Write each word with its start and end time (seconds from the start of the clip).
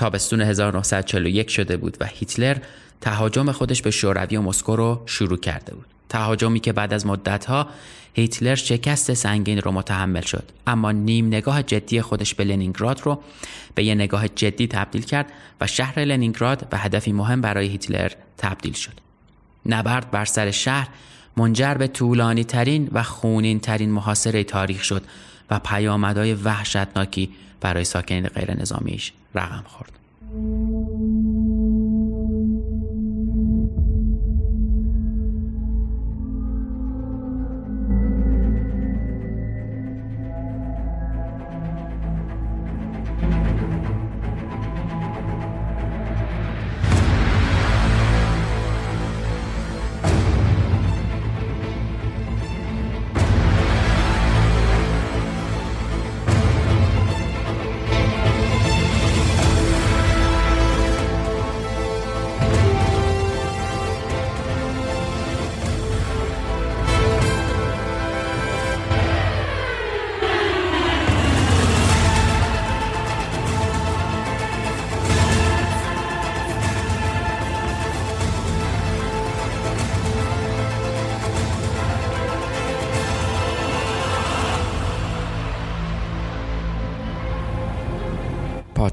تابستون 0.00 0.40
1941 0.40 1.50
شده 1.50 1.76
بود 1.76 1.96
و 2.00 2.06
هیتلر 2.06 2.56
تهاجم 3.00 3.52
خودش 3.52 3.82
به 3.82 3.90
شوروی 3.90 4.36
و 4.36 4.42
مسکو 4.42 4.76
رو 4.76 5.02
شروع 5.06 5.38
کرده 5.38 5.74
بود. 5.74 5.86
تهاجمی 6.08 6.60
که 6.60 6.72
بعد 6.72 6.92
از 6.94 7.06
مدتها 7.06 7.66
هیتلر 8.14 8.54
شکست 8.54 9.14
سنگین 9.14 9.58
رو 9.58 9.72
متحمل 9.72 10.20
شد 10.20 10.44
اما 10.66 10.92
نیم 10.92 11.26
نگاه 11.26 11.62
جدی 11.62 12.00
خودش 12.00 12.34
به 12.34 12.44
لنینگراد 12.44 13.00
رو 13.04 13.22
به 13.74 13.84
یه 13.84 13.94
نگاه 13.94 14.28
جدی 14.28 14.66
تبدیل 14.66 15.02
کرد 15.02 15.26
و 15.60 15.66
شهر 15.66 15.98
لنینگراد 15.98 16.68
به 16.68 16.78
هدفی 16.78 17.12
مهم 17.12 17.40
برای 17.40 17.66
هیتلر 17.66 18.12
تبدیل 18.38 18.72
شد 18.72 18.94
نبرد 19.66 20.10
بر 20.10 20.24
سر 20.24 20.50
شهر 20.50 20.88
منجر 21.36 21.74
به 21.74 21.86
طولانی 21.86 22.44
ترین 22.44 22.88
و 22.92 23.02
خونین 23.02 23.60
ترین 23.60 23.90
محاصره 23.90 24.44
تاریخ 24.44 24.84
شد 24.84 25.02
و 25.50 25.58
پیامدهای 25.58 26.34
وحشتناکی 26.34 27.30
برای 27.60 27.84
ساکنین 27.84 28.26
غیر 28.26 28.60
نظامیش 28.60 29.12
رقم 29.34 29.64
خورد. 29.66 29.92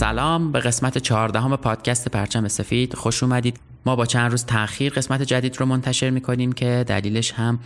سلام 0.00 0.52
به 0.52 0.60
قسمت 0.60 0.98
چهاردهم 0.98 1.56
پادکست 1.56 2.08
پرچم 2.08 2.48
سفید. 2.48 2.94
خوش 2.94 3.22
اومدید. 3.22 3.60
ما 3.86 3.96
با 3.96 4.06
چند 4.06 4.30
روز 4.30 4.44
تاخیر 4.44 4.92
قسمت 4.92 5.22
جدید 5.22 5.60
رو 5.60 5.66
منتشر 5.66 6.10
می‌کنیم 6.10 6.52
که 6.52 6.84
دلیلش 6.88 7.32
هم 7.32 7.58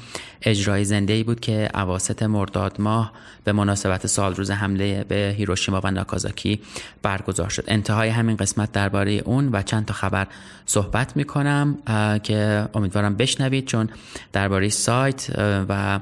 اجرای 0.42 0.84
زنده 0.84 1.12
ای 1.12 1.22
بود 1.22 1.40
که 1.40 1.68
اواسط 1.74 2.22
مرداد 2.22 2.80
ماه 2.80 3.12
به 3.44 3.52
مناسبت 3.52 4.06
سال 4.06 4.34
روز 4.34 4.50
حمله 4.50 5.04
به 5.04 5.34
هیروشیما 5.38 5.80
و 5.84 5.90
ناکازاکی 5.90 6.60
برگزار 7.02 7.48
شد. 7.48 7.64
انتهای 7.68 8.08
همین 8.08 8.36
قسمت 8.36 8.72
درباره 8.72 9.12
اون 9.12 9.48
و 9.52 9.62
چند 9.62 9.86
تا 9.86 9.94
خبر 9.94 10.26
صحبت 10.66 11.16
می‌کنم 11.16 11.78
که 12.22 12.68
امیدوارم 12.74 13.16
بشنوید 13.16 13.64
چون 13.64 13.88
درباره 14.32 14.68
سایت 14.68 15.30
و 15.68 16.00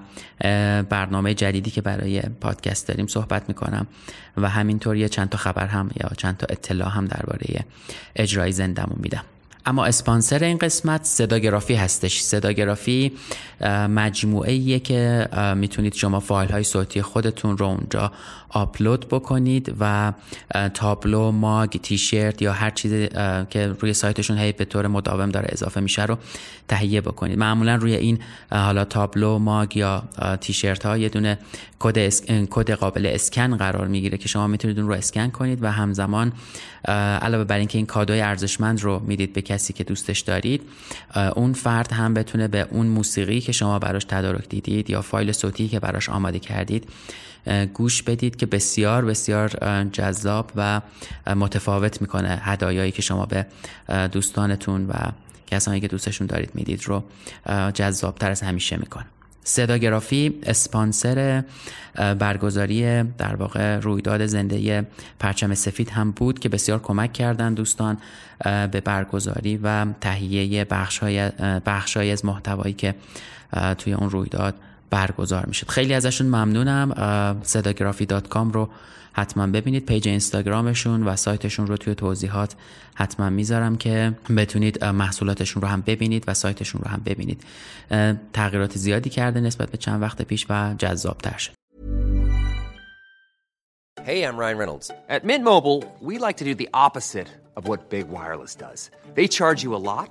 برنامه 0.82 1.34
جدیدی 1.34 1.70
که 1.70 1.82
برای 1.82 2.22
پادکست 2.40 2.88
داریم 2.88 3.06
صحبت 3.06 3.48
می‌کنم. 3.48 3.86
و 4.36 4.48
همینطور 4.48 4.96
یه 4.96 5.08
چند 5.08 5.28
تا 5.28 5.38
خبر 5.38 5.66
هم 5.66 5.90
یا 6.00 6.10
چند 6.16 6.36
تا 6.36 6.46
اطلاع 6.50 6.88
هم 6.88 7.06
درباره 7.06 7.64
اجرای 8.16 8.52
زندمون 8.52 8.96
میدم. 9.02 9.24
اما 9.66 9.84
اسپانسر 9.84 10.44
این 10.44 10.58
قسمت 10.58 11.04
صداگرافی 11.04 11.74
هستش. 11.74 12.20
صداگرافی 12.20 13.12
مجموعه 13.88 14.78
که 14.78 15.28
می‌تونید 15.56 15.94
شما 15.94 16.20
فایل 16.20 16.50
های 16.50 16.64
صوتی 16.64 17.02
خودتون 17.02 17.58
رو 17.58 17.66
اونجا 17.66 18.12
آپلود 18.52 19.08
بکنید 19.08 19.74
و 19.80 20.12
تابلو 20.74 21.30
ماگ 21.30 21.70
تیشرت 21.70 22.42
یا 22.42 22.52
هر 22.52 22.70
چیزی 22.70 23.08
که 23.50 23.76
روی 23.80 23.92
سایتشون 23.92 24.38
هی 24.38 24.52
به 24.52 24.64
طور 24.64 24.86
مداوم 24.86 25.28
داره 25.28 25.48
اضافه 25.52 25.80
میشه 25.80 26.04
رو 26.04 26.18
تهیه 26.68 27.00
بکنید. 27.00 27.38
معمولا 27.38 27.74
روی 27.74 27.94
این 27.94 28.18
حالا 28.50 28.84
تابلو 28.84 29.38
ماگ 29.38 29.76
یا 29.76 30.02
تیشرت 30.40 30.86
ها 30.86 30.98
یه 30.98 31.08
دونه 31.08 31.38
کد 31.78 32.08
کد 32.50 32.70
قابل 32.70 33.06
اسکن 33.06 33.56
قرار 33.56 33.86
می‌گیره 33.86 34.18
که 34.18 34.28
شما 34.28 34.46
می‌تونید 34.46 34.78
اون 34.78 34.88
رو 34.88 34.94
اسکن 34.94 35.28
کنید 35.28 35.62
و 35.62 35.72
همزمان 35.72 36.32
علاوه 37.22 37.44
بر 37.44 37.58
اینکه 37.58 37.78
این 37.78 37.86
کادوی 37.86 38.20
ارزشمند 38.20 38.82
رو 38.82 39.02
می‌دید 39.06 39.32
به 39.32 39.42
کسی 39.42 39.72
که 39.72 39.84
دوستش 39.84 40.20
دارید 40.20 40.62
اون 41.34 41.52
فرد 41.52 41.92
هم 41.92 42.14
بتونه 42.14 42.48
به 42.48 42.66
اون 42.70 42.86
موسیقی 42.86 43.40
که 43.40 43.52
شما 43.52 43.78
براش 43.78 44.04
تدارک 44.04 44.48
دیدید 44.48 44.90
یا 44.90 45.02
فایل 45.02 45.32
صوتی 45.32 45.68
که 45.68 45.80
براش 45.80 46.08
آماده 46.08 46.38
کردید 46.38 46.88
گوش 47.74 48.02
بدید 48.02 48.36
که 48.36 48.46
بسیار 48.46 49.04
بسیار 49.04 49.48
جذاب 49.84 50.50
و 50.56 50.80
متفاوت 51.36 52.00
می‌کنه 52.00 52.28
هدایایی 52.28 52.92
که 52.92 53.02
شما 53.02 53.26
به 53.26 53.46
دوستانتون 54.12 54.86
و 54.86 54.92
کسانی 55.46 55.80
که 55.80 55.88
دوستشون 55.88 56.26
دارید 56.26 56.50
می‌دید 56.54 56.84
رو 56.86 57.04
جذابتر 57.74 58.30
از 58.30 58.40
همیشه 58.42 58.76
می‌کنه. 58.76 59.06
صداگرافی 59.44 60.38
اسپانسر 60.42 61.44
برگزاری 61.94 63.02
در 63.02 63.34
واقع 63.34 63.78
رویداد 63.78 64.26
زنده 64.26 64.86
پرچم 65.18 65.54
سفید 65.54 65.90
هم 65.90 66.10
بود 66.10 66.38
که 66.38 66.48
بسیار 66.48 66.78
کمک 66.82 67.12
کردن 67.12 67.54
دوستان 67.54 67.98
به 68.44 68.80
برگزاری 68.84 69.60
و 69.62 69.86
تهیه 70.00 70.64
بخش 70.64 71.96
های 71.96 72.10
از 72.10 72.24
محتوایی 72.24 72.74
که 72.74 72.94
توی 73.78 73.92
اون 73.92 74.10
رویداد 74.10 74.54
برگزار 74.92 75.46
می‌شد. 75.46 75.68
خیلی 75.68 75.94
ازشون 75.94 76.26
ممنونم. 76.26 77.40
صداگرافی 77.42 78.06
dot 78.06 78.28
com 78.28 78.52
رو 78.52 78.68
حتما 79.12 79.46
ببینید. 79.46 79.86
پیج 79.86 80.08
اینستاگرامشون 80.08 81.02
و 81.02 81.16
سایتشون 81.16 81.66
رو 81.66 81.76
توی 81.76 81.94
توضیحات 81.94 82.54
حتما 82.94 83.30
می‌ذارم 83.30 83.76
که 83.76 84.12
بتونید 84.36 84.84
محصولاتشون 84.84 85.62
رو 85.62 85.68
هم 85.68 85.80
ببینید 85.86 86.24
و 86.26 86.34
سایتشون 86.34 86.80
رو 86.84 86.90
هم 86.90 87.02
ببینید. 87.06 87.44
تغییرات 88.32 88.78
زیادی 88.78 89.10
کرده 89.10 89.40
نسبت 89.40 89.70
به 89.70 89.78
چند 89.78 90.02
وقت 90.02 90.22
پیش 90.22 90.46
و 90.50 90.74
جذابتر 90.78 91.38
شد. 91.38 91.52
Hey, 94.06 94.20
I'm 94.28 94.36
Ryan 94.44 94.58
Reynolds. 94.62 94.86
At 95.14 95.22
Mint 95.30 95.44
Mobile, 95.52 95.80
we 96.08 96.14
like 96.26 96.36
to 96.40 96.46
do 96.50 96.54
the 96.62 96.70
opposite 96.86 97.30
of 97.58 97.62
what 97.70 97.80
Big 97.94 98.06
Wireless 98.16 98.54
does. 98.66 98.80
They 99.18 99.28
charge 99.38 99.60
you 99.66 99.72
a 99.80 99.82
lot, 99.92 100.10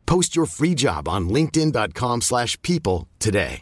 Post 0.11 0.35
your 0.37 0.47
free 0.57 0.75
job 0.85 1.03
on 1.15 1.21
linkedin.com/people 1.35 2.97
today. 3.25 3.61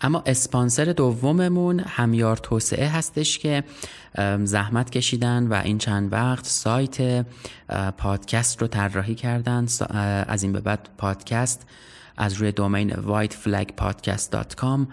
اما 0.00 0.22
اسپانسر 0.26 0.84
دوممون 0.84 1.80
همیار 1.80 2.36
توسعه 2.36 2.88
هستش 2.88 3.38
که 3.38 3.64
زحمت 4.44 4.90
کشیدن 4.90 5.46
و 5.46 5.54
این 5.64 5.78
چند 5.78 6.12
وقت 6.12 6.46
سایت 6.46 7.26
پادکست 7.98 8.62
رو 8.62 8.68
طراحی 8.68 9.14
کردن 9.14 9.66
از 10.28 10.42
این 10.42 10.52
به 10.52 10.60
بعد 10.60 10.88
پادکست 10.98 11.66
از 12.16 12.34
روی 12.34 12.52
دومین 12.52 12.90
whiteflagpodcast.com 12.90 14.86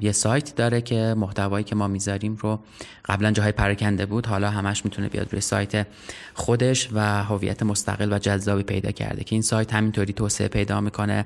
یه 0.00 0.12
سایت 0.12 0.54
داره 0.54 0.80
که 0.80 1.14
محتوایی 1.18 1.64
که 1.64 1.74
ما 1.74 1.88
می‌ذاریم 1.88 2.36
رو 2.40 2.60
قبلا 3.04 3.30
جاهای 3.30 3.52
پراکنده 3.52 4.06
بود. 4.06 4.26
حالا 4.26 4.50
همش 4.50 4.84
می‌تونه 4.84 5.08
بیاد 5.08 5.28
روی 5.32 5.40
سایت 5.40 5.86
خودش 6.34 6.88
و 6.92 7.24
هویت 7.24 7.62
مستقل 7.62 8.12
و 8.12 8.18
جذابی 8.18 8.62
پیدا 8.62 8.90
کرده 8.90 9.24
که 9.24 9.34
این 9.34 9.42
سایت 9.42 9.74
همینطوری 9.74 10.12
توسعه 10.12 10.48
پیدا 10.48 10.80
می‌کنه 10.80 11.24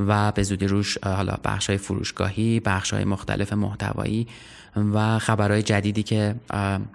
و 0.00 0.32
به 0.32 0.42
زودی 0.42 0.66
روش 0.66 0.98
حالا 0.98 1.36
بخش 1.44 1.66
های 1.66 1.78
فروشگاهی 1.78 2.60
بخش 2.60 2.92
های 2.92 3.04
مختلف 3.04 3.52
محتوایی 3.52 4.28
و 4.76 5.18
خبرهای 5.18 5.62
جدیدی 5.62 6.02
که 6.02 6.34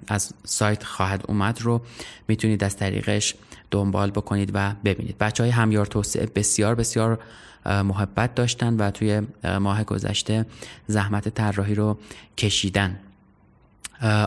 از 0.08 0.34
سایت 0.46 0.84
خواهد 0.84 1.24
اومد 1.28 1.62
رو 1.62 1.81
می‌تونید 2.28 2.64
از 2.64 2.78
طریقش 2.78 3.36
دنبال 3.72 4.12
بکنید 4.12 4.52
و 4.54 4.74
ببینید. 4.86 5.18
بچه 5.18 5.44
های 5.44 5.52
همیار 5.52 5.86
توسعه 5.86 6.26
بسیار 6.26 6.76
بسیار 6.76 7.20
محبت 7.66 8.36
داشتن 8.36 8.76
و 8.76 8.92
توی 8.92 9.22
ماه 9.60 9.84
گذشته 9.84 10.46
زحمت 10.88 11.30
طراحی 11.30 11.76
رو 11.76 12.00
کشیدن. 12.38 13.00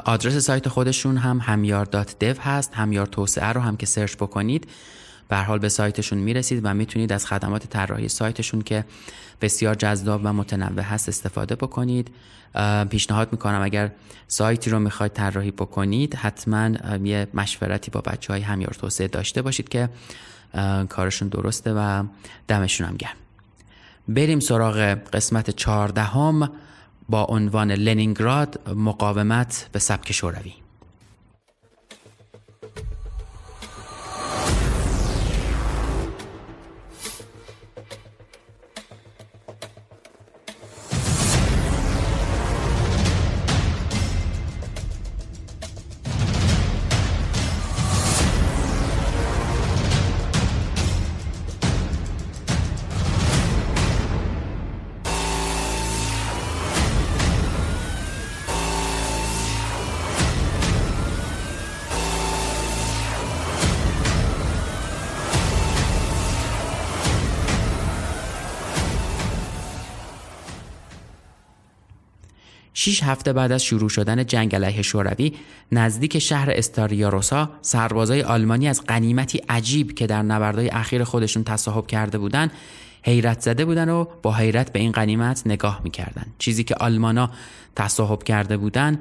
آدرس 0.04 0.36
سایت 0.36 0.68
خودشون 0.68 1.16
هم 1.16 1.38
همیار 1.38 1.84
دات 1.84 2.18
دو 2.18 2.40
هست 2.40 2.74
همیار 2.74 3.06
توسعه 3.06 3.46
رو 3.46 3.60
هم 3.60 3.76
که 3.76 3.86
سرچ 3.86 4.14
بکنید 4.14 4.68
به 5.28 5.36
حال 5.36 5.58
به 5.58 5.68
سایتشون 5.68 6.18
می‌رسید 6.18 6.60
و 6.64 6.74
می‌تونید 6.74 7.12
از 7.12 7.26
خدمات 7.26 7.66
طراحی 7.66 8.08
سایتشون 8.08 8.62
که 8.62 8.84
بسیار 9.40 9.74
جذاب 9.74 10.20
و 10.24 10.32
متنوع 10.32 10.82
هست 10.82 11.08
استفاده 11.08 11.54
بکنید. 11.54 12.10
پیشنهاد 12.90 13.32
می‌کنم 13.32 13.62
اگر 13.62 13.92
سایتی 14.28 14.70
رو 14.70 14.78
می‌خواید 14.78 15.12
طراحی 15.12 15.50
بکنید 15.50 16.14
حتما 16.14 16.70
یه 17.04 17.26
مشورتی 17.34 17.90
با 17.90 18.00
بچه 18.00 18.32
های 18.32 18.42
همیار 18.42 18.74
توسعه 18.80 19.08
داشته 19.08 19.42
باشید 19.42 19.68
که 19.68 19.88
کارشون 20.88 21.28
درسته 21.28 21.72
و 21.72 22.04
دمشون 22.48 22.86
هم 22.86 22.96
گرم. 22.96 23.16
بریم 24.08 24.40
سراغ 24.40 24.76
قسمت 25.12 25.50
چهاردهم 25.50 26.50
با 27.08 27.24
عنوان 27.24 27.72
لنینگراد 27.72 28.70
مقاومت 28.76 29.68
به 29.72 29.78
سبک 29.78 30.12
شوروی. 30.12 30.61
هفته 73.02 73.32
بعد 73.32 73.52
از 73.52 73.64
شروع 73.64 73.88
شدن 73.88 74.26
جنگ 74.26 74.54
علیه 74.54 74.82
شوروی 74.82 75.32
نزدیک 75.72 76.18
شهر 76.18 76.50
استاریاروسا 76.50 77.50
سربازای 77.62 78.22
آلمانی 78.22 78.68
از 78.68 78.86
غنیمتی 78.86 79.38
عجیب 79.48 79.94
که 79.94 80.06
در 80.06 80.22
نبردهای 80.22 80.68
اخیر 80.68 81.04
خودشون 81.04 81.44
تصاحب 81.44 81.86
کرده 81.86 82.18
بودند 82.18 82.50
حیرت 83.02 83.40
زده 83.40 83.64
بودن 83.64 83.88
و 83.88 84.04
با 84.22 84.34
حیرت 84.34 84.72
به 84.72 84.78
این 84.78 84.92
غنیمت 84.92 85.42
نگاه 85.46 85.80
می‌کردن. 85.84 86.26
چیزی 86.38 86.64
که 86.64 86.74
آلمانا 86.74 87.30
تصاحب 87.76 88.22
کرده 88.22 88.56
بودن 88.56 88.98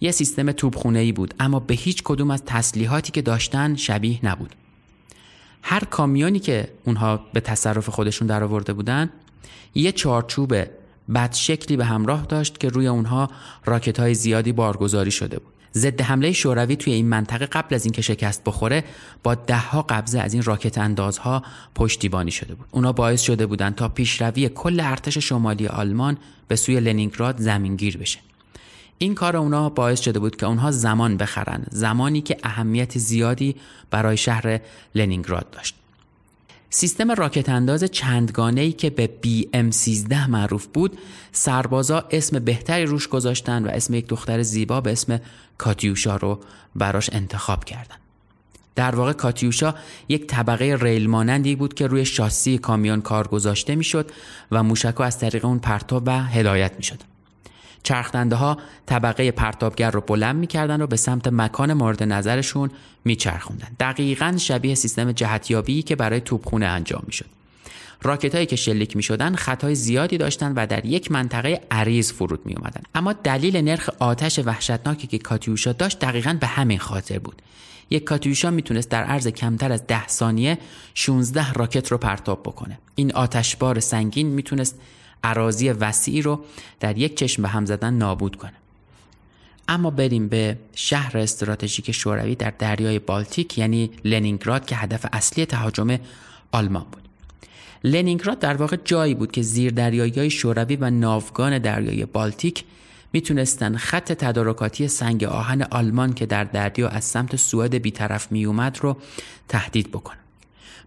یه 0.00 0.10
سیستم 0.10 0.52
توپخونه 0.52 0.98
ای 0.98 1.12
بود 1.12 1.34
اما 1.40 1.60
به 1.60 1.74
هیچ 1.74 2.02
کدوم 2.04 2.30
از 2.30 2.42
تسلیحاتی 2.46 3.12
که 3.12 3.22
داشتن 3.22 3.76
شبیه 3.76 4.18
نبود. 4.22 4.54
هر 5.62 5.84
کامیونی 5.84 6.38
که 6.38 6.68
اونها 6.84 7.20
به 7.32 7.40
تصرف 7.40 7.88
خودشون 7.88 8.28
درآورده 8.28 8.72
بودن 8.72 9.10
یه 9.74 9.92
چارچوب 9.92 10.54
بد 11.14 11.34
شکلی 11.34 11.76
به 11.76 11.84
همراه 11.84 12.26
داشت 12.26 12.60
که 12.60 12.68
روی 12.68 12.86
اونها 12.86 13.30
راکت 13.64 14.00
های 14.00 14.14
زیادی 14.14 14.52
بارگذاری 14.52 15.10
شده 15.10 15.38
بود. 15.38 15.52
ضد 15.74 16.00
حمله 16.00 16.32
شوروی 16.32 16.76
توی 16.76 16.92
این 16.92 17.08
منطقه 17.08 17.46
قبل 17.46 17.74
از 17.74 17.84
اینکه 17.84 18.02
شکست 18.02 18.44
بخوره 18.44 18.84
با 19.22 19.34
دهها 19.34 19.82
قبضه 19.82 20.20
از 20.20 20.34
این 20.34 20.42
راکت 20.42 20.78
اندازها 20.78 21.42
پشتیبانی 21.74 22.30
شده 22.30 22.54
بود. 22.54 22.66
اونا 22.70 22.92
باعث 22.92 23.20
شده 23.20 23.46
بودند 23.46 23.74
تا 23.74 23.88
پیشروی 23.88 24.48
کل 24.48 24.80
ارتش 24.80 25.18
شمالی 25.18 25.66
آلمان 25.66 26.18
به 26.48 26.56
سوی 26.56 26.80
لنینگراد 26.80 27.40
زمینگیر 27.40 27.98
بشه. 27.98 28.18
این 28.98 29.14
کار 29.14 29.36
اونا 29.36 29.68
باعث 29.68 30.00
شده 30.00 30.18
بود 30.18 30.36
که 30.36 30.46
اونها 30.46 30.70
زمان 30.70 31.16
بخرن 31.16 31.66
زمانی 31.70 32.20
که 32.20 32.36
اهمیت 32.42 32.98
زیادی 32.98 33.56
برای 33.90 34.16
شهر 34.16 34.60
لنینگراد 34.94 35.50
داشت. 35.50 35.79
سیستم 36.72 37.10
راکت 37.10 37.48
انداز 37.48 37.84
چندگانه 37.84 38.60
ای 38.60 38.72
که 38.72 38.90
به 38.90 39.10
BM13 39.24 40.28
معروف 40.28 40.66
بود 40.66 40.98
سربازا 41.32 42.04
اسم 42.10 42.38
بهتری 42.38 42.86
روش 42.86 43.08
گذاشتن 43.08 43.64
و 43.64 43.68
اسم 43.68 43.94
یک 43.94 44.06
دختر 44.06 44.42
زیبا 44.42 44.80
به 44.80 44.92
اسم 44.92 45.20
کاتیوشا 45.58 46.16
رو 46.16 46.40
براش 46.76 47.10
انتخاب 47.12 47.64
کردن. 47.64 47.96
در 48.74 48.94
واقع 48.94 49.12
کاتیوشا 49.12 49.74
یک 50.08 50.26
طبقه 50.26 50.76
ریل 50.80 51.08
مانندی 51.08 51.56
بود 51.56 51.74
که 51.74 51.86
روی 51.86 52.04
شاسی 52.04 52.58
کامیون 52.58 53.00
کار 53.00 53.28
گذاشته 53.28 53.74
می‌شد 53.74 54.10
و 54.50 54.62
موشک 54.62 55.00
از 55.00 55.18
طریق 55.18 55.44
اون 55.44 55.58
پرتاب 55.58 56.02
و 56.06 56.10
هدایت 56.10 56.72
می‌شد. 56.76 57.09
چرخدنده 57.82 58.36
ها 58.36 58.58
طبقه 58.86 59.30
پرتابگر 59.30 59.90
رو 59.90 60.00
بلند 60.00 60.36
می‌کردن 60.36 60.82
و 60.82 60.86
به 60.86 60.96
سمت 60.96 61.28
مکان 61.28 61.72
مورد 61.72 62.02
نظرشون 62.02 62.70
میچرخوندن. 63.04 63.68
دقیقا 63.80 64.34
شبیه 64.38 64.74
سیستم 64.74 65.12
جهتیابی 65.12 65.82
که 65.82 65.96
برای 65.96 66.20
توپخونه 66.20 66.66
انجام 66.66 67.02
می‌شد. 67.06 67.26
راکت 68.02 68.34
هایی 68.34 68.46
که 68.46 68.56
شلیک 68.56 68.96
می 68.96 69.02
شدن 69.02 69.34
خطای 69.34 69.74
زیادی 69.74 70.18
داشتند 70.18 70.52
و 70.56 70.66
در 70.66 70.86
یک 70.86 71.12
منطقه 71.12 71.60
عریض 71.70 72.12
فرود 72.12 72.46
می 72.46 72.54
اومدن. 72.54 72.82
اما 72.94 73.12
دلیل 73.12 73.56
نرخ 73.56 73.90
آتش 73.98 74.38
وحشتناکی 74.38 75.06
که 75.06 75.18
کاتیوشا 75.18 75.72
داشت 75.72 75.98
دقیقا 75.98 76.36
به 76.40 76.46
همین 76.46 76.78
خاطر 76.78 77.18
بود. 77.18 77.42
یک 77.90 78.04
کاتیوشا 78.04 78.50
می‌تونست 78.50 78.88
در 78.88 79.04
عرض 79.04 79.28
کمتر 79.28 79.72
از 79.72 79.86
ده 79.86 80.08
ثانیه 80.08 80.58
16 80.94 81.52
راکت 81.52 81.92
رو 81.92 81.98
پرتاب 81.98 82.42
بکنه. 82.42 82.78
این 82.94 83.12
آتشبار 83.12 83.80
سنگین 83.80 84.26
می‌تونست 84.26 84.78
عراضی 85.24 85.70
وسیعی 85.70 86.22
رو 86.22 86.44
در 86.80 86.98
یک 86.98 87.16
چشم 87.16 87.42
به 87.42 87.48
هم 87.48 87.66
زدن 87.66 87.94
نابود 87.94 88.36
کنه. 88.36 88.52
اما 89.68 89.90
بریم 89.90 90.28
به 90.28 90.58
شهر 90.74 91.18
استراتژیک 91.18 91.90
شوروی 91.90 92.34
در 92.34 92.52
دریای 92.58 92.98
بالتیک 92.98 93.58
یعنی 93.58 93.90
لنینگراد 94.04 94.66
که 94.66 94.76
هدف 94.76 95.06
اصلی 95.12 95.46
تهاجم 95.46 95.98
آلمان 96.52 96.86
بود. 96.92 97.02
لنینگراد 97.84 98.38
در 98.38 98.54
واقع 98.54 98.76
جایی 98.84 99.14
بود 99.14 99.32
که 99.32 99.42
زیر 99.42 99.72
دریایی 99.72 100.30
شوروی 100.30 100.76
و 100.76 100.90
ناوگان 100.90 101.58
دریای 101.58 102.06
بالتیک 102.06 102.64
می‌تونستن 103.12 103.76
خط 103.76 104.12
تدارکاتی 104.12 104.88
سنگ 104.88 105.24
آهن 105.24 105.62
آلمان 105.62 106.12
که 106.12 106.26
در 106.26 106.44
دریا 106.44 106.88
از 106.88 107.04
سمت 107.04 107.36
سوئد 107.36 107.74
بیطرف 107.74 108.32
میومد 108.32 108.78
رو 108.82 108.96
تهدید 109.48 109.90
بکنن. 109.90 110.19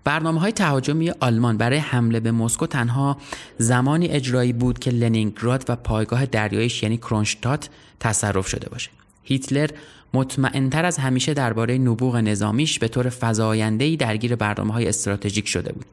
برنامه 0.04 0.40
های 0.40 0.52
تهاجمی 0.52 1.10
آلمان 1.10 1.58
برای 1.58 1.78
حمله 1.78 2.20
به 2.20 2.32
مسکو 2.32 2.68
تنها 2.68 3.18
زمانی 3.58 4.08
اجرایی 4.08 4.54
بود 4.54 4.80
که 4.80 4.92
لنینگراد 4.92 5.66
و 5.70 5.76
پایگاه 5.76 6.26
دریایش 6.26 6.84
یعنی 6.84 6.98
کرونشتات 6.98 7.70
تصرف 8.00 8.48
شده 8.48 8.70
باشه. 8.70 8.90
هیتلر 9.24 9.70
مطمئنتر 10.14 10.86
از 10.86 10.98
همیشه 10.98 11.34
درباره 11.34 11.78
نبوغ 11.78 12.16
نظامیش 12.16 12.80
به 12.80 12.88
طور 12.88 13.10
فزاینده‌ای 13.10 13.98
درگیر 13.98 14.36
برنامه 14.36 14.74
های 14.74 14.88
استراتژیک 14.88 15.48
شده 15.48 15.72
بود 15.72 15.86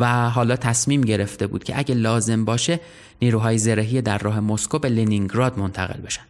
و 0.00 0.30
حالا 0.30 0.56
تصمیم 0.56 1.00
گرفته 1.00 1.46
بود 1.46 1.64
که 1.64 1.78
اگه 1.78 1.94
لازم 1.94 2.44
باشه 2.44 2.80
نیروهای 3.22 3.58
زرهی 3.58 4.02
در 4.02 4.18
راه 4.18 4.40
مسکو 4.40 4.78
به 4.78 4.88
لنینگراد 4.88 5.58
منتقل 5.58 6.00
بشن. 6.00 6.22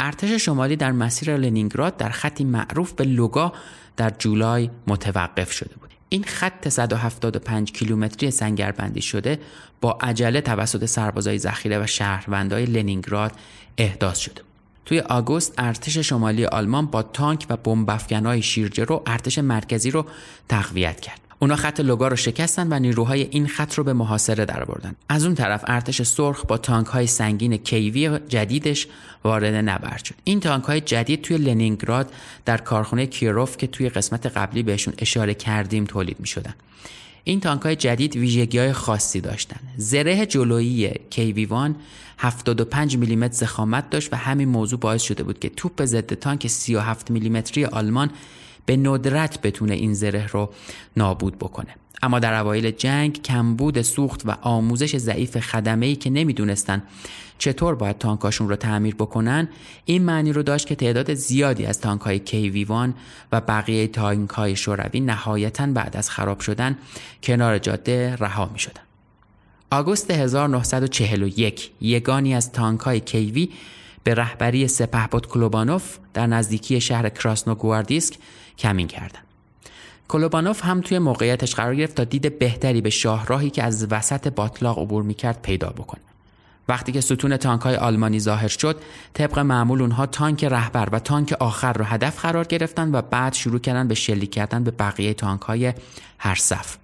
ارتش 0.00 0.30
شمالی 0.30 0.76
در 0.76 0.92
مسیر 0.92 1.36
لنینگراد 1.36 1.96
در 1.96 2.08
خطی 2.08 2.44
معروف 2.44 2.92
به 2.92 3.04
لوگا 3.04 3.52
در 3.96 4.10
جولای 4.18 4.70
متوقف 4.86 5.52
شده 5.52 5.74
بود. 5.80 5.97
این 6.08 6.24
خط 6.24 6.68
175 6.68 7.72
کیلومتری 7.72 8.30
سنگربندی 8.30 9.02
شده 9.02 9.38
با 9.80 9.98
عجله 10.00 10.40
توسط 10.40 10.84
سربازای 10.84 11.38
ذخیره 11.38 11.82
و 11.82 11.86
شهروندای 11.86 12.64
لنینگراد 12.64 13.32
احداث 13.78 14.18
شده. 14.18 14.42
توی 14.84 15.00
آگوست 15.00 15.54
ارتش 15.58 15.98
شمالی 15.98 16.46
آلمان 16.46 16.86
با 16.86 17.02
تانک 17.02 17.46
و 17.50 17.56
بمب 17.56 18.40
شیرجه 18.40 18.84
رو 18.84 19.02
ارتش 19.06 19.38
مرکزی 19.38 19.90
رو 19.90 20.06
تقویت 20.48 21.00
کرد. 21.00 21.27
اونا 21.38 21.56
خط 21.56 21.80
لوگا 21.80 22.08
رو 22.08 22.16
شکستن 22.16 22.72
و 22.72 22.78
نیروهای 22.78 23.22
این 23.30 23.46
خط 23.46 23.74
رو 23.74 23.84
به 23.84 23.92
محاصره 23.92 24.44
درآوردن. 24.44 24.94
از 25.08 25.24
اون 25.24 25.34
طرف 25.34 25.64
ارتش 25.66 26.02
سرخ 26.02 26.44
با 26.46 26.58
تانک 26.58 26.86
های 26.86 27.06
سنگین 27.06 27.56
کیوی 27.56 28.18
جدیدش 28.28 28.86
وارد 29.24 29.54
نبرد 29.54 30.04
شد. 30.04 30.14
این 30.24 30.40
تانک 30.40 30.64
های 30.64 30.80
جدید 30.80 31.22
توی 31.22 31.38
لنینگراد 31.38 32.12
در 32.44 32.56
کارخانه 32.56 33.06
کیروف 33.06 33.56
که 33.56 33.66
توی 33.66 33.88
قسمت 33.88 34.26
قبلی 34.26 34.62
بهشون 34.62 34.94
اشاره 34.98 35.34
کردیم 35.34 35.84
تولید 35.84 36.20
می 36.20 36.26
شدن. 36.26 36.54
این 37.24 37.40
تانک 37.40 37.62
های 37.62 37.76
جدید 37.76 38.16
ویژگی 38.16 38.58
های 38.58 38.72
خاصی 38.72 39.20
داشتن. 39.20 39.60
زره 39.76 40.26
جلویی 40.26 40.90
کیویوان 41.10 41.76
75 42.18 42.96
میلیمتر 42.96 43.34
زخامت 43.34 43.90
داشت 43.90 44.12
و 44.12 44.16
همین 44.16 44.48
موضوع 44.48 44.78
باعث 44.78 45.02
شده 45.02 45.22
بود 45.22 45.38
که 45.38 45.48
توپ 45.48 45.84
ضد 45.84 46.14
تانک 46.14 46.46
37 46.46 47.10
میلیمتری 47.10 47.64
آلمان 47.64 48.10
به 48.68 48.76
ندرت 48.76 49.40
بتونه 49.42 49.74
این 49.74 49.94
زره 49.94 50.26
رو 50.26 50.50
نابود 50.96 51.38
بکنه 51.38 51.74
اما 52.02 52.18
در 52.18 52.34
اوایل 52.34 52.70
جنگ 52.70 53.22
کمبود 53.22 53.82
سوخت 53.82 54.22
و 54.26 54.30
آموزش 54.42 54.96
ضعیف 54.96 55.38
خدمه‌ای 55.38 55.96
که 55.96 56.10
نمی‌دونستن 56.10 56.82
چطور 57.38 57.74
باید 57.74 57.98
تانکاشون 57.98 58.48
رو 58.48 58.56
تعمیر 58.56 58.94
بکنن 58.94 59.48
این 59.84 60.02
معنی 60.02 60.32
رو 60.32 60.42
داشت 60.42 60.66
که 60.66 60.74
تعداد 60.74 61.14
زیادی 61.14 61.66
از 61.66 61.80
تانک 61.80 62.00
های 62.00 62.18
کیویوان 62.18 62.94
و 63.32 63.40
بقیه 63.40 63.86
تانک 63.86 64.30
های 64.30 64.56
شوروی 64.56 65.00
نهایتا 65.00 65.66
بعد 65.66 65.96
از 65.96 66.10
خراب 66.10 66.40
شدن 66.40 66.78
کنار 67.22 67.58
جاده 67.58 68.16
رها 68.16 68.50
می 68.52 68.58
شدن. 68.58 68.82
آگوست 69.70 70.10
1941 70.10 71.70
یگانی 71.80 72.34
از 72.34 72.52
تانک 72.52 72.80
های 72.80 73.00
کیوی 73.00 73.48
به 74.04 74.14
رهبری 74.14 74.68
سپهبد 74.68 75.26
کلوبانوف 75.26 75.98
در 76.14 76.26
نزدیکی 76.26 76.80
شهر 76.80 77.08
کراسنوگواردیسک 77.08 78.14
کمین 78.58 78.86
کردند. 78.86 79.24
کلوبانوف 80.08 80.64
هم 80.64 80.80
توی 80.80 80.98
موقعیتش 80.98 81.54
قرار 81.54 81.74
گرفت 81.74 81.94
تا 81.94 82.04
دید 82.04 82.38
بهتری 82.38 82.80
به 82.80 82.90
شاهراهی 82.90 83.50
که 83.50 83.62
از 83.62 83.86
وسط 83.90 84.28
باطلاق 84.28 84.78
عبور 84.78 85.02
می‌کرد 85.02 85.42
پیدا 85.42 85.68
بکنه. 85.68 86.00
وقتی 86.68 86.92
که 86.92 87.00
ستون 87.00 87.36
تانک 87.36 87.62
های 87.62 87.76
آلمانی 87.76 88.20
ظاهر 88.20 88.48
شد 88.48 88.80
طبق 89.14 89.38
معمول 89.38 89.80
اونها 89.80 90.06
تانک 90.06 90.44
رهبر 90.44 90.88
و 90.92 90.98
تانک 90.98 91.32
آخر 91.32 91.72
رو 91.72 91.84
هدف 91.84 92.22
قرار 92.22 92.44
گرفتن 92.44 92.94
و 92.94 93.02
بعد 93.02 93.32
شروع 93.32 93.58
کردن 93.58 93.88
به 93.88 93.94
شلیک 93.94 94.30
کردن 94.30 94.64
به 94.64 94.70
بقیه 94.70 95.14
تانک 95.14 95.40
های 95.40 95.72
هر 96.18 96.34
صف 96.34 96.76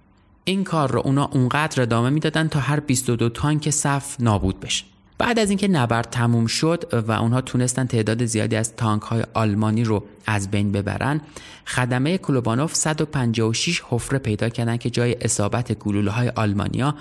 این 0.45 0.64
کار 0.64 0.93
رو 0.93 1.00
اونا 1.04 1.25
اونقدر 1.25 1.83
ادامه 1.83 2.11
می‌دادن 2.11 2.49
تا 2.49 2.61
هر 2.61 2.81
22 2.81 3.28
تانک 3.28 3.71
صف 3.71 4.16
نابود 4.21 4.61
بشه 4.61 4.85
بعد 5.18 5.38
از 5.38 5.50
اینکه 5.50 5.68
نبرد 5.68 6.09
تموم 6.11 6.47
شد 6.47 7.04
و 7.09 7.12
اونها 7.12 7.40
تونستن 7.40 7.87
تعداد 7.87 8.25
زیادی 8.25 8.56
از 8.56 8.76
تانک 8.76 9.02
های 9.02 9.25
آلمانی 9.35 9.85
رو 9.85 10.04
از 10.26 10.50
بین 10.50 10.73
ببرن 10.73 11.21
خدمه 11.66 12.18
کلوبانوف 12.18 12.75
156 12.75 13.83
حفره 13.88 14.18
پیدا 14.18 14.49
کردن 14.49 14.76
که 14.76 14.90
جای 14.90 15.16
اصابت 15.21 15.73
گلوله 15.73 16.11
های 16.11 16.28
آلمانیا 16.28 16.94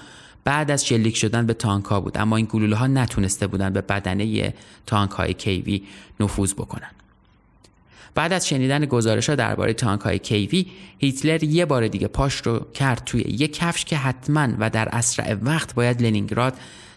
بعد 0.43 0.71
از 0.71 0.85
شلیک 0.85 1.17
شدن 1.17 1.45
به 1.45 1.53
تانک 1.53 1.85
ها 1.85 2.01
بود. 2.01 2.17
اما 2.17 2.37
این 2.37 2.47
گلوله 2.49 2.75
ها 2.75 2.87
نتونسته 2.87 3.47
بودن 3.47 3.69
به 3.69 3.81
بدنه 3.81 4.53
تانک 4.85 5.11
های 5.11 5.33
کیوی 5.33 5.83
نفوذ 6.19 6.53
بکنن. 6.53 6.91
بعد 8.15 8.33
از 8.33 8.47
شنیدن 8.47 8.85
گزارش 8.85 9.29
ها 9.29 9.35
درباره 9.35 9.73
تانک 9.73 10.01
های 10.01 10.19
کیوی 10.19 10.65
هیتلر 10.97 11.43
یه 11.43 11.65
بار 11.65 11.87
دیگه 11.87 12.07
پاش 12.07 12.35
رو 12.35 12.65
کرد 12.73 13.03
توی 13.05 13.21
یه 13.21 13.47
کفش 13.47 13.85
که 13.85 13.97
حتما 13.97 14.47
و 14.59 14.69
در 14.69 14.89
اسرع 14.91 15.33
وقت 15.41 15.73
باید 15.75 16.01
لنینگراد 16.01 16.53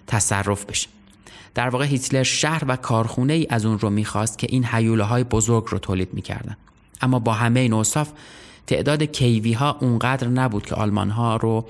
تصرف 0.06 0.64
بشه. 0.64 0.95
در 1.56 1.68
واقع 1.68 1.84
هیتلر 1.84 2.22
شهر 2.22 2.64
و 2.68 2.76
کارخونه 2.76 3.32
ای 3.32 3.46
از 3.50 3.64
اون 3.64 3.78
رو 3.78 3.90
می‌خواست 3.90 4.38
که 4.38 4.46
این 4.50 4.64
حیوله 4.64 5.04
های 5.04 5.24
بزرگ 5.24 5.64
رو 5.68 5.78
تولید 5.78 6.14
می‌کردن. 6.14 6.56
اما 7.00 7.18
با 7.18 7.32
همه 7.32 7.60
این 7.60 7.72
اوصاف 7.72 8.08
تعداد 8.66 9.02
کیوی 9.02 9.52
ها 9.52 9.76
اونقدر 9.80 10.28
نبود 10.28 10.66
که 10.66 10.74
آلمان 10.74 11.10
ها 11.10 11.36
رو 11.36 11.66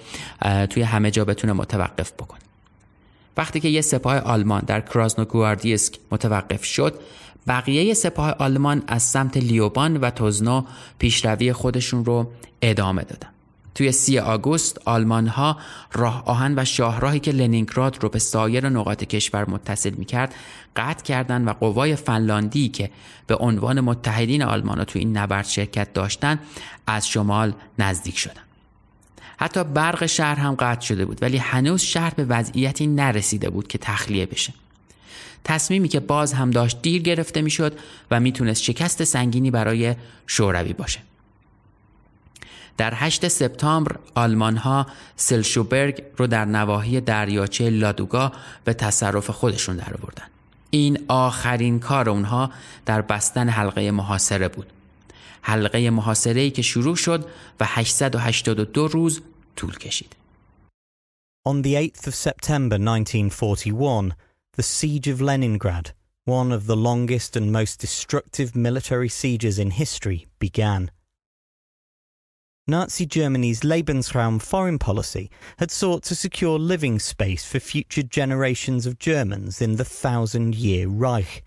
توی 0.70 0.82
همه 0.82 1.10
جا 1.10 1.24
بتونه 1.24 1.52
متوقف 1.52 2.12
بکنه. 2.12 2.40
وقتی 3.36 3.60
که 3.60 3.68
یه 3.68 3.80
سپاه 3.80 4.18
آلمان 4.18 4.62
در 4.66 4.80
کراسنوگواردیسک 4.80 5.98
متوقف 6.10 6.64
شد 6.64 7.00
بقیه 7.46 7.94
سپاه 7.94 8.30
آلمان 8.30 8.82
از 8.86 9.02
سمت 9.02 9.36
لیوبان 9.36 9.96
و 9.96 10.10
توزنو 10.10 10.62
پیشروی 10.98 11.52
خودشون 11.52 12.04
رو 12.04 12.30
ادامه 12.62 13.02
دادن. 13.02 13.28
توی 13.76 13.92
سی 13.92 14.18
آگوست 14.18 14.80
آلمان 14.84 15.26
ها 15.26 15.56
راه 15.92 16.22
آهن 16.26 16.54
و 16.58 16.64
شاهراهی 16.64 17.20
که 17.20 17.32
لنینگراد 17.32 18.02
رو 18.02 18.08
به 18.08 18.18
سایر 18.18 18.68
نقاط 18.68 19.04
کشور 19.04 19.50
متصل 19.50 19.90
می 19.90 20.04
کرد 20.04 20.34
قطع 20.76 21.04
کردن 21.04 21.44
و 21.44 21.52
قوای 21.52 21.96
فنلاندی 21.96 22.68
که 22.68 22.90
به 23.26 23.34
عنوان 23.34 23.80
متحدین 23.80 24.42
آلمان 24.42 24.78
ها 24.78 24.84
توی 24.84 25.00
این 25.00 25.16
نبرد 25.16 25.46
شرکت 25.46 25.92
داشتن 25.92 26.38
از 26.86 27.08
شمال 27.08 27.52
نزدیک 27.78 28.18
شدن 28.18 28.42
حتی 29.36 29.64
برق 29.64 30.06
شهر 30.06 30.34
هم 30.34 30.54
قطع 30.54 30.86
شده 30.86 31.04
بود 31.04 31.18
ولی 31.22 31.36
هنوز 31.36 31.82
شهر 31.82 32.14
به 32.14 32.24
وضعیتی 32.24 32.86
نرسیده 32.86 33.50
بود 33.50 33.68
که 33.68 33.78
تخلیه 33.78 34.26
بشه. 34.26 34.54
تصمیمی 35.44 35.88
که 35.88 36.00
باز 36.00 36.32
هم 36.32 36.50
داشت 36.50 36.82
دیر 36.82 37.02
گرفته 37.02 37.42
می‌شد 37.42 37.78
و 38.10 38.20
می‌تونست 38.20 38.62
شکست 38.62 39.04
سنگینی 39.04 39.50
برای 39.50 39.94
شوروی 40.26 40.72
باشه. 40.72 41.00
در 42.76 42.92
8 42.94 43.28
سپتامبر 43.28 43.96
آلمان 44.14 44.56
ها 44.56 44.86
سلشوبرگ 45.16 46.02
رو 46.16 46.26
در 46.26 46.44
نواحی 46.44 47.00
دریاچه 47.00 47.70
لادوگا 47.70 48.32
به 48.64 48.74
تصرف 48.74 49.30
خودشون 49.30 49.76
در 49.76 49.94
آوردن. 50.02 50.24
این 50.70 50.98
آخرین 51.08 51.80
کار 51.80 52.10
اونها 52.10 52.50
در 52.86 53.02
بستن 53.02 53.48
حلقه 53.48 53.90
محاصره 53.90 54.48
بود. 54.48 54.66
حلقه 55.42 55.90
محاصره 55.90 56.40
ای 56.40 56.50
که 56.50 56.62
شروع 56.62 56.96
شد 56.96 57.26
و 57.60 57.64
882 57.68 58.88
روز 58.88 59.20
طول 59.56 59.78
کشید. 59.78 60.16
On 61.48 61.62
the 61.62 61.74
8th 61.74 62.06
of 62.08 62.14
September 62.14 62.76
1941, 62.76 64.14
the 64.56 64.62
siege 64.62 65.06
of 65.06 65.20
Leningrad, 65.20 65.92
one 66.24 66.50
of 66.50 66.66
the 66.66 66.76
longest 66.76 67.36
and 67.36 67.52
most 67.52 67.78
destructive 67.78 68.56
military 68.56 69.08
sieges 69.08 69.58
in 69.58 69.70
history, 69.70 70.26
began. 70.40 70.90
Nazi 72.68 73.06
Germany's 73.06 73.60
Lebensraum 73.60 74.42
foreign 74.42 74.80
policy 74.80 75.30
had 75.58 75.70
sought 75.70 76.02
to 76.02 76.16
secure 76.16 76.58
living 76.58 76.98
space 76.98 77.44
for 77.44 77.60
future 77.60 78.02
generations 78.02 78.86
of 78.86 78.98
Germans 78.98 79.62
in 79.62 79.76
the 79.76 79.84
Thousand 79.84 80.56
Year 80.56 80.88
Reich. 80.88 81.44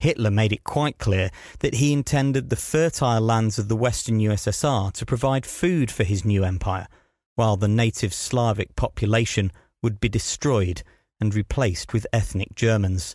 Hitler 0.00 0.32
made 0.32 0.52
it 0.52 0.64
quite 0.64 0.98
clear 0.98 1.30
that 1.60 1.74
he 1.74 1.92
intended 1.92 2.50
the 2.50 2.56
fertile 2.56 3.20
lands 3.20 3.60
of 3.60 3.68
the 3.68 3.76
Western 3.76 4.18
USSR 4.18 4.92
to 4.94 5.06
provide 5.06 5.46
food 5.46 5.88
for 5.88 6.02
his 6.02 6.24
new 6.24 6.42
empire, 6.42 6.88
while 7.36 7.56
the 7.56 7.68
native 7.68 8.12
Slavic 8.12 8.74
population 8.74 9.52
would 9.84 10.00
be 10.00 10.08
destroyed 10.08 10.82
and 11.20 11.32
replaced 11.32 11.92
with 11.92 12.08
ethnic 12.12 12.56
Germans. 12.56 13.14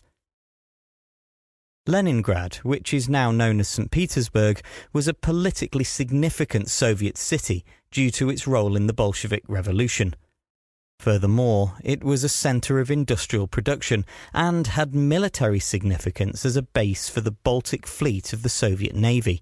Leningrad, 1.90 2.58
which 2.58 2.94
is 2.94 3.10
now 3.10 3.32
known 3.32 3.60
as 3.60 3.68
St. 3.68 3.90
Petersburg, 3.90 4.62
was 4.94 5.08
a 5.08 5.14
politically 5.14 5.84
significant 5.84 6.70
Soviet 6.70 7.18
city 7.18 7.66
due 7.90 8.12
to 8.12 8.30
its 8.30 8.46
role 8.46 8.76
in 8.76 8.86
the 8.86 8.94
Bolshevik 8.94 9.44
Revolution. 9.48 10.16
Furthermore, 11.00 11.78
it 11.84 12.04
was 12.04 12.24
a 12.24 12.30
centre 12.30 12.80
of 12.80 12.92
industrial 12.92 13.48
production 13.48 14.06
and 14.36 14.68
had 14.68 14.94
military 14.94 15.60
significance 15.60 16.46
as 16.46 16.56
a 16.56 16.62
base 16.62 17.10
for 17.10 17.22
the 17.22 17.32
Baltic 17.32 17.88
Fleet 17.88 18.34
of 18.34 18.44
the 18.44 18.50
Soviet 18.50 18.96
Navy. 18.96 19.42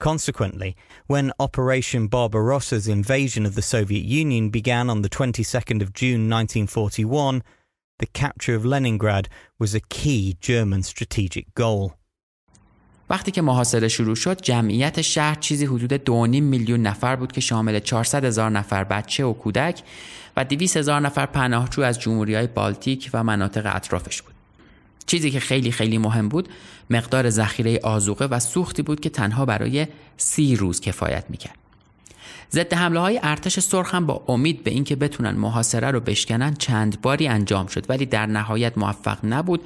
Consequently, 0.00 0.74
when 1.06 1.32
Operation 1.38 2.08
Barbarossa's 2.08 2.88
invasion 2.88 3.46
of 3.46 3.54
the 3.54 3.62
Soviet 3.62 4.04
Union 4.04 4.50
began 4.50 4.90
on 4.90 5.02
the 5.02 5.08
22nd 5.08 5.82
of 5.82 5.92
June 5.92 6.28
1941, 6.28 7.44
the 7.98 8.06
capture 8.06 8.54
of 8.54 8.64
Leningrad 8.64 9.28
was 9.58 9.74
a 9.74 9.80
key 9.80 10.36
German 10.40 10.82
strategic 10.82 11.46
goal. 11.54 11.92
وقتی 13.10 13.30
که 13.30 13.42
محاصره 13.42 13.88
شروع 13.88 14.14
شد 14.14 14.42
جمعیت 14.42 15.02
شهر 15.02 15.34
چیزی 15.34 15.66
حدود 15.66 15.96
2.5 15.96 16.10
میلیون 16.40 16.82
نفر 16.82 17.16
بود 17.16 17.32
که 17.32 17.40
شامل 17.40 17.80
400 17.80 18.24
هزار 18.24 18.50
نفر 18.50 18.84
بچه 18.84 19.24
و 19.24 19.32
کودک 19.32 19.82
و 20.36 20.44
200 20.44 20.76
هزار 20.76 21.00
نفر 21.00 21.26
پناهجو 21.26 21.82
از 21.82 22.00
جمهوری 22.00 22.34
های 22.34 22.46
بالتیک 22.46 23.10
و 23.12 23.24
مناطق 23.24 23.76
اطرافش 23.76 24.22
بود. 24.22 24.34
چیزی 25.06 25.30
که 25.30 25.40
خیلی 25.40 25.72
خیلی 25.72 25.98
مهم 25.98 26.28
بود 26.28 26.48
مقدار 26.90 27.30
ذخیره 27.30 27.80
آزوقه 27.82 28.24
و 28.24 28.40
سوختی 28.40 28.82
بود 28.82 29.00
که 29.00 29.10
تنها 29.10 29.44
برای 29.44 29.86
سی 30.16 30.56
روز 30.56 30.80
کفایت 30.80 31.24
می‌کرد. 31.28 31.63
ضد 32.52 32.74
حمله 32.74 33.00
های 33.00 33.20
ارتش 33.22 33.60
سرخ 33.60 33.94
هم 33.94 34.06
با 34.06 34.24
امید 34.28 34.64
به 34.64 34.70
اینکه 34.70 34.96
بتونن 34.96 35.30
محاصره 35.30 35.90
رو 35.90 36.00
بشکنن 36.00 36.54
چند 36.54 37.00
باری 37.00 37.28
انجام 37.28 37.66
شد 37.66 37.90
ولی 37.90 38.06
در 38.06 38.26
نهایت 38.26 38.78
موفق 38.78 39.18
نبود 39.24 39.60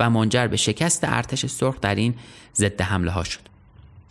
و 0.00 0.10
منجر 0.10 0.46
به 0.46 0.56
شکست 0.56 1.04
ارتش 1.04 1.46
سرخ 1.46 1.80
در 1.80 1.94
این 1.94 2.14
ضد 2.54 2.80
حمله 2.80 3.10
ها 3.10 3.24
شد. 3.24 3.40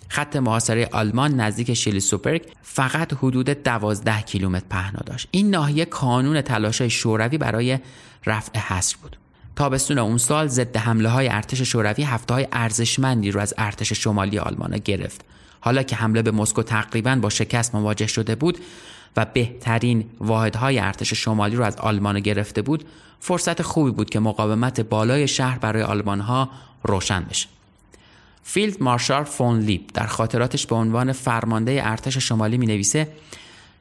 خط 0.08 0.36
محاصره 0.36 0.90
آلمان 0.92 1.40
نزدیک 1.40 1.74
شلیسوبرگ 1.74 2.42
فقط 2.62 3.14
حدود 3.14 3.50
12 3.50 4.22
کیلومتر 4.22 4.66
پهنا 4.70 5.00
داشت. 5.06 5.28
این 5.32 5.50
ناحیه 5.50 5.86
کانون 5.86 6.42
تلاشای 6.42 6.90
شوروی 6.90 7.38
برای 7.38 7.80
رفع 8.26 8.60
حصر 8.60 8.98
بود. 9.02 9.18
تابستون 9.56 9.98
اون 9.98 10.18
سال 10.18 10.48
ضد 10.48 10.78
حمله 10.78 11.10
های 11.10 11.30
ارتش 11.30 11.62
شوروی 11.62 12.04
هفته 12.04 12.34
های 12.34 12.48
ارزشمندی 12.52 13.32
رو 13.32 13.40
از 13.40 13.54
ارتش 13.58 13.94
شمالی 13.94 14.40
آلمان 14.40 14.78
گرفت. 14.78 15.26
حالا 15.62 15.84
که 15.84 15.96
حمله 15.96 16.22
به 16.22 16.32
مسکو 16.32 16.64
تقریبا 16.64 17.16
با 17.16 17.30
شکست 17.30 17.76
مواجه 17.76 18.08
شده 18.08 18.36
بود 18.36 18.58
و 19.18 19.26
بهترین 19.26 20.06
واحدهای 20.20 20.80
ارتش 20.80 21.14
شمالی 21.14 21.56
رو 21.56 21.64
از 21.64 21.78
آلمان 21.78 22.20
گرفته 22.20 22.62
بود 22.62 22.86
فرصت 23.20 23.62
خوبی 23.62 23.92
بود 23.92 24.10
که 24.10 24.20
مقاومت 24.20 24.82
بالای 24.82 25.28
شهر 25.28 25.60
برای 25.60 25.84
آلمان 25.84 26.20
ها 26.20 26.50
روشن 26.84 27.26
بشه. 27.30 27.48
فیلد 28.44 28.84
مارشال 28.84 29.24
فون 29.24 29.60
لیب 29.60 29.88
در 29.94 30.08
خاطراتش 30.08 30.68
به 30.68 30.76
عنوان 30.76 31.12
فرمانده 31.12 31.82
ارتش 31.84 32.18
شمالی 32.18 32.58
می 32.58 32.66
نویسه 32.66 33.08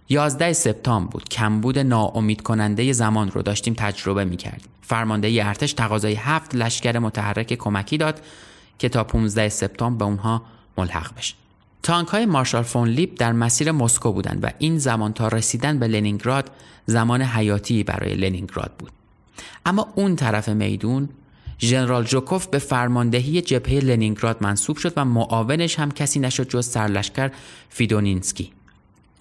11 0.09 0.53
سپتامبر 0.53 1.11
بود. 1.11 1.29
کمبود 1.29 1.79
ناامید 1.79 2.43
کننده 2.43 2.93
زمان 2.93 3.31
رو 3.31 3.43
داشتیم 3.43 3.75
تجربه 3.75 4.25
می 4.25 4.37
کردیم 4.37 4.69
فرمانده 4.83 5.47
ارتش 5.47 5.73
تقاضای 5.73 6.15
هفت 6.15 6.55
لشکر 6.55 6.99
متحرک 6.99 7.55
کمکی 7.55 7.99
داد 7.99 8.23
که 8.79 8.89
تا 8.89 9.05
15 9.05 9.49
سپتامبر 9.49 9.99
به 9.99 10.05
اونها 10.05 10.43
ملحق 10.79 11.17
بشه. 11.17 11.40
تانک 11.83 12.09
های 12.09 12.27
مارشال 12.27 12.63
فون 12.63 12.89
لیب 12.89 13.15
در 13.15 13.33
مسیر 13.33 13.73
مسکو 13.73 14.13
بودند 14.13 14.45
و 14.45 14.49
این 14.59 14.79
زمان 14.79 15.13
تا 15.13 15.29
رسیدن 15.29 15.79
به 15.79 15.89
لنینگراد 15.89 16.51
زمان 16.87 17.23
حیاتی 17.23 17.85
برای 17.85 18.15
لنینگراد 18.15 18.73
بود. 18.79 18.91
اما 19.67 19.89
اون 19.95 20.17
طرف 20.17 20.49
میدون 20.49 21.09
ژنرال 21.61 22.05
جوکوف 22.05 22.47
به 22.47 22.59
فرماندهی 22.59 23.43
جبهه 23.43 23.85
لنینگراد 23.85 24.37
منصوب 24.41 24.77
شد 24.77 24.93
و 24.97 25.05
معاونش 25.05 25.79
هم 25.79 25.91
کسی 25.91 26.21
نشد 26.21 26.49
جز 26.49 26.67
سرلشکر 26.67 27.31
فیدونینسکی. 27.69 28.53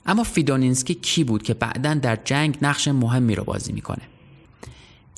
اما 0.06 0.24
فیدونینسکی 0.24 0.94
کی 0.94 1.24
بود 1.24 1.44
که 1.44 1.54
بعدا 1.54 1.94
در 1.94 2.18
جنگ 2.26 2.58
نقش 2.62 2.88
مهمی 2.88 3.36
رو 3.36 3.44
بازی 3.44 3.74
می‌کنه؟ 3.74 4.02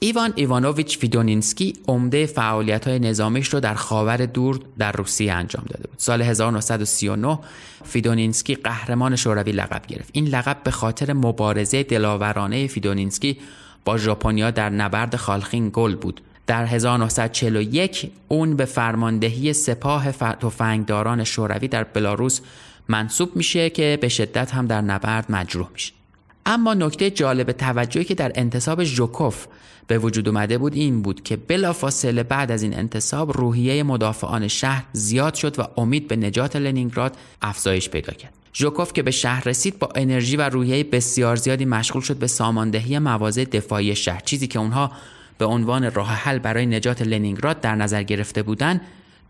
ایوان 0.04 0.34
ایوانوویچ 0.36 0.98
فیدونینسکی 0.98 1.74
عمده 1.88 2.26
فعالیت 2.26 2.88
های 2.88 3.00
نظامیش 3.00 3.48
رو 3.48 3.60
در 3.60 3.74
خاور 3.74 4.26
دور 4.26 4.60
در 4.78 4.92
روسیه 4.92 5.34
انجام 5.34 5.64
داده 5.70 5.88
بود. 5.88 6.00
سال 6.00 6.22
1939 6.22 7.40
فیدونینسکی 7.84 8.56
قهرمان 8.56 9.16
شوروی 9.16 9.52
لقب 9.52 9.86
گرفت. 9.88 10.10
این 10.14 10.28
لقب 10.28 10.58
به 10.64 10.72
خاطر 10.72 11.14
مبارزه 11.14 11.84
دلاورانه 11.84 12.68
فیدونینسکی 12.68 13.38
با 13.86 13.98
ژاپنیا 13.98 14.52
در 14.52 14.70
نبرد 14.70 15.16
خالخین 15.16 15.70
گل 15.74 15.96
بود. 15.96 16.22
در 16.48 16.66
1941 16.66 18.12
اون 18.28 18.56
به 18.56 18.66
فرماندهی 18.66 19.54
سپاه 19.54 20.12
تفنگداران 20.12 21.24
شوروی 21.24 21.68
در 21.68 21.84
بلاروس 21.84 22.42
منصوب 22.88 23.36
میشه 23.36 23.70
که 23.70 23.98
به 24.02 24.10
شدت 24.10 24.52
هم 24.52 24.68
در 24.68 24.82
نبرد 24.82 25.26
مجروح 25.30 25.68
میشه. 25.74 26.01
اما 26.46 26.74
نکته 26.74 27.12
جالب 27.12 27.52
توجهی 27.52 28.04
که 28.04 28.16
در 28.16 28.32
انتصاب 28.36 28.84
ژوکوف 28.84 29.48
به 29.88 29.98
وجود 29.98 30.28
اومده 30.28 30.58
بود 30.58 30.74
این 30.74 31.02
بود 31.02 31.24
که 31.24 31.38
بلافاصله 31.38 32.24
بعد 32.24 32.52
از 32.52 32.64
این 32.64 32.78
انتصاب 32.78 33.38
روحیه 33.38 33.84
مدافعان 33.84 34.48
شهر 34.48 34.86
زیاد 34.94 35.34
شد 35.34 35.60
و 35.60 35.68
امید 35.78 36.08
به 36.08 36.16
نجات 36.16 36.56
لنینگراد 36.56 37.18
افزایش 37.42 37.90
پیدا 37.90 38.14
کرد. 38.14 38.34
ژوکوف 38.54 38.94
که 38.94 39.04
به 39.04 39.12
شهر 39.12 39.44
رسید 39.44 39.80
با 39.80 39.90
انرژی 39.96 40.38
و 40.38 40.42
روحیه 40.50 40.84
بسیار 40.84 41.36
زیادی 41.36 41.66
مشغول 41.66 42.02
شد 42.02 42.18
به 42.18 42.28
ساماندهی 42.28 43.00
مواضع 43.00 43.44
دفاعی 43.44 43.96
شهر 43.96 44.20
چیزی 44.20 44.48
که 44.48 44.60
اونها 44.60 44.92
به 45.38 45.46
عنوان 45.46 45.92
راه 45.92 46.10
حل 46.10 46.40
برای 46.40 46.66
نجات 46.66 47.02
لنینگراد 47.02 47.62
در 47.62 47.76
نظر 47.76 48.04
گرفته 48.04 48.44
بودند 48.44 48.82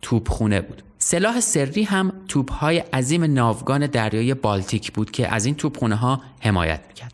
توپخونه 0.02 0.62
بود 0.62 0.84
سلاح 1.04 1.40
سری 1.40 1.84
هم 1.84 2.14
توپهای 2.28 2.78
عظیم 2.78 3.24
ناوگان 3.24 3.88
دریایی 3.88 4.34
بالتیک 4.34 4.92
بود 4.92 5.12
که 5.12 5.34
از 5.34 5.46
این 5.46 5.56
توپخونه 5.56 5.96
ها 5.96 6.22
حمایت 6.40 6.82
می‌کرد 6.88 7.14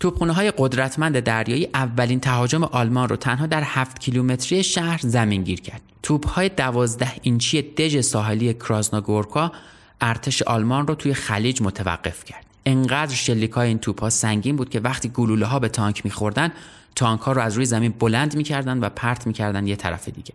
توپخونه 0.00 0.32
های 0.32 0.52
قدرتمند 0.58 1.20
دریایی 1.20 1.68
اولین 1.74 2.20
تهاجم 2.20 2.64
آلمان 2.64 3.08
رو 3.08 3.16
تنها 3.16 3.46
در 3.46 3.62
7 3.64 3.98
کیلومتری 3.98 4.62
شهر 4.62 5.00
زمینگیر 5.02 5.60
کرد. 5.60 5.82
توپ 6.02 6.28
های 6.28 6.48
12 6.48 7.12
اینچی 7.22 7.62
دژ 7.62 8.00
ساحلی 8.00 8.54
کرازناگورکا 8.54 9.52
ارتش 10.00 10.42
آلمان 10.42 10.86
رو 10.86 10.94
توی 10.94 11.14
خلیج 11.14 11.62
متوقف 11.62 12.24
کرد. 12.24 12.44
انقدر 12.66 13.14
شلیک 13.14 13.50
های 13.50 13.68
این 13.68 13.78
توپ 13.78 14.00
ها 14.00 14.10
سنگین 14.10 14.56
بود 14.56 14.70
که 14.70 14.80
وقتی 14.80 15.08
گلوله 15.08 15.46
ها 15.46 15.58
به 15.58 15.68
تانک 15.68 16.04
میخوردن 16.04 16.52
تانک 16.94 17.20
ها 17.20 17.32
رو 17.32 17.40
از 17.40 17.54
روی 17.54 17.64
زمین 17.64 17.94
بلند 17.98 18.36
می‌کردن 18.36 18.78
و 18.78 18.88
پرت 18.88 19.26
می‌کردن 19.26 19.66
یه 19.66 19.76
طرف 19.76 20.08
دیگه. 20.08 20.32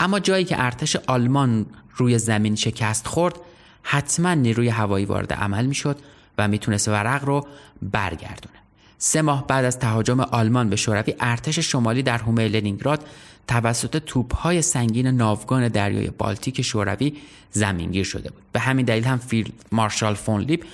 اما 0.00 0.20
جایی 0.20 0.44
که 0.44 0.64
ارتش 0.64 0.96
آلمان 0.96 1.66
روی 1.96 2.18
زمین 2.18 2.54
شکست 2.56 3.06
خورد 3.06 3.34
حتما 3.82 4.34
نیروی 4.34 4.68
هوایی 4.68 5.04
وارد 5.04 5.32
عمل 5.32 5.66
می‌شد 5.66 5.98
و 6.38 6.48
می‌تونست 6.48 6.88
ورق 6.88 7.24
رو 7.24 7.46
برگردونه. 7.82 8.54
سه 8.98 9.22
ماه 9.22 9.46
بعد 9.46 9.64
از 9.64 9.78
تهاجم 9.78 10.20
آلمان 10.20 10.70
به 10.70 10.76
شوروی 10.76 11.14
ارتش 11.20 11.58
شمالی 11.58 12.02
در 12.02 12.18
حومه 12.18 12.48
لنینگراد 12.48 13.06
توسط 13.48 13.96
توپهای 13.96 14.62
سنگین 14.62 15.06
ناوگان 15.06 15.68
دریای 15.68 16.10
بالتیک 16.10 16.62
شوروی 16.62 17.16
زمینگیر 17.50 18.04
شده 18.04 18.30
بود. 18.30 18.42
به 18.52 18.60
همین 18.60 18.86
دلیل 18.86 19.04
هم 19.04 19.18
فیلد 19.18 19.52
مارشال 19.72 20.14
فون 20.14 20.40
لیب 20.40 20.64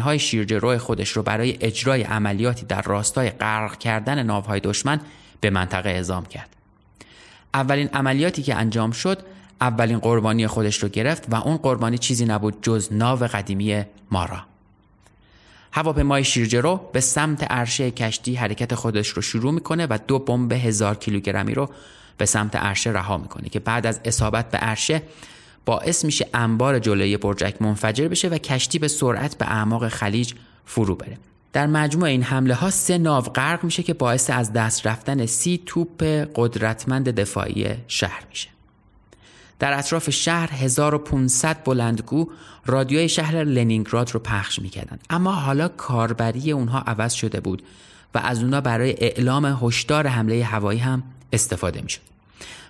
های 0.00 0.18
شیرجه 0.18 0.78
خودش 0.78 1.10
رو 1.10 1.22
برای 1.22 1.56
اجرای 1.60 2.02
عملیاتی 2.02 2.66
در 2.66 2.82
راستای 2.82 3.30
غرق 3.30 3.78
کردن 3.78 4.22
ناوهای 4.22 4.60
دشمن 4.60 5.00
به 5.40 5.50
منطقه 5.50 5.90
اعزام 5.90 6.26
کرد. 6.26 6.48
اولین 7.54 7.88
عملیاتی 7.88 8.42
که 8.42 8.54
انجام 8.54 8.90
شد 8.90 9.18
اولین 9.60 9.98
قربانی 9.98 10.46
خودش 10.46 10.82
رو 10.82 10.88
گرفت 10.88 11.24
و 11.28 11.34
اون 11.34 11.56
قربانی 11.56 11.98
چیزی 11.98 12.24
نبود 12.24 12.62
جز 12.62 12.92
ناو 12.92 13.18
قدیمی 13.18 13.82
مارا 14.10 14.40
هواپیمای 15.72 16.24
شیرجرو 16.24 16.90
به 16.92 17.00
سمت 17.00 17.52
عرشه 17.52 17.90
کشتی 17.90 18.34
حرکت 18.34 18.74
خودش 18.74 19.08
رو 19.08 19.22
شروع 19.22 19.52
می‌کنه 19.52 19.86
و 19.90 19.98
دو 20.08 20.18
بمب 20.18 20.52
هزار 20.52 20.94
کیلوگرمی 20.94 21.54
رو 21.54 21.70
به 22.18 22.26
سمت 22.26 22.56
عرشه 22.56 22.90
رها 22.90 23.18
می‌کنه 23.18 23.48
که 23.48 23.60
بعد 23.60 23.86
از 23.86 24.00
اصابت 24.04 24.50
به 24.50 24.58
عرشه 24.58 25.02
باعث 25.64 26.04
میشه 26.04 26.26
انبار 26.34 26.78
جلوی 26.78 27.16
برجک 27.16 27.62
منفجر 27.62 28.08
بشه 28.08 28.28
و 28.28 28.38
کشتی 28.38 28.78
به 28.78 28.88
سرعت 28.88 29.38
به 29.38 29.46
اعماق 29.46 29.88
خلیج 29.88 30.34
فرو 30.66 30.94
بره. 30.94 31.18
در 31.54 31.66
مجموع 31.66 32.08
این 32.08 32.22
حمله 32.22 32.54
ها 32.54 32.70
سه 32.70 32.98
ناو 32.98 33.24
غرق 33.24 33.64
میشه 33.64 33.82
که 33.82 33.94
باعث 33.94 34.30
از 34.30 34.52
دست 34.52 34.86
رفتن 34.86 35.26
سی 35.26 35.62
توپ 35.66 36.02
قدرتمند 36.34 37.08
دفاعی 37.08 37.66
شهر 37.88 38.22
میشه. 38.28 38.48
در 39.58 39.78
اطراف 39.78 40.10
شهر 40.10 40.50
1500 40.52 41.64
بلندگو 41.64 42.30
رادیوی 42.66 43.08
شهر 43.08 43.44
لنینگراد 43.44 44.10
رو 44.10 44.20
پخش 44.20 44.58
می‌کردند 44.58 45.04
اما 45.10 45.32
حالا 45.32 45.68
کاربری 45.68 46.52
اونها 46.52 46.78
عوض 46.78 47.12
شده 47.12 47.40
بود 47.40 47.62
و 48.14 48.18
از 48.18 48.42
اونها 48.42 48.60
برای 48.60 48.94
اعلام 48.98 49.58
هشدار 49.62 50.06
حمله 50.06 50.44
هوایی 50.44 50.78
هم 50.78 51.02
استفاده 51.32 51.82
می‌شد. 51.82 52.00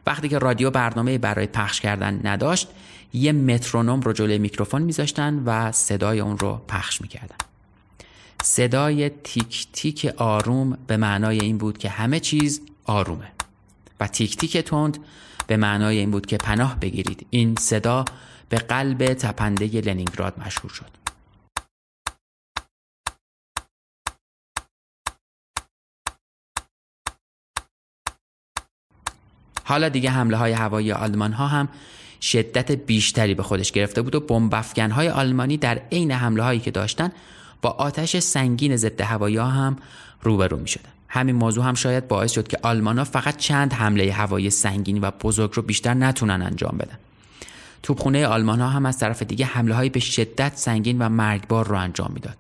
وقتی 0.07 0.29
که 0.29 0.39
رادیو 0.39 0.71
برنامه 0.71 1.19
برای 1.19 1.47
پخش 1.47 1.81
کردن 1.81 2.21
نداشت 2.25 2.69
یه 3.13 3.33
مترونوم 3.33 4.01
رو 4.01 4.13
جلوی 4.13 4.39
میکروفون 4.39 4.83
میذاشتن 4.83 5.43
و 5.47 5.73
صدای 5.73 6.21
اون 6.21 6.39
رو 6.39 6.63
پخش 6.69 7.01
می‌کردن. 7.01 7.37
صدای 8.47 9.09
تیک 9.09 9.67
تیک 9.73 10.13
آروم 10.17 10.79
به 10.87 10.97
معنای 10.97 11.41
این 11.41 11.59
بود 11.59 11.79
که 11.79 11.89
همه 11.89 12.21
چیز 12.21 12.61
آرومه. 12.85 13.33
و 14.01 14.07
تیک 14.07 14.37
تیک 14.37 14.57
تند 14.57 14.99
به 15.47 15.57
معنای 15.57 15.99
این 15.99 16.11
بود 16.11 16.27
که 16.27 16.37
پناه 16.37 16.81
بگیرید. 16.81 17.27
این 17.31 17.57
صدا 17.57 18.05
به 18.49 18.57
قلب 18.57 19.15
تپنده 19.15 19.67
لنینگراد 19.67 20.35
مشهور 20.47 20.73
شد. 20.73 20.91
حالا 29.65 29.89
دیگه 29.89 30.11
حمله 30.11 30.37
های 30.37 30.53
هوایی 30.53 30.93
آلمان 30.93 31.33
ها 31.33 31.47
هم 31.47 31.69
شدت 32.21 32.73
بیشتری 32.73 33.35
به 33.35 33.43
خودش 33.43 33.73
گرفته 33.73 34.03
بود 34.03 34.15
و 34.15 34.21
بمب 34.21 34.55
های 34.79 35.09
آلمانی 35.09 35.57
در 35.57 35.83
عین 35.93 36.11
حمله 36.11 36.43
هایی 36.43 36.61
که 36.61 36.71
داشتن 36.71 37.13
با 37.65 37.71
آتش 37.71 38.19
سنگین 38.19 38.77
ضد 38.77 39.01
هوایی 39.01 39.37
هم 39.37 39.77
روبرو 40.23 40.57
می 40.57 40.69
شدن. 40.69 40.91
همین 41.09 41.37
موضوع 41.37 41.65
هم 41.65 41.75
شاید 41.75 42.09
باعث 42.09 42.33
شد 42.33 42.49
که 42.49 42.59
آلمان 42.63 42.99
ها 42.99 43.05
فقط 43.05 43.37
چند 43.37 43.73
حمله 43.73 44.13
هوایی 44.13 44.51
سنگینی 44.51 45.01
و 45.01 45.11
بزرگ 45.11 45.51
رو 45.55 45.63
بیشتر 45.63 45.95
نتونن 45.95 46.43
انجام 46.43 46.77
بدن 46.79 46.99
توپخونه 47.83 48.27
آلمان 48.27 48.61
ها 48.61 48.69
هم 48.69 48.87
از 48.87 48.99
طرف 48.99 49.23
دیگه 49.23 49.45
حمله 49.45 49.75
های 49.75 49.89
به 49.89 50.01
شدت 50.01 50.53
سنگین 50.57 50.99
و 50.99 51.09
مرگبار 51.09 51.67
رو 51.67 51.77
انجام 51.77 52.11
می‌داد. 52.15 52.37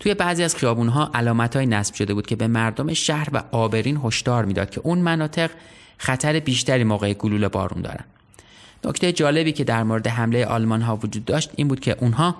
توی 0.00 0.14
بعضی 0.14 0.42
از 0.42 0.56
خیابون 0.56 0.88
ها 0.88 1.10
علامت 1.14 1.56
های 1.56 1.66
نصب 1.66 1.94
شده 1.94 2.14
بود 2.14 2.26
که 2.26 2.36
به 2.36 2.46
مردم 2.46 2.94
شهر 2.94 3.28
و 3.32 3.42
آبرین 3.52 4.00
هشدار 4.04 4.44
می‌داد 4.44 4.70
که 4.70 4.80
اون 4.84 4.98
مناطق 4.98 5.50
خطر 5.98 6.40
بیشتری 6.40 6.84
موقع 6.84 7.12
گلوله 7.12 7.48
بارون 7.48 7.82
دارن. 7.82 8.04
نکته 8.84 9.12
جالبی 9.12 9.52
که 9.52 9.64
در 9.64 9.82
مورد 9.82 10.06
حمله 10.06 10.46
آلمان 10.46 10.82
ها 10.82 10.96
وجود 10.96 11.24
داشت 11.24 11.50
این 11.56 11.68
بود 11.68 11.80
که 11.80 11.96
اونها 12.00 12.36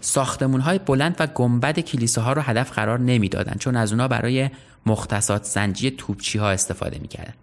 ساختمون 0.00 0.60
های 0.60 0.78
بلند 0.78 1.16
و 1.18 1.26
گنبد 1.26 1.80
کلیساها 1.80 2.32
رو 2.32 2.42
هدف 2.42 2.72
قرار 2.72 2.98
نمی‌دادند 2.98 3.58
چون 3.58 3.76
از 3.76 3.92
اونها 3.92 4.08
برای 4.08 4.50
مختصات 4.86 5.44
سنجی 5.44 5.90
توپچی 5.90 6.38
ها 6.38 6.50
استفاده 6.50 6.98
می‌کردن. 6.98 7.34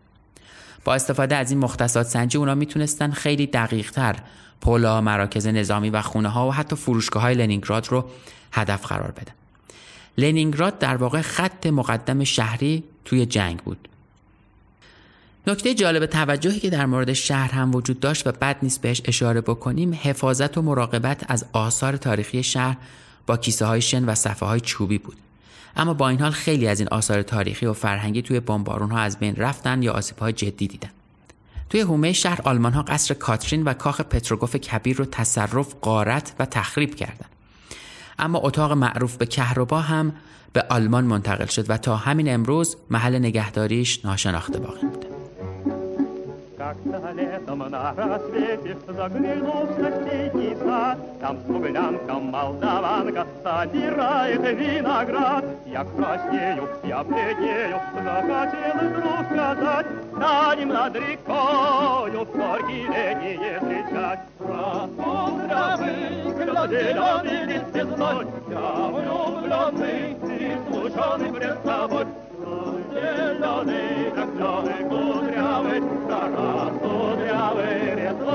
با 0.86 0.94
استفاده 0.94 1.36
از 1.36 1.52
این 1.52 1.60
مختصات 1.60 2.08
سنجی 2.08 2.38
اونا 2.38 2.56
می‌تونستن 2.56 3.12
خیلی 3.12 3.48
دقیق 3.48 3.92
تر 3.92 4.16
پولا، 4.62 5.02
مراکز 5.02 5.48
نظامی 5.48 5.90
و 5.90 6.02
خونه 6.02 6.30
ها 6.30 6.48
و 6.48 6.52
حتی 6.52 6.76
فروشگاه 6.76 7.24
های 7.24 7.36
لنینگراد 7.36 7.88
رو 7.88 8.10
هدف 8.52 8.86
قرار 8.86 9.12
بدن. 9.12 9.34
لنینگراد 10.18 10.80
در 10.80 10.96
واقع 10.96 11.22
خط 11.22 11.68
مقدم 11.68 12.24
شهری 12.24 12.84
توی 13.06 13.26
جنگ 13.26 13.60
بود. 13.60 13.90
نکته 15.48 15.74
جالب 15.74 16.06
توجهی 16.06 16.60
که 16.60 16.70
در 16.70 16.86
مورد 16.86 17.14
شهر 17.14 17.52
هم 17.52 17.76
وجود 17.76 18.00
داشت 18.00 18.28
و 18.28 18.32
بد 18.32 18.58
نیست 18.64 18.82
بهش 18.82 19.02
اشاره 19.06 19.42
بکنیم 19.42 20.00
حفاظت 20.02 20.58
و 20.58 20.62
مراقبت 20.62 21.26
از 21.28 21.46
آثار 21.54 21.98
تاریخی 21.98 22.44
شهر 22.44 22.78
با 23.28 23.38
کیسه 23.38 23.66
های 23.66 23.82
شن 23.82 24.06
و 24.06 24.16
صفحه 24.16 24.50
های 24.50 24.60
چوبی 24.60 24.98
بود. 24.98 25.18
اما 25.76 25.94
با 25.94 26.10
این 26.10 26.20
حال 26.20 26.32
خیلی 26.32 26.68
از 26.68 26.80
این 26.80 26.90
آثار 26.90 27.22
تاریخی 27.22 27.66
و 27.66 27.74
فرهنگی 27.74 28.22
توی 28.22 28.40
بمبارون 28.40 28.92
ها 28.92 29.00
از 29.00 29.20
بین 29.20 29.36
رفتن 29.36 29.84
یا 29.84 29.94
آسیب 29.94 30.18
های 30.18 30.34
جدی 30.34 30.68
دیدن. 30.68 30.90
توی 31.70 31.82
حومه 31.82 32.14
شهر 32.14 32.42
آلمان 32.44 32.74
ها 32.74 32.82
قصر 32.82 33.14
کاترین 33.14 33.64
و 33.64 33.74
کاخ 33.74 34.02
پتروگوف 34.02 34.56
کبیر 34.56 34.98
رو 34.98 35.06
تصرف، 35.06 35.76
قارت 35.82 36.34
و 36.40 36.46
تخریب 36.46 36.96
کردند. 36.96 37.30
اما 38.20 38.40
اتاق 38.40 38.72
معروف 38.72 39.18
به 39.18 39.26
کهربا 39.26 39.82
هم 39.82 40.14
به 40.54 40.66
آلمان 40.70 41.04
منتقل 41.04 41.46
شد 41.46 41.70
و 41.70 41.78
تا 41.78 41.96
همین 41.96 42.34
امروز 42.34 42.78
محل 42.90 43.20
نگهداریش 43.20 44.06
ناشناخته 44.06 44.60
باقی 44.60 44.82
مونده. 44.82 45.13
Как-то 46.74 47.12
летом 47.12 47.60
на 47.60 47.94
рассвете 47.96 48.78
заглянул 48.88 49.66
в 49.66 49.76
соседний 49.76 50.56
сад, 50.56 50.98
Там 51.22 51.38
смуглянка 51.46 52.14
молдаванка 52.14 53.28
собирает 53.44 54.42
виноград. 54.42 55.46
Я 55.68 55.86
краснею, 55.86 56.68
я 56.84 57.04
бледнею, 57.04 57.80
захотел 58.04 58.90
вдруг 58.90 59.26
сказать, 59.32 59.86
Станем 60.16 60.70
над 60.70 60.96
рекою 60.96 62.26
в 62.26 62.32
горькие 62.32 62.88
летние 62.88 63.60
встречать. 63.60 64.20
Распутравый, 64.40 65.94
зеленый 66.70 67.46
лист 67.46 67.76
весной, 67.76 68.28
Я 68.50 68.88
влюбленный 68.88 70.14
и 70.14 70.58
слушанный 70.72 71.34
пред 71.34 71.64
della 72.94 73.64
negra, 73.64 74.26
la 78.16 78.33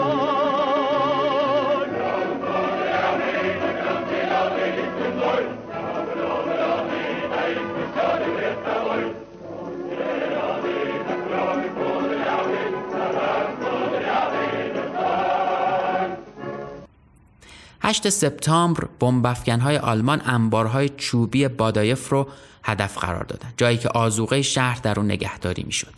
8 17.88 18.09
سپتامبر 18.09 19.35
های 19.61 19.77
آلمان 19.79 20.22
انبارهای 20.24 20.88
چوبی 20.88 21.48
بادایف 21.48 22.09
رو 22.09 22.29
هدف 22.64 22.98
قرار 22.98 23.24
دادن 23.24 23.53
جایی 23.57 23.79
که 23.79 23.88
آزوقه 23.88 24.42
شهر 24.42 24.81
در 24.83 25.01
اون 25.01 25.07
نگهداری 25.11 25.62
می‌شد. 25.66 25.92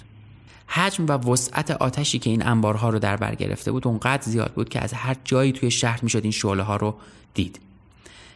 حجم 0.67 1.07
و 1.09 1.13
وسعت 1.13 1.71
آتشی 1.71 2.19
که 2.19 2.31
این 2.31 2.47
انبارها 2.47 2.91
رو 2.91 2.99
در 2.99 3.17
بر 3.17 3.35
گرفته 3.35 3.73
بود 3.73 3.87
اونقدر 3.87 4.23
زیاد 4.23 4.53
بود 4.53 4.69
که 4.69 4.81
از 4.81 4.93
هر 4.93 5.17
جایی 5.25 5.53
توی 5.53 5.71
شهر 5.71 5.99
می‌شد 6.03 6.23
این 6.23 6.33
شعله 6.33 6.63
ها 6.63 6.77
رو 6.77 6.95
دید. 7.35 7.61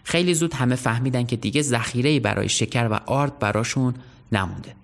خیلی 0.05 0.35
زود 0.35 0.55
همه 0.55 0.75
فهمیدن 0.75 1.27
که 1.27 1.37
دیگه 1.37 1.62
ذخیره 1.62 2.21
برای 2.21 2.49
شکر 2.49 2.88
و 2.90 3.01
آرد 3.07 3.38
براشون 3.38 3.95
نمونده. 4.33 4.75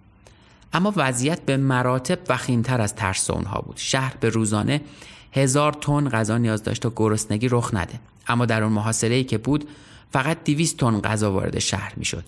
اما 0.72 0.92
وضعیت 0.96 1.42
به 1.42 1.56
مراتب 1.56 2.18
وخیمتر 2.28 2.80
از 2.80 2.94
ترس 2.94 3.30
اونها 3.30 3.61
بود. 3.61 3.76
شهر 3.76 4.14
به 4.20 4.28
روزانه 4.28 4.80
هزار 5.32 5.72
تن 5.72 6.08
غذا 6.08 6.38
نیاز 6.38 6.62
داشت 6.62 6.82
تا 6.82 6.92
گرسنگی 6.96 7.48
رخ 7.48 7.74
نده 7.74 8.00
اما 8.28 8.46
در 8.46 8.62
اون 8.62 8.72
محاصره 8.72 9.14
ای 9.14 9.24
که 9.24 9.38
بود 9.38 9.68
فقط 10.12 10.44
200 10.44 10.76
تن 10.76 11.00
غذا 11.00 11.32
وارد 11.32 11.58
شهر 11.58 11.92
می‌شد 11.96 12.24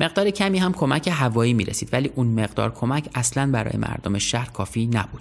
مقدار 0.00 0.30
کمی 0.30 0.58
هم 0.58 0.72
کمک 0.72 1.08
هوایی 1.12 1.54
می 1.54 1.64
رسید 1.64 1.88
ولی 1.92 2.10
اون 2.14 2.26
مقدار 2.26 2.74
کمک 2.74 3.08
اصلا 3.14 3.50
برای 3.50 3.76
مردم 3.76 4.18
شهر 4.18 4.50
کافی 4.50 4.86
نبود. 4.86 5.20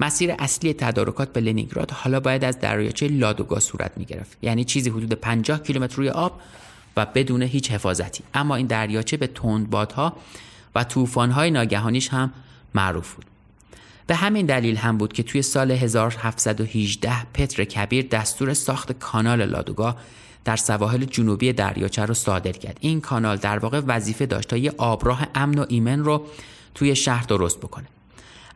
مسیر 0.00 0.34
اصلی 0.38 0.74
تدارکات 0.74 1.32
به 1.32 1.40
لنینگراد 1.40 1.90
حالا 1.90 2.20
باید 2.20 2.44
از 2.44 2.60
دریاچه 2.60 3.08
لادوگا 3.08 3.60
صورت 3.60 3.92
می 3.96 4.04
گرفت. 4.04 4.38
یعنی 4.42 4.64
چیزی 4.64 4.90
حدود 4.90 5.12
50 5.12 5.62
کیلومتر 5.62 5.96
روی 5.96 6.08
آب 6.08 6.40
و 6.96 7.06
بدون 7.06 7.42
هیچ 7.42 7.70
حفاظتی. 7.70 8.24
اما 8.34 8.56
این 8.56 8.66
دریاچه 8.66 9.16
به 9.16 9.26
تندبادها 9.26 10.16
و 10.74 10.84
طوفان‌های 10.84 11.50
ناگهانیش 11.50 12.08
هم 12.08 12.32
معروف 12.74 13.14
بود. 13.14 13.24
به 14.10 14.16
همین 14.16 14.46
دلیل 14.46 14.76
هم 14.76 14.98
بود 14.98 15.12
که 15.12 15.22
توی 15.22 15.42
سال 15.42 15.70
1718 15.70 17.24
پتر 17.34 17.64
کبیر 17.64 18.06
دستور 18.06 18.54
ساخت 18.54 18.92
کانال 18.92 19.44
لادوگا 19.44 19.96
در 20.44 20.56
سواحل 20.56 21.04
جنوبی 21.04 21.52
دریاچه 21.52 22.04
رو 22.04 22.14
صادر 22.14 22.52
کرد. 22.52 22.78
این 22.80 23.00
کانال 23.00 23.36
در 23.36 23.58
واقع 23.58 23.80
وظیفه 23.86 24.26
داشت 24.26 24.48
تا 24.48 24.56
یه 24.56 24.72
آبراه 24.78 25.26
امن 25.34 25.58
و 25.58 25.64
ایمن 25.68 26.04
رو 26.04 26.26
توی 26.74 26.96
شهر 26.96 27.24
درست 27.24 27.58
بکنه. 27.58 27.86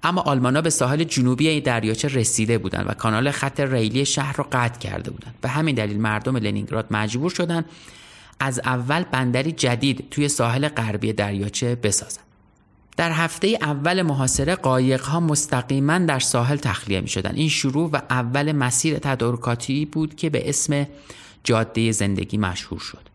اما 0.03 0.21
آلمانا 0.21 0.61
به 0.61 0.71
ساحل 0.71 1.05
جنوبی 1.05 1.49
این 1.49 1.63
دریاچه 1.63 2.09
رسیده 2.09 2.59
بودند 2.59 2.87
و 2.89 2.95
کانال 2.95 3.31
خط 3.31 3.61
ریلی 3.61 4.05
شهر 4.05 4.37
رو 4.37 4.47
قطع 4.53 4.79
کرده 4.79 5.11
بودند 5.11 5.35
به 5.41 5.49
همین 5.49 5.75
دلیل 5.75 6.01
مردم 6.01 6.37
لنینگراد 6.37 6.87
مجبور 6.91 7.31
شدند 7.31 7.65
از 8.41 8.61
اول 8.65 9.03
بندری 9.03 9.53
جدید 9.53 10.09
توی 10.11 10.29
ساحل 10.29 10.69
غربی 10.69 11.13
دریاچه 11.13 11.75
بسازند 11.75 12.24
در 12.97 13.13
هفته 13.13 13.59
اول 13.63 14.03
محاصره 14.03 14.55
قایق 14.55 15.05
ها 15.05 15.21
مستقیما 15.21 15.99
در 15.99 16.19
ساحل 16.19 16.57
تخلیه 16.57 17.01
می 17.01 17.09
شدن. 17.09 17.35
این 17.35 17.49
شروع 17.49 17.91
و 17.91 18.01
اول 18.11 18.53
مسیر 18.53 18.99
تدارکاتی 18.99 19.85
بود 19.85 20.17
که 20.17 20.31
به 20.31 20.49
اسم 20.49 20.87
جاده 21.45 21.93
زندگی 21.93 22.37
مشهور 22.37 22.81
شد. 22.81 23.09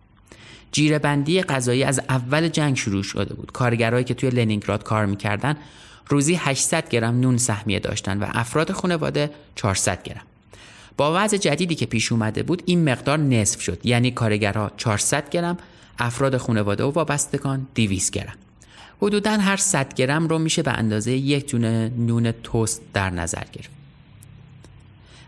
جیرهبندی 0.72 1.42
غذایی 1.42 1.84
از 1.84 2.02
اول 2.10 2.48
جنگ 2.48 2.78
شروع 2.78 3.04
شده 3.04 3.34
بود. 3.34 3.52
کارگرایی 3.52 4.04
که 4.04 4.14
توی 4.14 4.30
لنینگراد 4.30 4.84
کار 4.84 5.06
می‌کردن 5.06 5.58
روزی 6.08 6.36
800 6.36 6.90
گرم 6.90 7.20
نون 7.20 7.38
سهمیه 7.38 7.80
داشتن 7.80 8.20
و 8.20 8.26
افراد 8.30 8.72
خانواده 8.72 9.32
400 9.56 10.04
گرم. 10.04 10.22
با 10.98 11.24
وضع 11.24 11.38
جدیدی 11.38 11.76
که 11.76 11.86
پیش 11.86 12.12
اومده 12.12 12.44
بود 12.44 12.64
این 12.66 12.90
مقدار 12.90 13.18
نصف 13.18 13.62
شد. 13.62 13.86
یعنی 13.86 14.12
کارگرها 14.12 14.72
400 14.78 15.30
گرم 15.30 15.58
افراد 16.00 16.38
خانواده 16.38 16.84
و 16.84 16.92
وابستگان 16.92 17.68
200 17.76 18.12
گرم. 18.12 18.34
حدودا 19.02 19.32
هر 19.32 19.58
100 19.58 19.94
گرم 19.94 20.28
رو 20.28 20.40
میشه 20.40 20.64
به 20.64 20.72
اندازه 20.72 21.12
یک 21.12 21.52
دونه 21.52 21.92
نون 21.98 22.32
توست 22.32 22.82
در 22.94 23.10
نظر 23.10 23.44
گرفت. 23.54 23.70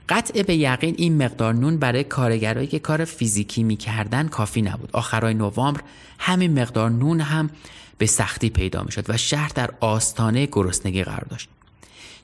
قطع 0.10 0.44
به 0.44 0.56
یقین 0.56 0.96
این 0.98 1.24
مقدار 1.24 1.54
نون 1.54 1.78
برای 1.78 2.04
کارگرایی 2.04 2.68
که 2.68 2.80
کار 2.80 3.06
فیزیکی 3.06 3.64
می‌کردن 3.64 4.28
کافی 4.28 4.62
نبود. 4.62 4.90
آخرای 4.94 5.34
نوامبر 5.34 5.82
همین 6.20 6.62
مقدار 6.62 6.90
نون 6.90 7.22
هم 7.22 7.50
به 7.98 8.06
سختی 8.06 8.50
پیدا 8.50 8.84
می‌شد 8.84 9.10
و 9.10 9.18
شهر 9.18 9.52
در 9.56 9.70
آستانه 9.80 10.46
گرسنگی 10.46 11.04
قرار 11.04 11.28
داشت. 11.30 11.50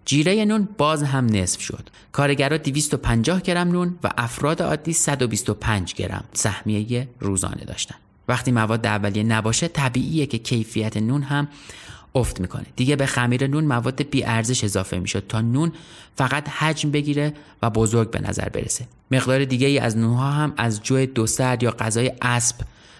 جیره 0.05 0.45
نون 0.45 0.67
باز 0.77 1.03
هم 1.03 1.25
نصف 1.25 1.62
شد. 1.62 1.89
کارگرا 2.12 2.57
250 2.57 3.41
گرم 3.41 3.67
نون 3.67 3.99
و 4.03 4.10
افراد 4.17 4.62
عادی 4.62 4.93
125 4.93 5.93
گرم 5.93 6.23
سهمیه 6.33 7.07
روزانه 7.19 7.63
داشتند 7.63 8.07
وقتی 8.28 8.52
مواد 8.52 8.88
اولیه 8.88 9.24
نباشه 9.24 9.68
طبیعیه 9.68 10.26
که 10.26 10.38
کیفیت 10.38 10.98
نون 10.98 11.24
هم 11.24 11.48
افت 12.16 12.40
می‌کنه. 12.40 12.66
دیگه 12.76 12.96
به 12.96 13.06
خمیر 13.06 13.48
نون 13.48 13.66
مواد 13.66 14.02
بی 14.02 14.24
ارزش 14.24 14.63
اضافه 14.63 15.00
می‌شد 15.00 15.28
تا 15.28 15.42
نون 15.42 15.72
فقط 16.16 16.50
حجم 16.50 16.92
بگیره 16.92 17.34
و 17.62 17.70
بزرگ 17.70 18.12
به 18.12 18.22
نظر 18.22 18.50
برسه. 18.50 18.88
مقدار 19.12 19.46
دیگه 19.46 19.68
ای 19.68 19.80
از 19.80 19.98
نونها 19.98 20.32
هم 20.32 20.54
از 20.58 20.84
جو 20.84 21.06
دوسرد 21.06 21.63
یا 21.63 21.72
غذای 21.72 22.12
اسب 22.22 22.56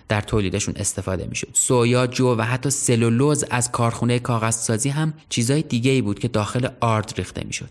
در 0.08 0.22
تولیدشون 0.22 0.76
استفاده 0.78 1.28
می‌شد. 1.30 1.48
سویا 1.54 2.08
جو 2.08 2.36
و 2.38 2.42
حتی 2.42 2.70
سلولوز 2.70 3.44
از 3.50 3.72
کارخونه 3.72 4.20
کاغذسازی 4.20 4.90
هم 4.90 5.14
چیزای 5.30 5.62
دیگه 5.62 5.92
ای 5.92 6.02
بود 6.02 6.20
که 6.20 6.28
داخل 6.28 6.68
آرد 6.80 7.14
ریخته 7.18 7.44
می‌شد. 7.46 7.70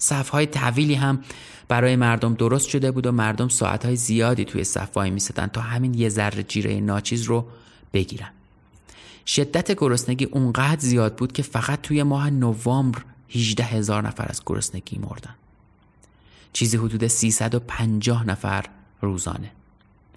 صفهای 0.00 0.46
طویلی 0.46 0.94
هم 0.94 1.24
برای 1.68 1.96
مردم 1.96 2.34
درست 2.34 2.68
شده 2.68 2.90
بود 2.90 3.06
و 3.06 3.12
مردم 3.12 3.48
ساعتهای 3.48 3.96
زیادی 3.96 4.44
توی 4.44 4.64
صف 4.64 4.96
وای 4.96 5.10
میستن 5.10 5.46
تا 5.46 5.60
همین 5.60 5.94
یه 5.94 6.08
ذره 6.08 6.42
جیره 6.42 6.80
ناچیز 6.80 7.22
رو 7.22 7.46
بگیرن. 7.92 8.30
شدت 9.26 9.72
گرسنگی 9.72 10.24
اونقدر 10.24 10.80
زیاد 10.80 11.16
بود 11.16 11.32
که 11.32 11.42
فقط 11.42 11.80
توی 11.82 12.02
ماه 12.02 12.30
نوامبر 12.30 12.98
18 13.30 13.64
هزار 13.64 14.06
نفر 14.06 14.26
از 14.28 14.42
گرسنگی 14.46 14.98
مردن. 14.98 15.34
چیزی 16.52 16.76
حدود 16.76 17.06
350 17.06 18.26
نفر 18.26 18.64
روزانه. 19.00 19.50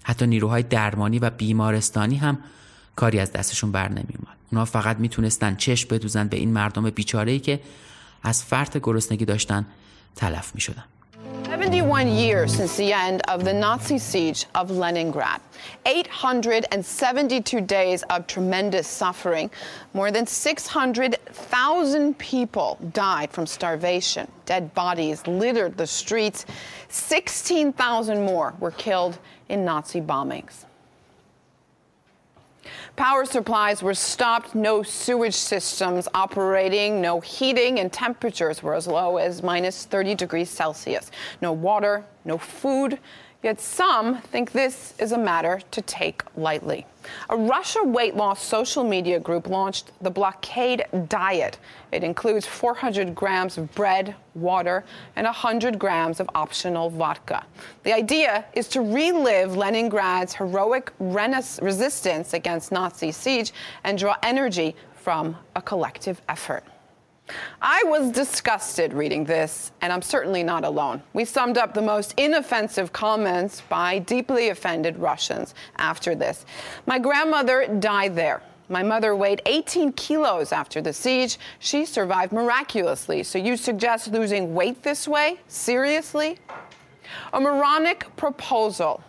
حتی 0.02 0.26
نیروهای 0.26 0.62
درمانی 0.62 1.18
و 1.18 1.30
بیمارستانی 1.30 2.16
هم 2.16 2.38
کاری 2.96 3.18
از 3.18 3.32
دستشون 3.32 3.72
بر 3.72 3.88
نمیومد 3.88 4.36
اونا 4.52 4.64
فقط 4.64 4.96
می‌تونستن 4.96 5.56
چشم 5.56 5.88
بدوزن 5.88 6.28
به 6.28 6.36
این 6.36 6.52
مردم 6.52 6.90
بیچاره 6.90 7.38
که 7.38 7.60
از 8.23 8.43
فرط 8.43 8.77
گرسنگی 8.77 9.25
داشتن 9.25 9.65
تلف 10.15 10.55
میشدن 10.55 10.83
71 11.49 12.07
years 12.07 12.53
since 12.53 12.77
the 12.77 12.93
end 12.93 13.21
of 13.27 13.43
the 13.43 13.53
Nazi 13.53 13.97
siege 13.97 14.45
of 14.53 14.69
Leningrad. 14.69 15.41
872 15.85 17.61
days 17.61 18.03
of 18.03 18.27
tremendous 18.27 18.87
suffering. 18.87 19.49
More 19.93 20.11
than 20.11 20.27
600,000 20.27 22.17
people 22.19 22.77
died 22.93 23.31
from 23.31 23.47
starvation. 23.47 24.31
Dead 24.45 24.73
bodies 24.75 25.25
littered 25.25 25.75
the 25.75 25.87
streets. 25.87 26.45
16,000 26.89 28.23
more 28.23 28.53
were 28.59 28.71
killed 28.71 29.17
in 29.49 29.65
Nazi 29.65 30.01
bombings. 30.01 30.65
Power 32.96 33.24
supplies 33.24 33.82
were 33.82 33.94
stopped, 33.94 34.54
no 34.54 34.84
sewage 34.84 35.34
systems 35.34 36.06
operating, 36.14 37.00
no 37.00 37.18
heating, 37.18 37.80
and 37.80 37.92
temperatures 37.92 38.62
were 38.62 38.74
as 38.74 38.86
low 38.86 39.16
as 39.16 39.42
minus 39.42 39.84
30 39.84 40.14
degrees 40.14 40.48
Celsius. 40.48 41.10
No 41.42 41.52
water, 41.52 42.04
no 42.24 42.38
food. 42.38 43.00
Yet 43.44 43.60
some 43.60 44.22
think 44.22 44.52
this 44.52 44.94
is 44.98 45.12
a 45.12 45.18
matter 45.18 45.60
to 45.70 45.82
take 45.82 46.22
lightly. 46.34 46.86
A 47.28 47.36
Russia 47.36 47.84
weight 47.84 48.16
loss 48.16 48.42
social 48.42 48.82
media 48.82 49.20
group 49.20 49.48
launched 49.48 49.92
the 50.00 50.10
Blockade 50.10 50.86
Diet. 51.10 51.58
It 51.92 52.02
includes 52.02 52.46
400 52.46 53.14
grams 53.14 53.58
of 53.58 53.70
bread, 53.74 54.14
water, 54.34 54.82
and 55.14 55.26
100 55.26 55.78
grams 55.78 56.20
of 56.20 56.30
optional 56.34 56.88
vodka. 56.88 57.44
The 57.82 57.92
idea 57.92 58.46
is 58.54 58.66
to 58.68 58.80
relive 58.80 59.50
Leningrad's 59.50 60.32
heroic 60.32 60.90
resistance 60.98 62.32
against 62.32 62.72
Nazi 62.72 63.12
siege 63.12 63.52
and 63.84 63.98
draw 63.98 64.16
energy 64.22 64.74
from 64.94 65.36
a 65.54 65.60
collective 65.60 66.22
effort. 66.30 66.64
I 67.62 67.82
was 67.86 68.10
disgusted 68.10 68.92
reading 68.92 69.24
this, 69.24 69.72
and 69.80 69.92
I'm 69.92 70.02
certainly 70.02 70.42
not 70.42 70.64
alone. 70.64 71.02
We 71.14 71.24
summed 71.24 71.56
up 71.56 71.72
the 71.72 71.82
most 71.82 72.12
inoffensive 72.18 72.92
comments 72.92 73.62
by 73.62 74.00
deeply 74.00 74.50
offended 74.50 74.98
Russians 74.98 75.54
after 75.76 76.14
this. 76.14 76.44
My 76.86 76.98
grandmother 76.98 77.66
died 77.66 78.14
there. 78.14 78.42
My 78.68 78.82
mother 78.82 79.16
weighed 79.16 79.42
18 79.46 79.92
kilos 79.92 80.52
after 80.52 80.80
the 80.80 80.92
siege. 80.92 81.38
She 81.58 81.84
survived 81.84 82.32
miraculously. 82.32 83.22
So 83.22 83.38
you 83.38 83.56
suggest 83.56 84.12
losing 84.12 84.54
weight 84.54 84.82
this 84.82 85.08
way? 85.08 85.38
Seriously? 85.48 86.38
A 87.32 87.40
moronic 87.40 88.14
proposal. 88.16 89.02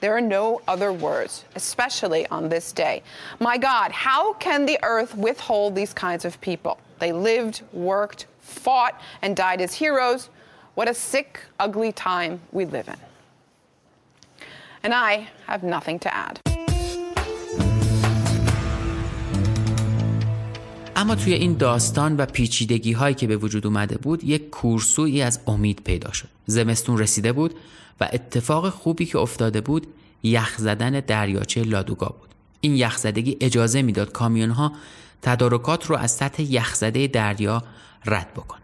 There 0.00 0.16
are 0.16 0.20
no 0.20 0.60
other 0.68 0.92
words, 0.92 1.44
especially 1.54 2.26
on 2.28 2.48
this 2.48 2.72
day. 2.72 3.02
My 3.40 3.56
God, 3.56 3.92
how 3.92 4.34
can 4.34 4.66
the 4.66 4.78
earth 4.82 5.16
withhold 5.16 5.74
these 5.74 5.92
kinds 5.92 6.24
of 6.24 6.40
people? 6.40 6.78
They 6.98 7.12
lived, 7.12 7.62
worked, 7.72 8.26
fought, 8.40 8.94
and 9.22 9.36
died 9.36 9.60
as 9.60 9.74
heroes. 9.74 10.30
What 10.74 10.88
a 10.88 10.94
sick, 10.94 11.40
ugly 11.60 11.92
time 11.92 12.40
we 12.52 12.64
live 12.64 12.88
in. 12.88 13.00
And 14.82 14.92
I 14.94 15.28
have 15.46 15.62
nothing 15.62 15.98
to 16.00 16.14
add. 16.14 16.40
اما 20.96 21.14
توی 21.14 21.34
این 21.34 21.56
داستان 21.56 22.16
و 22.16 22.26
پیچیدگی 22.26 22.92
هایی 22.92 23.14
که 23.14 23.26
به 23.26 23.36
وجود 23.36 23.66
اومده 23.66 23.98
بود 23.98 24.24
یک 24.24 24.50
کورسویی 24.50 25.22
از 25.22 25.40
امید 25.46 25.80
پیدا 25.84 26.12
شد 26.12 26.28
زمستون 26.46 26.98
رسیده 26.98 27.32
بود 27.32 27.54
و 28.00 28.08
اتفاق 28.12 28.68
خوبی 28.68 29.06
که 29.06 29.18
افتاده 29.18 29.60
بود 29.60 29.86
یخ 30.22 30.58
زدن 30.58 31.00
دریاچه 31.00 31.62
لادوگا 31.62 32.14
بود 32.20 32.28
این 32.60 32.76
یخزدگی 32.76 33.36
اجازه 33.40 33.82
می‌داد 33.82 34.12
کامیون 34.12 34.50
ها 34.50 34.72
تدارکات 35.26 35.86
رو 35.86 35.96
از 35.96 36.10
سطح 36.10 36.42
یخزده 36.42 37.06
دریا 37.06 37.62
رد 38.04 38.34
بکنن 38.34 38.62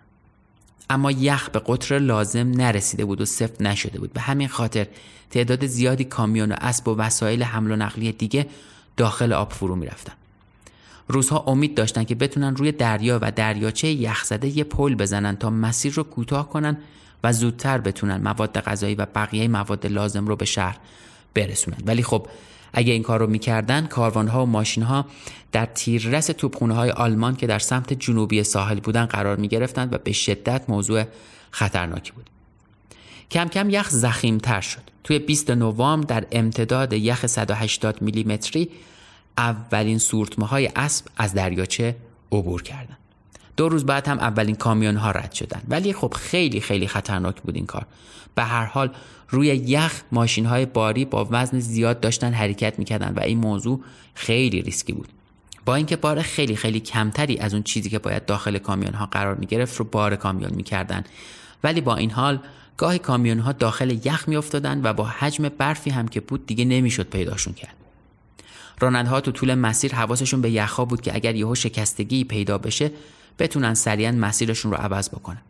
اما 0.90 1.10
یخ 1.10 1.50
به 1.50 1.62
قطر 1.66 1.98
لازم 1.98 2.50
نرسیده 2.50 3.04
بود 3.04 3.20
و 3.20 3.24
سفت 3.24 3.62
نشده 3.62 3.98
بود. 3.98 4.12
به 4.12 4.20
همین 4.20 4.48
خاطر 4.48 4.86
تعداد 5.30 5.66
زیادی 5.66 6.04
کامیون 6.04 6.52
و 6.52 6.56
اسب 6.60 6.88
و 6.88 6.96
وسایل 6.96 7.42
حمل 7.42 7.70
و 7.70 7.76
نقلیه 7.76 8.12
دیگه 8.12 8.46
داخل 8.96 9.32
آب 9.32 9.52
فرو 9.52 9.76
می‌رفتن. 9.76 10.12
روزها 11.08 11.44
امید 11.46 11.74
داشتن 11.74 12.04
که 12.04 12.14
بتونن 12.14 12.56
روی 12.56 12.72
دریا 12.72 13.18
و 13.22 13.30
دریاچه 13.30 13.88
یخزده 13.88 14.48
یه 14.48 14.64
پل 14.64 14.94
بزنن 14.94 15.36
تا 15.36 15.50
مسیر 15.50 15.92
رو 15.92 16.02
کوتاه 16.02 16.48
کنن 16.48 16.76
و 17.24 17.32
زودتر 17.32 17.78
بتونن 17.78 18.16
مواد 18.16 18.60
غذایی 18.60 18.94
و 18.94 19.06
بقیه 19.14 19.48
مواد 19.48 19.86
لازم 19.86 20.26
رو 20.26 20.36
به 20.36 20.44
شهر 20.44 20.76
برسونن. 21.34 21.78
ولی 21.86 22.02
خب 22.02 22.26
اگه 22.72 22.92
این 22.92 23.02
کار 23.02 23.20
رو 23.20 23.26
می‌کردن 23.26 23.86
کاروانها 23.86 24.42
و 24.42 24.46
ماشینها 24.46 25.06
در 25.52 25.66
تیررس 25.66 26.26
توپخونه 26.26 26.74
های 26.74 26.90
آلمان 26.90 27.36
که 27.36 27.46
در 27.46 27.58
سمت 27.58 27.92
جنوبی 27.92 28.42
ساحل 28.42 28.80
بودن 28.80 29.06
قرار 29.06 29.36
می 29.36 29.48
گرفتند 29.48 29.92
و 29.94 29.98
به 29.98 30.12
شدت 30.12 30.62
موضوع 30.68 31.04
خطرناکی 31.50 32.12
بود. 32.12 32.30
کم 33.30 33.48
کم 33.48 33.70
یخ 33.70 33.88
زخیمتر 33.90 34.60
شد. 34.60 34.82
توی 35.04 35.18
20 35.18 35.50
نوامبر 35.50 36.20
در 36.20 36.26
امتداد 36.32 36.92
یخ 36.92 37.26
180 37.26 38.02
میلیمتری 38.02 38.70
اولین 39.38 39.98
سورتمه 39.98 40.46
های 40.46 40.70
اسب 40.76 41.06
از 41.16 41.34
دریاچه 41.34 41.96
عبور 42.32 42.62
کردند 42.62 42.98
دو 43.56 43.68
روز 43.68 43.86
بعد 43.86 44.08
هم 44.08 44.18
اولین 44.18 44.56
کامیون 44.56 44.96
ها 44.96 45.10
رد 45.10 45.32
شدن. 45.32 45.62
ولی 45.68 45.92
خب 45.92 46.14
خیلی 46.16 46.60
خیلی 46.60 46.86
خطرناک 46.86 47.42
بود 47.42 47.56
این 47.56 47.66
کار. 47.66 47.86
به 48.34 48.42
هر 48.42 48.64
حال 48.64 48.90
روی 49.32 49.46
یخ 49.46 50.02
ماشین 50.12 50.46
های 50.46 50.66
باری 50.66 51.04
با 51.04 51.28
وزن 51.30 51.58
زیاد 51.58 52.00
داشتن 52.00 52.32
حرکت 52.32 52.78
می‌کردن 52.78 53.12
و 53.16 53.20
این 53.20 53.38
موضوع 53.38 53.80
خیلی 54.14 54.62
ریسکی 54.62 54.92
بود. 54.92 55.08
با 55.64 55.74
اینکه 55.74 55.96
بار 55.96 56.22
خیلی 56.22 56.56
خیلی 56.56 56.80
کمتری 56.80 57.38
از 57.38 57.54
اون 57.54 57.62
چیزی 57.62 57.90
که 57.90 57.98
باید 57.98 58.26
داخل 58.26 58.58
کامیون 58.58 58.94
ها 58.94 59.06
قرار 59.06 59.34
می 59.34 59.46
گرفت 59.46 59.76
رو 59.76 59.84
بار 59.84 60.16
کامیون 60.16 60.54
می‌کردن. 60.54 61.04
ولی 61.64 61.80
با 61.80 61.96
این 61.96 62.10
حال 62.10 62.38
گاهی 62.76 62.98
کامیون 62.98 63.38
ها 63.38 63.52
داخل 63.52 63.98
یخ 64.04 64.28
میافتادن 64.28 64.80
و 64.84 64.92
با 64.92 65.04
حجم 65.04 65.48
برفی 65.48 65.90
هم 65.90 66.08
که 66.08 66.20
بود 66.20 66.46
دیگه 66.46 66.64
نمی‌شد 66.64 67.06
پیداشون 67.06 67.54
کرد. 67.54 67.74
رانندها 68.80 69.20
تو 69.20 69.32
طول 69.32 69.54
مسیر 69.54 69.94
حواسشون 69.94 70.40
به 70.40 70.50
یخها 70.50 70.84
بود 70.84 71.00
که 71.00 71.14
اگر 71.14 71.34
یهو 71.34 71.54
شکستگی 71.54 72.24
پیدا 72.24 72.58
بشه 72.58 72.90
بتونن 73.38 73.74
سریعا 73.74 74.12
مسیرشون 74.12 74.72
رو 74.72 74.76
عوض 74.76 75.08
بکنن. 75.08 75.42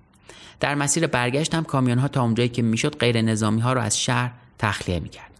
در 0.61 0.75
مسیر 0.75 1.07
برگشت 1.07 1.55
هم 1.55 1.65
کامیون 1.65 1.99
ها 1.99 2.09
تا 2.09 2.23
اونجایی 2.23 2.49
که 2.49 2.63
می‌شد 2.63 2.97
غیر 2.97 3.23
نظامی 3.23 3.61
ها 3.61 3.73
رو 3.73 3.81
از 3.81 4.01
شهر 4.01 4.31
تخلیه 4.59 5.01
می‌کرد 5.01 5.31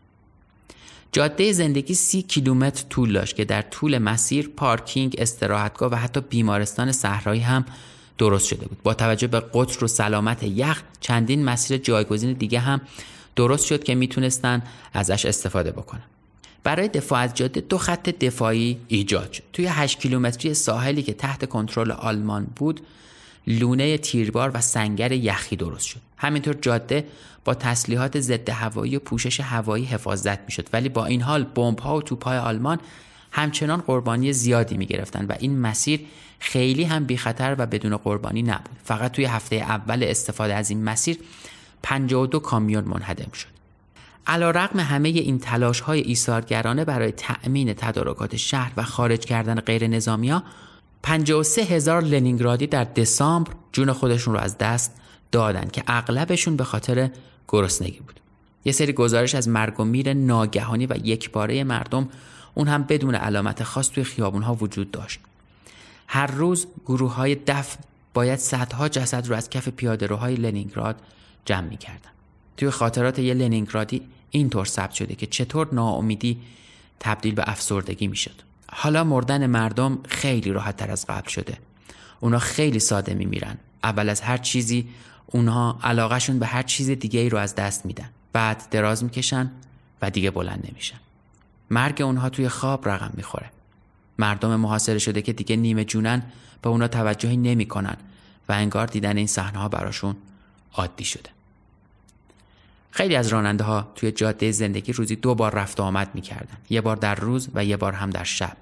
جاده 1.13 1.53
زندگی 1.53 1.95
سی 1.95 2.23
کیلومتر 2.23 2.85
طول 2.91 3.13
داشت 3.13 3.37
که 3.37 3.45
در 3.45 3.63
طول 3.63 3.99
مسیر 3.99 4.51
پارکینگ، 4.57 5.15
استراحتگاه 5.19 5.93
و 5.93 5.95
حتی 5.95 6.21
بیمارستان 6.21 6.93
صحرایی 6.93 7.41
هم 7.41 7.65
درست 8.19 8.47
شده 8.47 8.67
بود. 8.67 8.83
با 8.83 8.95
توجه 8.95 9.27
به 9.27 9.41
قطر 9.41 9.85
و 9.85 9.89
سلامت 9.89 10.43
یخ 10.43 10.83
چندین 11.01 11.45
مسیر 11.45 11.79
جایگزین 11.79 12.33
دیگه 12.33 12.59
هم 12.59 12.81
درست 13.37 13.67
شد 13.67 13.85
که 13.85 13.95
می‌تونستن 13.95 14.63
ازش 14.95 15.27
استفاده 15.27 15.71
بکنن. 15.71 16.03
برای 16.65 16.89
دفاع 16.89 17.21
از 17.21 17.35
جاده 17.35 17.61
دو 17.61 17.79
خط 17.79 18.09
دفاعی 18.09 18.79
ایجاد 18.89 19.33
شد. 19.33 19.43
توی 19.53 19.67
8 19.67 19.99
کیلومتری 19.99 20.55
ساحلی 20.55 21.03
که 21.03 21.13
تحت 21.13 21.49
کنترل 21.49 21.91
آلمان 21.91 22.47
بود، 22.57 22.81
لونه 23.47 23.99
تیربار 23.99 24.51
و 24.55 24.61
سنگر 24.61 25.13
یخی 25.13 25.57
درست 25.57 25.87
شد. 25.87 26.01
همینطور 26.17 26.55
جاده 26.55 27.07
با 27.45 27.55
تسلیحات 27.55 28.21
ضد 28.21 28.51
هوایی 28.51 28.97
و 28.97 28.99
پوشش 28.99 29.41
هوایی 29.41 29.85
حفاظت 29.85 30.39
می‌شد 30.39 30.69
ولی 30.73 30.89
با 30.89 31.07
این 31.07 31.23
حال 31.23 31.45
بمب 31.45 31.79
ها 31.79 31.97
و 31.97 32.03
توپ 32.03 32.25
های 32.25 32.39
آلمان 32.39 32.79
همچنان 33.31 33.81
قربانی 33.81 34.33
زیادی 34.33 34.77
می 34.77 34.87
گرفتن 34.87 35.25
و 35.25 35.35
این 35.41 35.59
مسیر 35.59 36.01
خیلی 36.39 36.85
هم 36.85 37.05
بی 37.05 37.17
خطر 37.17 37.57
و 37.59 37.67
بدون 37.67 37.97
قربانی 37.97 38.43
نبود. 38.43 38.77
فقط 38.85 39.13
توی 39.13 39.25
هفته 39.25 39.57
اول 39.57 40.05
استفاده 40.09 40.55
از 40.55 40.71
این 40.71 40.85
مسیر 40.85 41.19
52 41.83 42.39
کامیون 42.39 42.85
منهدم 42.85 43.33
شد. 43.33 43.53
علا 44.27 44.51
رقم 44.51 44.81
همه 44.81 45.09
این 45.09 45.39
تلاش 45.39 45.81
های 45.81 46.17
برای 46.87 47.13
تأمین 47.13 47.75
تدارکات 47.75 48.37
شهر 48.37 48.73
و 48.77 48.83
خارج 48.83 49.21
کردن 49.21 49.61
غیر 49.61 49.87
نظامی 49.87 50.31
ها 50.31 50.43
53 51.03 51.63
هزار 51.63 52.03
لنینگرادی 52.03 52.67
در 52.67 52.85
دسامبر 52.85 53.53
جون 53.73 53.93
خودشون 53.93 54.35
رو 54.35 54.41
از 54.41 54.59
دست 54.59 54.93
دادن 55.33 55.69
که 55.69 55.83
اغلبشون 55.87 56.57
به 56.57 56.65
خاطر 56.65 57.11
گرسنگی 57.49 58.01
بود. 58.01 58.21
یه 58.65 58.73
سری 58.73 58.93
گزارش 58.93 59.35
از 59.35 59.49
مرگ 59.49 59.81
و 59.81 59.85
میر 59.85 60.13
ناگهانی 60.13 60.87
و 60.87 60.97
یکباره 61.05 61.65
مردم 61.65 62.09
اون 62.55 62.69
هم 62.69 62.83
بدون 62.83 63.15
علامت 63.15 63.63
خاص 63.63 63.89
توی 63.89 64.05
خیابون 64.05 64.43
ها 64.43 64.55
وجود 64.55 64.91
داشت. 64.91 65.21
هر 66.07 66.27
روز 66.27 66.67
گروه 66.87 67.15
های 67.15 67.35
دفن 67.35 67.81
باید 68.15 68.39
صدها 68.39 68.89
جسد 68.89 69.29
رو 69.29 69.35
از 69.35 69.51
کف 69.51 69.69
پیادهروهای 69.69 70.35
لنینگراد 70.35 70.97
جمع 71.45 71.69
می‌کردن. 71.69 72.11
توی 72.57 72.71
خاطرات 72.71 73.19
یه 73.19 73.35
لنینگرادی 73.35 74.03
اینطور 74.31 74.65
ثبت 74.65 74.93
شده 74.93 75.15
که 75.15 75.27
چطور 75.27 75.69
ناامیدی 75.73 76.39
تبدیل 77.01 77.35
به 77.35 77.45
افسردگی 77.47 78.07
می‌شد. 78.07 78.52
حالا 78.75 79.05
مردن 79.05 79.47
مردم 79.47 79.99
خیلی 80.09 80.53
راحت 80.53 80.77
تر 80.77 80.91
از 80.91 81.07
قبل 81.07 81.29
شده. 81.29 81.59
اونا 82.21 82.39
خیلی 82.39 82.79
ساده 82.79 83.15
میمیرن. 83.15 83.59
اول 83.85 84.09
از 84.09 84.21
هر 84.21 84.37
چیزی 84.37 84.89
اونها 85.27 85.79
علاقهشون 85.83 86.39
به 86.39 86.47
هر 86.47 86.63
چیز 86.63 86.91
دیگه 86.91 87.21
ای 87.21 87.29
رو 87.29 87.39
از 87.39 87.55
دست 87.55 87.87
میدن 87.87 88.11
بعد 88.33 88.69
دراز 88.71 89.05
می‌کشن 89.05 89.51
و 90.03 90.11
دیگه 90.11 90.31
بلند 90.31 90.69
نمیشن 90.71 90.97
مرگ 91.71 92.03
اونها 92.03 92.29
توی 92.29 92.49
خواب 92.49 92.89
رقم 92.89 93.11
می‌خوره 93.15 93.51
مردم 94.19 94.57
محاصره 94.57 94.99
شده 94.99 95.23
که 95.23 95.33
دیگه 95.33 95.57
نیمه 95.57 95.85
جونن 95.85 96.23
به 96.63 96.69
اونا 96.69 96.89
توجهی 96.89 97.37
نمی‌کنن 97.37 97.97
و 98.49 98.53
انگار 98.53 98.87
دیدن 98.87 99.17
این 99.17 99.27
صحنه 99.27 99.59
ها 99.59 99.69
براشون 99.69 100.17
عادی 100.73 101.05
شده 101.05 101.31
خیلی 102.95 103.17
از 103.17 103.29
راننده 103.29 103.65
ها 103.65 103.93
توی 103.95 104.13
جاده 104.13 104.51
زندگی 104.51 104.93
روزی 104.93 105.17
دو 105.17 105.35
بار 105.35 105.55
رفت 105.55 105.81
و 105.81 105.83
آمد 105.83 106.11
می‌کردن 106.15 106.57
یه 106.71 106.81
بار 106.81 106.97
در 106.97 107.15
روز 107.15 107.49
و 107.55 107.65
یه 107.65 107.77
بار 107.77 107.93
هم 107.93 108.11
در 108.11 108.25
شب 108.25 108.57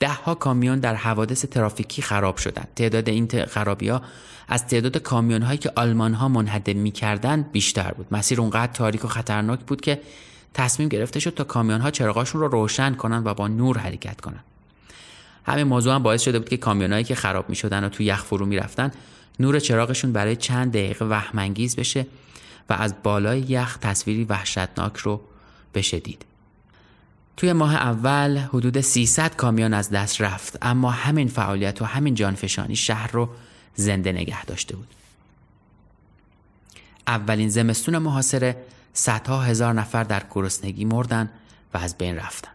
ده 0.00 0.12
ها 0.12 0.34
کامیون 0.34 0.78
در 0.78 0.94
حوادث 0.94 1.44
ترافیکی 1.44 2.02
خراب 2.02 2.36
شدند. 2.36 2.68
تعداد 2.76 3.08
این 3.08 3.44
خرابی 3.44 3.88
ها 3.88 4.02
از 4.48 4.66
تعداد 4.66 4.96
کامیون 4.96 5.42
هایی 5.42 5.58
که 5.58 5.72
آلمان 5.76 6.14
ها 6.14 6.28
منهدم 6.28 6.76
می‌کردن 6.76 7.42
بیشتر 7.42 7.92
بود. 7.92 8.06
مسیر 8.10 8.40
اونقدر 8.40 8.72
تاریک 8.72 9.04
و 9.04 9.08
خطرناک 9.08 9.60
بود 9.60 9.80
که 9.80 10.00
تصمیم 10.54 10.88
گرفته 10.88 11.20
شد 11.20 11.34
تا 11.34 11.44
کامیون 11.44 11.80
ها 11.80 11.90
چراغاشون 11.90 12.40
رو 12.40 12.48
روشن 12.48 12.94
کنند 12.94 13.26
و 13.26 13.34
با 13.34 13.48
نور 13.48 13.78
حرکت 13.78 14.20
کنند. 14.20 14.44
همین 15.46 15.64
موضوع 15.64 15.94
هم 15.94 16.02
باعث 16.02 16.22
شده 16.22 16.38
بود 16.38 16.48
که 16.48 16.56
کامیونایی 16.56 17.04
که 17.04 17.14
خراب 17.14 17.50
می 17.50 17.56
شدن 17.56 17.84
و 17.84 17.88
تو 17.88 18.02
یخ 18.02 18.24
فرو 18.24 18.46
می 18.46 18.56
رفتن 18.56 18.90
نور 19.40 19.58
چراغشون 19.58 20.12
برای 20.12 20.36
چند 20.36 20.72
دقیقه 20.72 21.04
وهمانگیز 21.04 21.76
بشه 21.76 22.06
و 22.68 22.72
از 22.72 22.94
بالای 23.02 23.40
یخ 23.40 23.78
تصویری 23.78 24.24
وحشتناک 24.24 24.96
رو 24.96 25.20
بشه 25.74 26.00
دید. 26.00 26.24
توی 27.36 27.52
ماه 27.52 27.74
اول 27.74 28.38
حدود 28.38 28.80
300 28.80 29.36
کامیون 29.36 29.74
از 29.74 29.90
دست 29.90 30.20
رفت 30.20 30.58
اما 30.62 30.90
همین 30.90 31.28
فعالیت 31.28 31.82
و 31.82 31.84
همین 31.84 32.14
جانفشانی 32.14 32.76
شهر 32.76 33.10
رو 33.10 33.28
زنده 33.74 34.12
نگه 34.12 34.44
داشته 34.44 34.76
بود. 34.76 34.88
اولین 37.06 37.48
زمستون 37.48 37.98
محاصره 37.98 38.56
صدها 38.92 39.42
هزار 39.42 39.74
نفر 39.74 40.04
در 40.04 40.22
گرسنگی 40.30 40.84
مردن 40.84 41.30
و 41.74 41.78
از 41.78 41.98
بین 41.98 42.16
رفتن. 42.16 42.50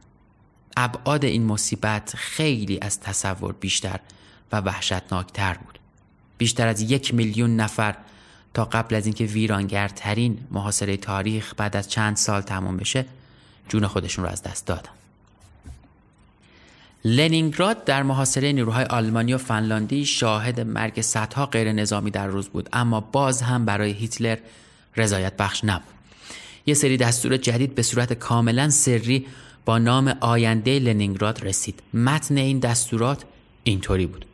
ابعاد 0.78 1.26
این 1.26 1.46
مصیبت 1.46 2.14
خیلی 2.16 2.80
از 2.82 3.00
تصور 3.00 3.54
بیشتر 3.54 4.00
و 4.52 4.62
وحشتناکتر 4.62 5.54
بود. 5.54 5.80
بیشتر 6.38 6.68
از 6.68 6.82
یک 6.82 7.14
میلیون 7.14 7.56
نفر 7.56 7.96
تا 8.58 8.66
قبل 8.66 8.96
از 8.96 9.06
اینکه 9.06 9.26
ویرانگرترین 9.26 10.38
محاصره 10.52 10.98
تاریخ 10.98 11.54
بعد 11.58 11.78
از 11.78 11.90
چند 11.90 12.18
سال 12.18 12.42
تمام 12.42 12.78
بشه 12.78 13.06
جون 13.70 13.88
خودشون 13.88 14.26
رو 14.26 14.32
از 14.32 14.44
دست 14.44 14.66
دادن. 14.66 14.90
لنینگراد 17.06 17.84
در 17.84 18.04
محاصره 18.04 18.52
نیروهای 18.52 18.86
آلمانی 18.86 19.34
و 19.34 19.38
فنلاندی 19.38 20.06
شاهد 20.06 20.60
مرگ 20.60 21.02
صدها 21.02 21.46
غیر 21.46 21.72
نظامی 21.72 22.12
در 22.12 22.28
روز 22.28 22.48
بود 22.50 22.70
اما 22.74 23.02
باز 23.02 23.42
هم 23.42 23.66
برای 23.66 23.92
هیتلر 23.92 24.38
رضایت 24.96 25.38
بخش 25.38 25.64
نبود. 25.64 25.94
یه 26.66 26.74
سری 26.74 26.98
دستور 26.98 27.38
جدید 27.38 27.76
به 27.76 27.82
صورت 27.82 28.14
کاملا 28.14 28.70
سری 28.70 29.26
با 29.66 29.78
نام 29.78 30.08
آینده 30.20 30.80
لنینگراد 30.80 31.46
رسید. 31.46 31.80
متن 31.94 32.38
این 32.38 32.60
دستورات 32.60 33.24
اینطوری 33.64 34.06
بود. 34.06 34.27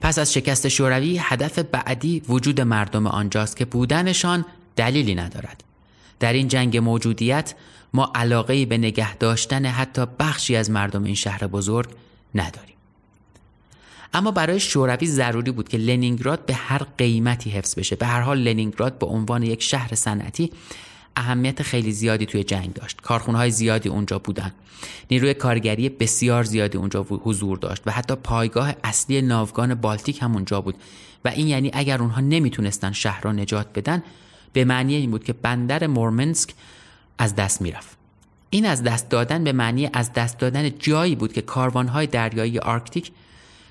پس 0.00 0.18
از 0.18 0.32
شکست 0.32 0.68
شوروی 0.68 1.18
هدف 1.22 1.58
بعدی 1.58 2.22
وجود 2.28 2.60
مردم 2.60 3.06
آنجاست 3.06 3.56
که 3.56 3.64
بودنشان 3.64 4.44
دلیلی 4.76 5.14
ندارد. 5.14 5.64
در 6.20 6.32
این 6.32 6.48
جنگ 6.48 6.76
موجودیت 6.76 7.54
ما 7.94 8.12
علاقه 8.14 8.66
به 8.66 8.78
نگه 8.78 9.16
داشتن 9.16 9.66
حتی 9.66 10.06
بخشی 10.18 10.56
از 10.56 10.70
مردم 10.70 11.04
این 11.04 11.14
شهر 11.14 11.46
بزرگ 11.46 11.88
نداریم. 12.34 12.74
اما 14.14 14.30
برای 14.30 14.60
شوروی 14.60 15.06
ضروری 15.06 15.50
بود 15.50 15.68
که 15.68 15.78
لنینگراد 15.78 16.46
به 16.46 16.54
هر 16.54 16.82
قیمتی 16.98 17.50
حفظ 17.50 17.74
بشه. 17.74 17.96
به 17.96 18.06
هر 18.06 18.20
حال 18.20 18.38
لنینگراد 18.38 18.98
به 18.98 19.06
عنوان 19.06 19.42
یک 19.42 19.62
شهر 19.62 19.94
صنعتی 19.94 20.52
اهمیت 21.18 21.62
خیلی 21.62 21.92
زیادی 21.92 22.26
توی 22.26 22.44
جنگ 22.44 22.72
داشت. 22.72 23.00
کارخونه 23.00 23.38
های 23.38 23.50
زیادی 23.50 23.88
اونجا 23.88 24.18
بودن. 24.18 24.52
نیروی 25.10 25.34
کارگری 25.34 25.88
بسیار 25.88 26.44
زیادی 26.44 26.78
اونجا 26.78 27.02
حضور 27.02 27.58
داشت 27.58 27.82
و 27.86 27.90
حتی 27.90 28.14
پایگاه 28.14 28.74
اصلی 28.84 29.22
ناوگان 29.22 29.74
بالتیک 29.74 30.22
هم 30.22 30.34
اونجا 30.34 30.60
بود 30.60 30.74
و 31.24 31.28
این 31.28 31.46
یعنی 31.46 31.70
اگر 31.74 32.02
اونها 32.02 32.20
نمی‌تونستن 32.20 32.92
شهر 32.92 33.20
را 33.22 33.32
نجات 33.32 33.66
بدن 33.74 34.02
به 34.52 34.64
معنی 34.64 34.94
این 34.94 35.10
بود 35.10 35.24
که 35.24 35.32
بندر 35.32 35.86
مورمنسک 35.86 36.54
از 37.18 37.34
دست 37.34 37.62
می‌رفت 37.62 37.96
این 38.50 38.66
از 38.66 38.82
دست 38.82 39.08
دادن 39.08 39.44
به 39.44 39.52
معنی 39.52 39.90
از 39.92 40.12
دست 40.12 40.38
دادن 40.38 40.78
جایی 40.78 41.14
بود 41.14 41.32
که 41.32 41.42
کاروانهای 41.42 42.06
دریایی 42.06 42.58
آرکتیک 42.58 43.12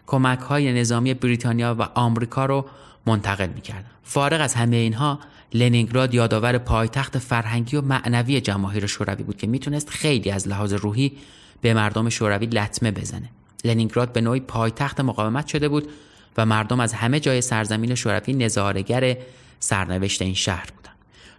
کمک 0.08 0.40
های 0.40 0.74
نظامی 0.74 1.14
بریتانیا 1.14 1.76
و 1.80 1.82
آمریکا 1.82 2.46
رو 2.46 2.66
منتقل 3.06 3.48
می‌کردن 3.48 3.90
فارغ 4.04 4.42
از 4.42 4.54
همه 4.54 4.76
اینها 4.76 5.20
لنینگراد 5.54 6.14
یادآور 6.14 6.58
پایتخت 6.58 7.18
فرهنگی 7.18 7.78
و 7.78 7.82
معنوی 7.82 8.42
جماهیر 8.42 8.86
شوروی 8.86 9.24
بود 9.24 9.38
که 9.38 9.48
می‌تونست 9.48 9.90
خیلی 9.90 10.32
از 10.32 10.48
لحاظ 10.48 10.74
روحی 10.74 11.18
به 11.62 11.74
مردم 11.74 12.10
شوروی 12.10 12.46
لطمه 12.46 12.92
بزنه. 12.92 13.30
لنینگراد 13.66 14.14
به 14.14 14.22
نوعی 14.22 14.40
پایتخت 14.40 15.02
مقاومت 15.02 15.48
شده 15.48 15.70
بود 15.70 15.90
و 16.38 16.46
مردم 16.46 16.80
از 16.80 16.94
همه 16.94 17.20
جای 17.20 17.42
سرزمین 17.42 17.96
شوروی 17.96 18.34
نظارگر 18.34 19.18
سرنوشت 19.60 20.22
این 20.22 20.34
شهر 20.34 20.70
بودن 20.76 20.92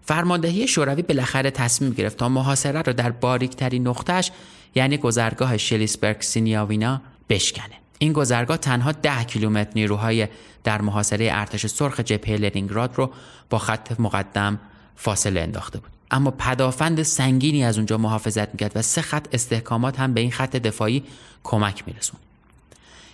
فرماندهی 0.03 0.69
شوروی 0.69 1.03
بالاخره 1.03 1.51
تصمیم 1.51 1.93
گرفت 1.93 2.17
تا 2.17 2.29
محاصره 2.29 2.83
را 2.83 2.93
در 2.93 3.11
باریکترین 3.11 3.89
نقطهش 3.89 4.31
یعنی 4.75 4.97
گذرگاه 4.97 5.57
شلیسبرگ 5.57 6.21
سینیاوینا 6.21 7.03
بشکنه. 7.29 7.75
این 7.99 8.13
گذرگاه 8.13 8.57
تنها 8.57 8.93
ده 8.93 9.25
کیلومتر 9.25 9.71
نیروهای 9.75 10.29
در 10.65 10.83
محاصره 10.83 11.29
ارتش 11.33 11.67
سرخ 11.67 12.01
جبهه 12.01 12.37
لنینگراد 12.37 12.95
رو 12.95 13.11
با 13.51 13.59
خط 13.59 14.01
مقدم 14.01 14.59
فاصله 14.97 15.41
انداخته 15.41 15.79
بود. 15.79 15.91
اما 16.11 16.31
پدافند 16.31 17.03
سنگینی 17.03 17.65
از 17.65 17.77
اونجا 17.77 17.99
محافظت 17.99 18.49
می‌کرد 18.49 18.73
و 18.75 18.83
سه 18.83 19.03
خط 19.03 19.27
استحکامات 19.33 20.01
هم 20.01 20.15
به 20.15 20.21
این 20.21 20.31
خط 20.31 20.57
دفاعی 20.57 21.03
کمک 21.45 21.83
میرسون 21.87 22.21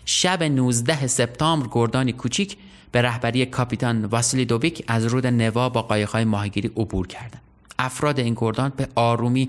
شب 0.06 0.42
19 0.42 1.06
سپتامبر 1.06 1.68
گردانی 1.72 2.12
کوچیک 2.12 2.56
به 2.92 3.02
رهبری 3.02 3.46
کاپیتان 3.46 4.04
واسیلی 4.04 4.44
دوبیک 4.44 4.84
از 4.88 5.04
رود 5.04 5.26
نوا 5.26 5.68
با 5.68 5.82
قایقهای 5.82 6.24
ماهیگیری 6.24 6.68
عبور 6.76 7.06
کردند. 7.06 7.42
افراد 7.78 8.20
این 8.20 8.34
گردان 8.36 8.72
به 8.76 8.88
آرومی 8.94 9.48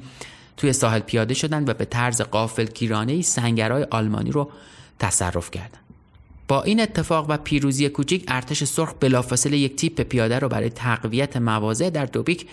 توی 0.57 0.73
ساحل 0.73 0.99
پیاده 0.99 1.33
شدند 1.33 1.69
و 1.69 1.73
به 1.73 1.85
طرز 1.85 2.21
قافل 2.21 2.65
گیرانه 2.65 3.21
سنگرهای 3.21 3.83
آلمانی 3.83 4.31
رو 4.31 4.51
تصرف 4.99 5.51
کردند 5.51 5.79
با 6.47 6.63
این 6.63 6.81
اتفاق 6.81 7.25
و 7.29 7.37
پیروزی 7.37 7.89
کوچیک 7.89 8.23
ارتش 8.27 8.63
سرخ 8.63 8.93
بلافاصله 8.99 9.57
یک 9.57 9.75
تیپ 9.75 10.01
پیاده 10.01 10.39
رو 10.39 10.49
برای 10.49 10.69
تقویت 10.69 11.37
مواضع 11.37 11.89
در 11.89 12.05
دوبیک 12.05 12.47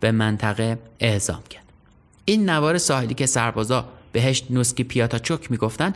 به 0.00 0.12
منطقه 0.12 0.78
اعزام 1.00 1.42
کرد 1.50 1.64
این 2.24 2.50
نوار 2.50 2.78
ساحلی 2.78 3.14
که 3.14 3.26
سربازا 3.26 3.88
بهش 4.12 4.44
نوسکی 4.50 4.84
پیاتاچوک 4.84 5.50
می‌گفتند 5.50 5.94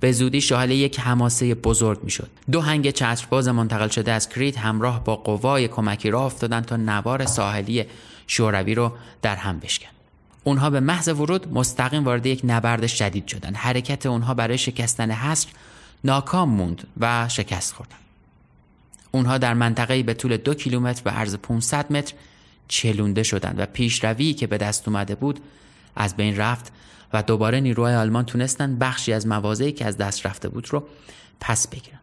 به 0.00 0.12
زودی 0.12 0.40
شاهد 0.40 0.70
یک 0.70 1.00
حماسه 1.00 1.54
بزرگ 1.54 2.04
می‌شد. 2.04 2.30
دو 2.50 2.60
هنگ 2.60 2.90
چترباز 2.90 3.48
منتقل 3.48 3.88
شده 3.88 4.12
از 4.12 4.28
کریت 4.28 4.58
همراه 4.58 5.04
با 5.04 5.16
قوای 5.16 5.68
کمکی 5.68 6.10
را 6.10 6.26
افتادند 6.26 6.64
تا 6.64 6.76
نوار 6.76 7.26
ساحلی 7.26 7.84
شوروی 8.26 8.74
رو 8.74 8.92
در 9.22 9.36
هم 9.36 9.58
بشکن. 9.58 9.99
اونها 10.44 10.70
به 10.70 10.80
محض 10.80 11.08
ورود 11.08 11.52
مستقیم 11.52 12.04
وارد 12.04 12.26
یک 12.26 12.40
نبرد 12.44 12.86
شدید 12.86 13.26
شدند. 13.26 13.56
حرکت 13.56 14.06
اونها 14.06 14.34
برای 14.34 14.58
شکستن 14.58 15.10
حصر 15.10 15.48
ناکام 16.04 16.48
موند 16.48 16.86
و 17.00 17.28
شکست 17.28 17.74
خوردند. 17.74 18.00
اونها 19.12 19.38
در 19.38 19.54
منطقه‌ای 19.54 20.02
به 20.02 20.14
طول 20.14 20.36
دو 20.36 20.54
کیلومتر 20.54 21.02
و 21.04 21.10
عرض 21.10 21.34
500 21.34 21.92
متر 21.92 22.14
چلونده 22.68 23.22
شدند 23.22 23.54
و 23.58 23.66
پیشروی 23.66 24.32
که 24.32 24.46
به 24.46 24.58
دست 24.58 24.88
اومده 24.88 25.14
بود 25.14 25.40
از 25.96 26.16
بین 26.16 26.36
رفت 26.36 26.72
و 27.12 27.22
دوباره 27.22 27.60
نیروهای 27.60 27.94
آلمان 27.94 28.24
تونستن 28.24 28.78
بخشی 28.78 29.12
از 29.12 29.26
مواضعی 29.26 29.72
که 29.72 29.86
از 29.86 29.96
دست 29.96 30.26
رفته 30.26 30.48
بود 30.48 30.72
رو 30.72 30.82
پس 31.40 31.68
بگیرن 31.68 31.98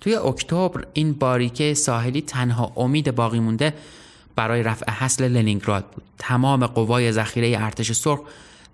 توی 0.00 0.14
اکتبر 0.14 0.86
این 0.92 1.12
باریکه 1.12 1.74
ساحلی 1.74 2.22
تنها 2.22 2.72
امید 2.76 3.14
باقی 3.14 3.40
مونده 3.40 3.74
برای 4.36 4.62
رفع 4.62 4.92
حصل 4.92 5.28
لنینگراد 5.28 5.84
بود. 5.90 6.04
تمام 6.18 6.66
قوای 6.66 7.12
ذخیره 7.12 7.64
ارتش 7.64 7.92
سرخ 7.92 8.20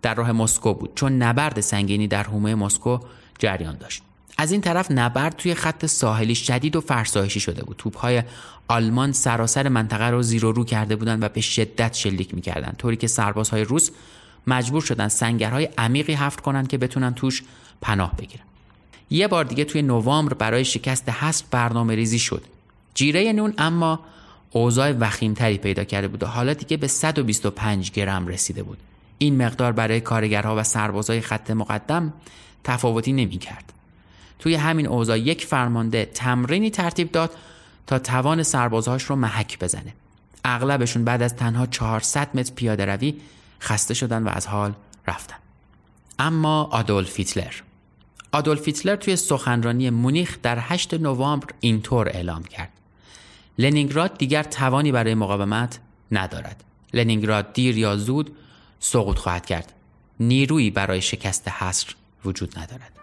در 0.02 0.14
راه 0.14 0.32
مسکو 0.32 0.74
بود 0.74 0.92
چون 0.94 1.12
نبرد 1.12 1.60
سنگینی 1.60 2.08
در 2.08 2.22
حومه 2.22 2.54
مسکو 2.54 2.98
جریان 3.38 3.76
داشت. 3.76 4.02
از 4.38 4.52
این 4.52 4.60
طرف 4.60 4.90
نبرد 4.90 5.36
توی 5.36 5.54
خط 5.54 5.86
ساحلی 5.86 6.34
شدید 6.34 6.76
و 6.76 6.80
فرسایشی 6.80 7.40
شده 7.40 7.64
بود. 7.64 7.76
توپهای 7.78 8.22
آلمان 8.68 9.12
سراسر 9.12 9.68
منطقه 9.68 10.04
رو 10.04 10.22
زیر 10.22 10.44
و 10.44 10.52
رو 10.52 10.64
کرده 10.64 10.96
بودند 10.96 11.22
و 11.22 11.28
به 11.28 11.40
شدت 11.40 11.94
شلیک 11.94 12.34
می‌کردند 12.34 12.76
طوری 12.78 12.96
که 12.96 13.06
سربازهای 13.06 13.64
روس 13.64 13.90
مجبور 14.46 14.82
شدن 14.82 15.08
سنگرهای 15.08 15.68
عمیقی 15.78 16.12
حفر 16.12 16.40
کنند 16.40 16.68
که 16.68 16.78
بتونن 16.78 17.14
توش 17.14 17.42
پناه 17.80 18.16
بگیرن. 18.16 18.44
یه 19.10 19.28
بار 19.28 19.44
دیگه 19.44 19.64
توی 19.64 19.82
نوامبر 19.82 20.34
برای 20.34 20.64
شکست 20.64 21.08
حصر 21.08 21.44
برنامه 21.50 21.94
ریزی 21.94 22.18
شد. 22.18 22.42
جیره 22.94 23.32
نون 23.32 23.54
اما 23.58 24.00
اوضاع 24.52 24.92
وخیمتری 24.92 25.58
پیدا 25.58 25.84
کرده 25.84 26.08
بود 26.08 26.22
و 26.22 26.26
حالا 26.26 26.54
دیگه 26.54 26.76
به 26.76 26.86
125 26.86 27.90
گرم 27.90 28.26
رسیده 28.26 28.62
بود. 28.62 28.78
این 29.18 29.42
مقدار 29.42 29.72
برای 29.72 30.00
کارگرها 30.00 30.56
و 30.56 30.62
سربازای 30.62 31.20
خط 31.20 31.50
مقدم 31.50 32.12
تفاوتی 32.64 33.12
نمی 33.12 33.38
کرد. 33.38 33.72
توی 34.38 34.54
همین 34.54 34.86
اوضاع 34.86 35.18
یک 35.18 35.46
فرمانده 35.46 36.04
تمرینی 36.04 36.70
ترتیب 36.70 37.12
داد 37.12 37.30
تا 37.86 37.98
توان 37.98 38.42
سربازهاش 38.42 39.02
رو 39.02 39.16
محک 39.16 39.58
بزنه. 39.58 39.94
اغلبشون 40.44 41.04
بعد 41.04 41.22
از 41.22 41.36
تنها 41.36 41.66
400 41.66 42.36
متر 42.36 42.54
پیاده 42.54 42.84
روی 42.84 43.14
خسته 43.60 43.94
شدن 43.94 44.22
و 44.22 44.28
از 44.28 44.46
حال 44.46 44.72
رفتن. 45.06 45.36
اما 46.18 46.62
آدولف 46.62 47.16
هیتلر. 47.16 47.54
آدولف 48.32 48.66
هیتلر 48.66 48.96
توی 48.96 49.16
سخنرانی 49.16 49.90
مونیخ 49.90 50.38
در 50.42 50.58
8 50.60 50.94
نوامبر 50.94 51.48
اینطور 51.60 52.08
اعلام 52.08 52.42
کرد. 52.42 52.68
لنینگراد 53.58 54.18
دیگر 54.18 54.42
توانی 54.42 54.92
برای 54.92 55.14
مقاومت 55.14 55.78
ندارد. 56.10 56.64
لنینگراد 56.94 57.52
دیر 57.52 57.78
یا 57.78 57.96
زود 57.96 58.36
سقوط 58.80 59.18
خواهد 59.18 59.46
کرد. 59.46 59.72
نیرویی 60.20 60.70
برای 60.70 61.02
شکست 61.02 61.48
حصر 61.48 61.94
وجود 62.24 62.58
ندارد. 62.58 63.01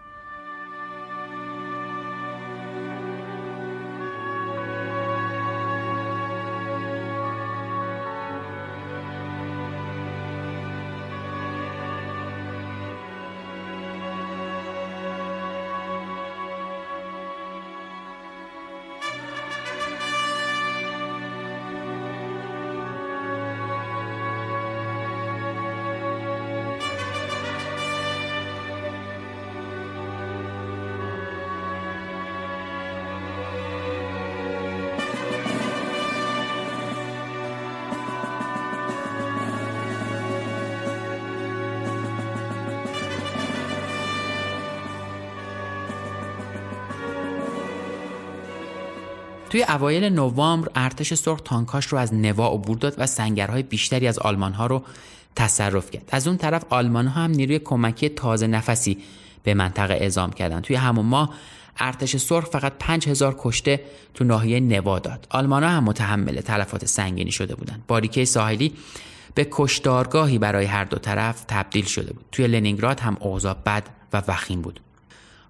توی 49.60 49.74
اوایل 49.74 50.04
نوامبر 50.04 50.68
ارتش 50.74 51.14
سرخ 51.14 51.40
تانکاش 51.40 51.86
رو 51.86 51.98
از 51.98 52.14
نوا 52.14 52.48
عبور 52.48 52.78
داد 52.78 52.94
و 52.98 53.06
سنگرهای 53.06 53.62
بیشتری 53.62 54.06
از 54.06 54.18
آلمان 54.18 54.52
ها 54.52 54.66
رو 54.66 54.82
تصرف 55.36 55.90
کرد. 55.90 56.08
از 56.12 56.28
اون 56.28 56.36
طرف 56.36 56.64
آلمان 56.70 57.06
ها 57.06 57.24
هم 57.24 57.30
نیروی 57.30 57.58
کمکی 57.58 58.08
تازه 58.08 58.46
نفسی 58.46 58.98
به 59.42 59.54
منطقه 59.54 59.94
اعزام 59.94 60.30
کردن 60.30 60.60
توی 60.60 60.76
همون 60.76 61.06
ماه 61.06 61.34
ارتش 61.78 62.16
سرخ 62.16 62.44
فقط 62.44 62.72
5000 62.78 63.36
کشته 63.38 63.80
تو 64.14 64.24
ناحیه 64.24 64.60
نوا 64.60 64.98
داد. 64.98 65.26
آلمان 65.30 65.62
ها 65.62 65.70
هم 65.70 65.84
متحمل 65.84 66.40
تلفات 66.40 66.84
سنگینی 66.84 67.32
شده 67.32 67.54
بودند. 67.54 67.84
باریکه 67.88 68.24
ساحلی 68.24 68.72
به 69.34 69.48
کشتارگاهی 69.50 70.38
برای 70.38 70.64
هر 70.64 70.84
دو 70.84 70.98
طرف 70.98 71.44
تبدیل 71.48 71.84
شده 71.84 72.12
بود. 72.12 72.24
توی 72.32 72.46
لنینگراد 72.46 73.00
هم 73.00 73.16
اوضاع 73.20 73.56
بد 73.66 73.82
و 74.12 74.22
وخیم 74.28 74.62
بود. 74.62 74.80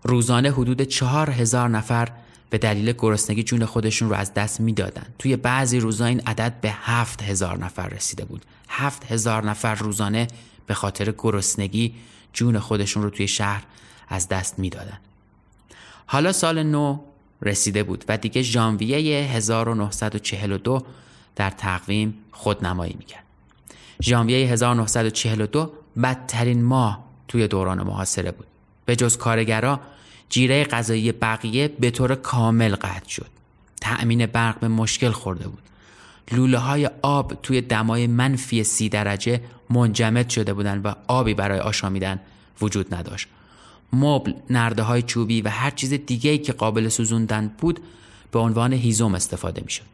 روزانه 0.02 0.50
حدود 0.50 0.82
چهار 0.82 1.30
هزار 1.30 1.68
نفر 1.68 2.08
به 2.50 2.58
دلیل 2.58 2.92
گرسنگی 2.92 3.42
جون 3.42 3.64
خودشون 3.64 4.08
رو 4.08 4.14
از 4.14 4.34
دست 4.34 4.60
می‌دادن. 4.60 5.06
توی 5.18 5.36
بعضی 5.36 5.80
روزا 5.80 6.04
این 6.04 6.20
عدد 6.20 6.60
به 6.60 6.70
هفت 6.72 7.22
هزار 7.22 7.58
نفر 7.58 7.88
رسیده 7.88 8.24
بود. 8.24 8.44
هفت 8.68 9.12
هزار 9.12 9.44
نفر 9.44 9.74
روزانه 9.74 10.26
به 10.66 10.74
خاطر 10.74 11.14
گرسنگی 11.18 11.94
جون 12.32 12.58
خودشون 12.58 13.02
رو 13.02 13.10
توی 13.10 13.28
شهر 13.28 13.62
از 14.08 14.28
دست 14.28 14.58
می‌دادن. 14.58 14.98
حالا 16.06 16.32
سال 16.32 16.62
نو 16.62 17.00
رسیده 17.42 17.82
بود 17.82 18.04
و 18.08 18.18
دیگه 18.18 18.42
ژانویه 18.42 18.96
1942 19.30 20.82
در 21.36 21.50
تقویم 21.50 22.14
خودنمایی 22.32 22.94
می‌کرد. 22.98 23.24
ژانویه 24.02 24.48
1942 24.48 25.72
بدترین 26.02 26.62
ماه 26.62 27.04
توی 27.28 27.48
دوران 27.48 27.82
محاصره 27.82 28.30
بود. 28.30 28.46
به 28.84 28.96
جز 28.96 29.16
کارگرا 29.16 29.80
جیره 30.30 30.64
غذایی 30.64 31.12
بقیه 31.12 31.68
به 31.68 31.90
طور 31.90 32.14
کامل 32.14 32.74
قطع 32.74 33.08
شد 33.08 33.26
تأمین 33.80 34.26
برق 34.26 34.60
به 34.60 34.68
مشکل 34.68 35.10
خورده 35.10 35.48
بود 35.48 35.62
لوله 36.32 36.58
های 36.58 36.90
آب 37.02 37.42
توی 37.42 37.60
دمای 37.60 38.06
منفی 38.06 38.64
سی 38.64 38.88
درجه 38.88 39.40
منجمد 39.70 40.28
شده 40.28 40.54
بودند 40.54 40.86
و 40.86 40.94
آبی 41.08 41.34
برای 41.34 41.58
آشامیدن 41.58 42.20
وجود 42.60 42.94
نداشت 42.94 43.28
مبل، 43.92 44.32
نرده 44.50 44.82
های 44.82 45.02
چوبی 45.02 45.42
و 45.42 45.48
هر 45.48 45.70
چیز 45.70 45.92
دیگه‌ای 45.92 46.38
که 46.38 46.52
قابل 46.52 46.88
سوزوندن 46.88 47.54
بود 47.58 47.80
به 48.32 48.38
عنوان 48.38 48.72
هیزم 48.72 49.14
استفاده 49.14 49.62
می‌شد. 49.64 49.84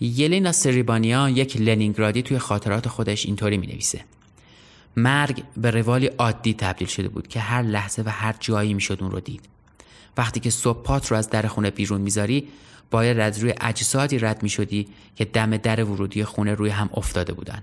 یلینا 0.00 0.52
سریبانیا 0.52 1.28
یک 1.28 1.56
لنینگرادی 1.56 2.22
توی 2.22 2.38
خاطرات 2.38 2.88
خودش 2.88 3.26
اینطوری 3.26 3.58
می 3.58 3.66
نویسه. 3.66 4.04
مرگ 4.96 5.42
به 5.56 5.70
روالی 5.70 6.06
عادی 6.06 6.54
تبدیل 6.54 6.88
شده 6.88 7.08
بود 7.08 7.28
که 7.28 7.40
هر 7.40 7.62
لحظه 7.62 8.02
و 8.02 8.08
هر 8.08 8.34
جایی 8.40 8.74
می‌شد 8.74 8.98
اون 9.00 9.10
رو 9.10 9.20
دید. 9.20 9.48
وقتی 10.16 10.40
که 10.40 10.50
صبح 10.50 10.82
پات 10.82 11.10
رو 11.10 11.16
از 11.16 11.30
در 11.30 11.46
خونه 11.46 11.70
بیرون 11.70 12.00
می‌ذاری 12.00 12.48
باید 12.90 13.18
از 13.18 13.38
روی 13.38 13.54
اجسادی 13.60 14.18
رد 14.18 14.42
می‌شدی 14.42 14.88
که 15.16 15.24
دم 15.24 15.56
در 15.56 15.84
ورودی 15.84 16.24
خونه 16.24 16.54
روی 16.54 16.70
هم 16.70 16.90
افتاده 16.94 17.32
بودن. 17.32 17.62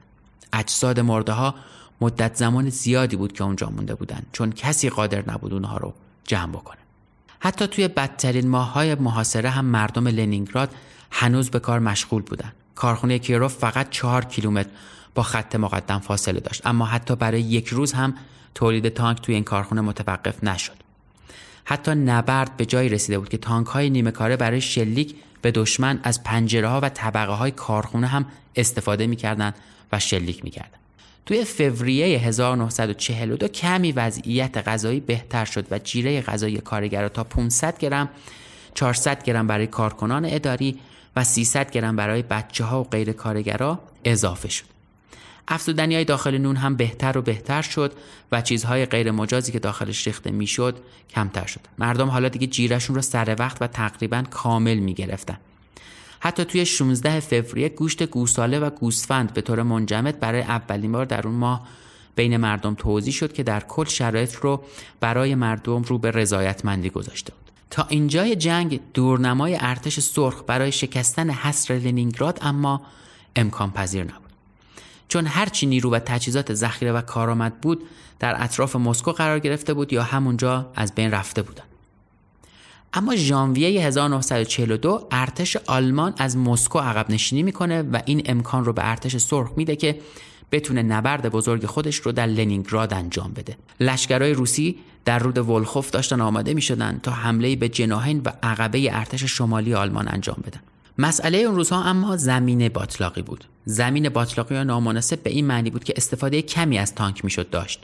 اجساد 0.54 1.00
مرده 1.00 1.32
ها 1.32 1.56
مدت 2.02 2.36
زمان 2.36 2.70
زیادی 2.70 3.16
بود 3.16 3.34
که 3.34 3.44
اونجا 3.44 3.70
مونده 3.70 3.96
بودن 3.96 4.22
چون 4.32 4.52
کسی 4.52 4.90
قادر 4.90 5.32
نبود 5.32 5.54
اونها 5.54 5.78
رو 5.78 5.94
جمع 6.24 6.52
بکنه. 6.52 6.78
حتی 7.40 7.68
توی 7.68 7.88
بدترین 7.88 8.48
ماههای 8.48 8.96
محاصره 8.96 9.50
هم 9.50 9.66
مردم 9.66 10.08
لنینگراد 10.08 10.76
هنوز 11.12 11.50
به 11.50 11.60
کار 11.60 11.80
مشغول 11.80 12.22
بودن. 12.22 12.52
کارخونه 12.76 13.20
کیروف 13.20 13.56
فقط 13.58 13.90
چهار 13.90 14.26
کیلومتر 14.26 14.70
با 15.16 15.24
خط 15.24 15.56
مقدم 15.56 16.00
فاصله 16.00 16.40
داشت 16.40 16.68
اما 16.68 16.86
حتی 16.86 17.16
برای 17.16 17.42
یک 17.42 17.68
روز 17.68 17.94
هم 17.94 18.14
تولید 18.56 18.90
تانک 18.90 19.22
توی 19.22 19.36
این 19.36 19.44
کارخونه 19.44 19.82
متوقف 19.82 20.44
نشد. 20.44 20.89
حتی 21.70 21.92
نبرد 21.92 22.58
به 22.58 22.66
جایی 22.66 22.90
رسیده 22.90 23.20
بود 23.20 23.30
که 23.30 23.38
تانک 23.38 23.68
های 23.68 23.90
نیمه 23.90 24.12
کاره 24.12 24.38
برای 24.38 24.62
شلیک 24.62 25.16
به 25.42 25.52
دشمن 25.52 26.00
از 26.04 26.24
پنجره 26.24 26.68
ها 26.68 26.80
و 26.84 26.90
طبقه 26.90 27.32
های 27.32 27.52
کارخونه 27.52 28.08
هم 28.08 28.26
استفاده 28.56 29.08
می‌کردند 29.08 29.56
و 29.92 30.00
شلیک 30.00 30.44
می‌کردند. 30.44 30.80
توی 31.26 31.46
فوریه 31.46 32.20
1942 32.20 33.48
کمی 33.48 33.92
وضعیت 33.92 34.58
غذایی 34.58 35.00
بهتر 35.00 35.46
شد 35.46 35.66
و 35.72 35.80
جیره 35.80 36.22
غذایی 36.22 36.58
کارگرا 36.58 37.10
تا 37.10 37.24
500 37.24 37.78
گرم 37.78 38.10
400 38.74 39.24
گرم 39.24 39.48
برای 39.48 39.68
کارکنان 39.68 40.26
اداری 40.26 40.80
و 41.16 41.24
300 41.24 41.72
گرم 41.72 41.96
برای 41.96 42.22
بچه 42.22 42.64
ها 42.64 42.82
و 42.82 42.84
غیر 42.84 43.12
کارگرا 43.12 43.80
اضافه 44.06 44.50
شد. 44.50 44.79
افزودنی 45.50 45.96
های 45.96 46.06
داخل 46.06 46.38
نون 46.38 46.56
هم 46.56 46.76
بهتر 46.76 47.18
و 47.18 47.22
بهتر 47.22 47.62
شد 47.62 47.94
و 48.32 48.42
چیزهای 48.42 48.86
غیر 48.86 49.12
مجازی 49.12 49.52
که 49.52 49.60
داخلش 49.60 50.08
ریخته 50.08 50.32
می‌شد 50.32 50.80
کمتر 51.10 51.46
شد. 51.46 51.62
مردم 51.78 52.08
حالا 52.08 52.30
دیگه 52.30 52.48
جیرشون 52.48 52.96
رو 52.96 53.02
سر 53.02 53.36
وقت 53.40 53.62
و 53.62 53.68
تقریبا 53.68 54.24
کامل 54.30 54.76
می 54.76 54.94
گرفتن. 54.94 55.38
حتی 56.20 56.46
توی 56.46 56.66
16 56.66 57.20
فوریه 57.20 57.70
گوشت 57.70 58.04
گوساله 58.04 58.60
و 58.60 58.70
گوسفند 58.70 59.34
به 59.34 59.42
طور 59.42 59.64
منجمد 59.64 60.20
برای 60.20 60.42
اولین 60.42 60.92
بار 60.92 61.06
در 61.06 61.28
اون 61.28 61.36
ماه 61.36 61.68
بین 62.16 62.38
مردم 62.38 62.76
توضیح 62.76 63.14
شد 63.14 63.34
که 63.34 63.44
در 63.44 63.60
کل 63.60 63.86
شرایط 63.86 64.36
رو 64.36 64.64
برای 65.00 65.36
مردم 65.36 65.82
رو 65.82 65.98
به 65.98 66.12
رضایتمندی 66.12 66.90
گذاشته 66.90 67.34
بود. 67.34 67.52
تا 67.70 67.86
اینجای 67.90 68.36
جنگ 68.36 68.80
دورنمای 68.94 69.58
ارتش 69.62 70.00
سرخ 70.00 70.44
برای 70.48 70.72
شکستن 70.72 71.30
حصر 71.30 71.74
لنینگراد 71.74 72.40
اما 72.42 72.82
امکان 73.36 73.72
پذیر 73.72 74.04
نبود. 74.04 74.29
چون 75.10 75.26
هرچی 75.26 75.66
نیرو 75.66 75.92
و 75.92 76.00
تجهیزات 76.00 76.54
ذخیره 76.54 76.92
و 76.92 77.02
کارآمد 77.02 77.62
بود 77.62 77.84
در 78.20 78.44
اطراف 78.44 78.76
مسکو 78.76 79.12
قرار 79.12 79.40
گرفته 79.40 79.74
بود 79.74 79.94
یا 79.94 80.04
همونجا 80.04 80.72
از 80.76 80.96
بین 80.96 81.12
رفته 81.12 81.42
بودن. 81.42 81.64
اما 82.94 83.16
ژانویه 83.16 83.82
1942 83.82 85.08
ارتش 85.12 85.58
آلمان 85.58 86.14
از 86.18 86.38
مسکو 86.38 86.80
عقب 86.80 87.12
نشینی 87.12 87.44
می‌کنه 87.44 87.82
و 87.82 88.00
این 88.06 88.22
امکان 88.26 88.66
رو 88.66 88.74
به 88.74 88.90
ارتش 88.90 89.18
سرخ 89.18 89.52
میده 89.56 89.76
که 89.76 90.00
بتونه 90.52 90.84
نبرد 90.84 91.30
بزرگ 91.30 91.66
خودش 91.66 91.96
رو 91.96 92.12
در 92.12 92.26
لنینگراد 92.26 92.94
انجام 92.94 93.32
بده. 93.36 93.58
لشکرهای 93.80 94.34
روسی 94.34 94.78
در 95.06 95.20
رود 95.20 95.38
ولخوف 95.38 95.90
داشتن 95.90 96.22
آماده 96.22 96.54
می‌شدن 96.54 97.00
تا 97.04 97.12
حمله 97.12 97.56
به 97.56 97.70
جناهین 97.70 98.22
و 98.26 98.32
عقبه 98.44 98.98
ارتش 98.98 99.24
شمالی 99.24 99.74
آلمان 99.74 100.08
انجام 100.08 100.44
بدن. 100.46 100.60
مسئله 101.02 101.38
اون 101.38 101.56
روزها 101.56 101.84
اما 101.84 102.18
زمین 102.18 102.70
باطلاقی 102.70 103.22
بود. 103.22 103.46
زمین 103.66 104.10
باطلاقی 104.10 104.56
یا 104.56 104.64
نامناسب 104.64 105.24
به 105.24 105.30
این 105.30 105.46
معنی 105.46 105.70
بود 105.70 105.84
که 105.84 105.94
استفاده 105.98 106.42
کمی 106.42 106.78
از 106.78 106.96
تانک 106.96 107.26
می‌شد 107.26 107.50
داشت. 107.50 107.84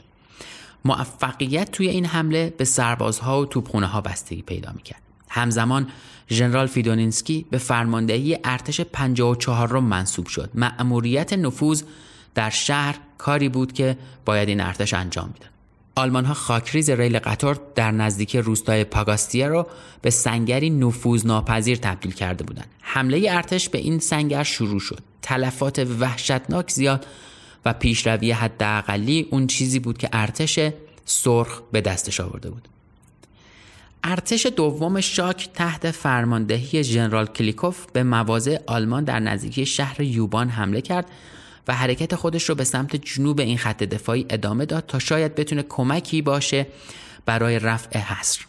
موفقیت 0.84 1.70
توی 1.70 1.88
این 1.88 2.06
حمله 2.06 2.54
به 2.58 2.64
سربازها 2.64 3.40
و 3.40 3.46
توپخونه 3.46 3.86
ها 3.86 4.00
بستگی 4.00 4.42
پیدا 4.42 4.72
می‌کرد. 4.72 5.02
همزمان 5.28 5.86
ژنرال 6.30 6.66
فیدونینسکی 6.66 7.46
به 7.50 7.58
فرماندهی 7.58 8.38
ارتش 8.44 8.80
54 8.80 9.68
رو 9.68 9.80
منصوب 9.80 10.26
شد. 10.26 10.50
مأموریت 10.54 11.32
نفوذ 11.32 11.82
در 12.34 12.50
شهر 12.50 12.98
کاری 13.18 13.48
بود 13.48 13.72
که 13.72 13.96
باید 14.24 14.48
این 14.48 14.60
ارتش 14.60 14.94
انجام 14.94 15.26
می‌داد. 15.34 15.55
آلمان 15.98 16.24
ها 16.24 16.34
خاکریز 16.34 16.90
ریل 16.90 17.18
قطار 17.18 17.60
در 17.74 17.90
نزدیکی 17.90 18.38
روستای 18.38 18.84
پاگاستیا 18.84 19.48
رو 19.48 19.66
به 20.02 20.10
سنگری 20.10 20.70
نفوذ 20.70 21.26
ناپذیر 21.26 21.76
تبدیل 21.76 22.12
کرده 22.12 22.44
بودند. 22.44 22.68
حمله 22.80 23.26
ارتش 23.30 23.68
به 23.68 23.78
این 23.78 23.98
سنگر 23.98 24.42
شروع 24.42 24.80
شد. 24.80 24.98
تلفات 25.22 25.78
وحشتناک 25.78 26.70
زیاد 26.70 27.06
و 27.64 27.72
پیشروی 27.72 28.32
حداقلی 28.32 29.28
اون 29.30 29.46
چیزی 29.46 29.78
بود 29.78 29.98
که 29.98 30.08
ارتش 30.12 30.58
سرخ 31.04 31.60
به 31.72 31.80
دستش 31.80 32.20
آورده 32.20 32.50
بود. 32.50 32.68
ارتش 34.04 34.46
دوم 34.46 35.00
شاک 35.00 35.48
تحت 35.54 35.90
فرماندهی 35.90 36.84
ژنرال 36.84 37.26
کلیکوف 37.26 37.86
به 37.92 38.02
مواضع 38.02 38.58
آلمان 38.66 39.04
در 39.04 39.20
نزدیکی 39.20 39.66
شهر 39.66 40.00
یوبان 40.00 40.48
حمله 40.48 40.80
کرد 40.80 41.06
و 41.68 41.74
حرکت 41.74 42.14
خودش 42.14 42.44
رو 42.44 42.54
به 42.54 42.64
سمت 42.64 42.96
جنوب 42.96 43.40
این 43.40 43.58
خط 43.58 43.82
دفاعی 43.82 44.26
ادامه 44.30 44.66
داد 44.66 44.86
تا 44.86 44.98
شاید 44.98 45.34
بتونه 45.34 45.62
کمکی 45.62 46.22
باشه 46.22 46.66
برای 47.26 47.58
رفع 47.58 47.98
حصر 47.98 48.44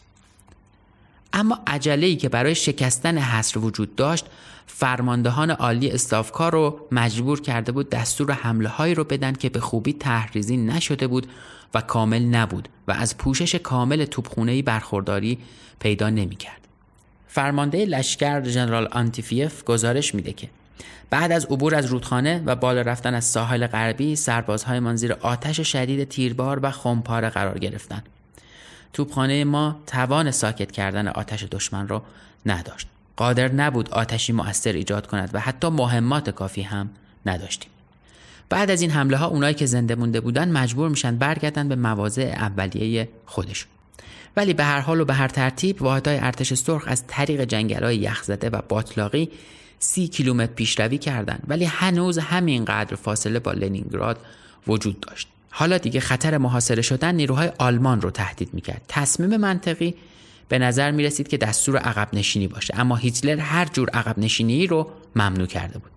اما 1.34 1.60
عجله 1.68 2.16
که 2.16 2.30
برای 2.30 2.56
شکستن 2.56 3.18
حصر 3.18 3.60
وجود 3.60 3.96
داشت 3.96 4.26
فرماندهان 4.68 5.52
عالی 5.52 5.92
استافکار 5.92 6.52
رو 6.52 6.80
مجبور 6.92 7.42
کرده 7.42 7.72
بود 7.72 7.90
دستور 7.90 8.32
حمله 8.32 8.70
هایی 8.70 8.96
رو 8.96 9.04
بدن 9.04 9.34
که 9.34 9.50
به 9.50 9.60
خوبی 9.60 9.94
تحریزی 9.94 10.58
نشده 10.58 11.08
بود 11.08 11.28
و 11.74 11.82
کامل 11.82 12.24
نبود 12.24 12.70
و 12.88 12.92
از 12.92 13.18
پوشش 13.18 13.56
کامل 13.56 14.06
توپخونه‌ای 14.06 14.62
برخورداری 14.62 15.38
پیدا 15.80 16.10
نمی‌کرد. 16.10 16.68
فرمانده 17.28 17.86
لشکر 17.86 18.44
ژنرال 18.44 18.88
آنتیفیف 18.92 19.64
گزارش 19.64 20.16
میده 20.16 20.34
که 20.34 20.50
بعد 21.10 21.32
از 21.32 21.46
عبور 21.46 21.76
از 21.76 21.86
رودخانه 21.86 22.44
و 22.46 22.56
بالا 22.56 22.82
رفتن 22.82 23.14
از 23.14 23.26
ساحل 23.26 23.68
غربی 23.68 24.16
سربازهای 24.16 24.98
زیر 24.98 25.14
آتش 25.14 25.60
شدید 25.60 26.10
تیربار 26.10 26.60
و 26.64 26.72
خمپاره 26.72 27.30
قرار 27.30 27.60
گرفتند. 27.60 28.04
توپخانه 28.94 29.44
ما 29.44 29.80
توان 29.88 30.32
ساکت 30.32 30.72
کردن 30.72 31.08
آتش 31.08 31.44
دشمن 31.52 31.88
را 31.88 32.04
نداشت. 32.46 32.88
قادر 33.16 33.52
نبود 33.52 33.90
آتشی 33.90 34.34
مؤثر 34.34 34.72
ایجاد 34.72 35.08
کند 35.08 35.30
و 35.34 35.40
حتی 35.40 35.70
مهمات 35.70 36.30
کافی 36.30 36.62
هم 36.62 36.90
نداشتیم. 37.26 37.70
بعد 38.50 38.72
از 38.72 38.82
این 38.82 38.92
حمله 38.92 39.18
ها 39.18 39.28
اونایی 39.28 39.54
که 39.54 39.66
زنده 39.66 39.96
مونده 39.96 40.22
بودن 40.22 40.52
مجبور 40.52 40.90
میشن 40.90 41.18
برگردن 41.18 41.70
به 41.70 41.76
مواضع 41.76 42.34
اولیه 42.38 43.10
خودشون. 43.26 43.70
ولی 44.36 44.54
به 44.54 44.64
هر 44.64 44.80
حال 44.80 45.02
و 45.02 45.06
به 45.06 45.14
هر 45.14 45.28
ترتیب 45.28 45.82
واحدهای 45.82 46.18
ارتش 46.18 46.54
سرخ 46.54 46.84
از 46.88 47.04
طریق 47.08 47.44
جنگل‌های 47.44 47.98
یخزده 47.98 48.50
و 48.50 48.62
باطلاقی 48.70 49.30
سی 49.80 50.08
کیلومتر 50.08 50.54
پیشروی 50.54 50.98
کردند 50.98 51.44
ولی 51.48 51.66
هنوز 51.66 52.18
همینقدر 52.18 52.96
فاصله 52.96 53.40
با 53.40 53.52
لنینگراد 53.52 54.20
وجود 54.68 55.00
داشت. 55.00 55.28
حالا 55.50 55.78
دیگه 55.78 56.00
خطر 56.00 56.38
محاصره 56.38 56.82
شدن 56.82 57.16
نیروهای 57.16 57.52
آلمان 57.58 58.02
رو 58.02 58.12
تهدید 58.12 58.50
می‌کرد. 58.54 58.82
تصمیم 58.88 59.38
منطقی 59.38 59.96
به 60.50 60.60
نظر 60.60 60.92
می 60.92 61.04
رسید 61.04 61.28
که 61.28 61.38
دستور 61.38 61.78
عقب 61.78 62.08
نشینی 62.14 62.48
باشه 62.48 62.74
اما 62.78 62.96
هیتلر 62.96 63.38
هر 63.38 63.66
جور 63.66 63.90
عقب 63.90 64.20
نشینی 64.20 64.68
رو 64.68 64.90
ممنوع 65.16 65.48
کرده 65.48 65.80
بود. 65.80 65.92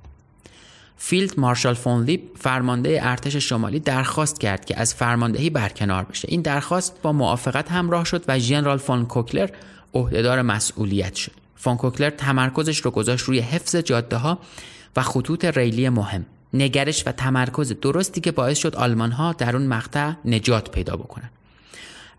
فیلد 0.97 1.41
مارشال 1.41 1.75
فون 1.75 2.05
لیب 2.05 2.23
فرمانده 2.37 2.99
ارتش 3.03 3.37
شمالی 3.37 3.81
درخواست 3.81 4.41
کرد 4.41 4.65
که 4.65 4.81
از 4.81 4.95
فرماندهی 4.95 5.51
برکنار 5.51 6.05
بشه. 6.05 6.29
این 6.31 6.43
درخواست 6.43 7.03
با 7.03 7.13
موافقت 7.13 7.71
همراه 7.71 8.05
شد 8.05 8.25
و 8.29 8.39
ژنرال 8.39 8.79
فون 8.79 9.07
کوکلر 9.07 9.51
عهدهدار 9.95 10.43
مسئولیت 10.43 11.15
شد. 11.15 11.33
فون 11.61 11.77
کوکلر 11.77 12.11
تمرکزش 12.11 12.79
رو 12.79 12.91
گذاشت 12.91 13.25
روی 13.25 13.39
حفظ 13.39 13.77
جاده 13.77 14.17
ها 14.17 14.39
و 14.97 15.03
خطوط 15.03 15.45
ریلی 15.45 15.89
مهم. 15.89 16.27
نگرش 16.55 17.07
و 17.07 17.13
تمرکز 17.13 17.73
درستی 17.81 18.21
که 18.21 18.33
باعث 18.33 18.59
شد 18.59 18.77
آلمان 18.77 19.13
ها 19.13 19.33
در 19.33 19.57
اون 19.57 19.67
مقطع 19.67 20.13
نجات 20.25 20.71
پیدا 20.71 20.97
بکنن. 20.97 21.31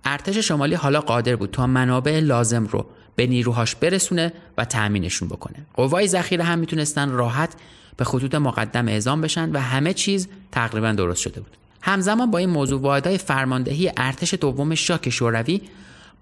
ارتش 0.05 0.37
شمالی 0.37 0.75
حالا 0.75 1.01
قادر 1.01 1.35
بود 1.35 1.51
تا 1.51 1.67
منابع 1.67 2.19
لازم 2.19 2.65
رو 2.65 2.85
به 3.15 3.27
نیروهاش 3.27 3.75
برسونه 3.75 4.33
و 4.57 4.65
تأمینشون 4.65 5.27
بکنه. 5.27 5.65
قوای 5.73 6.07
ذخیره 6.07 6.43
هم 6.43 6.59
می‌تونستن 6.59 7.09
راحت 7.09 7.53
به 7.97 8.03
خطوط 8.05 8.35
مقدم 8.35 8.87
اعزام 8.87 9.21
بشن 9.21 9.51
و 9.51 9.59
همه 9.59 9.93
چیز 9.93 10.27
تقریبا 10.51 10.91
درست 10.91 11.21
شده 11.21 11.41
بود. 11.41 11.57
همزمان 11.81 12.31
با 12.31 12.37
این 12.37 12.49
موضوع 12.49 12.81
واحدهای 12.81 13.17
فرماندهی 13.17 13.91
ارتش 13.97 14.33
دوم 14.33 14.75
شاک 14.75 15.09
شوروی 15.09 15.61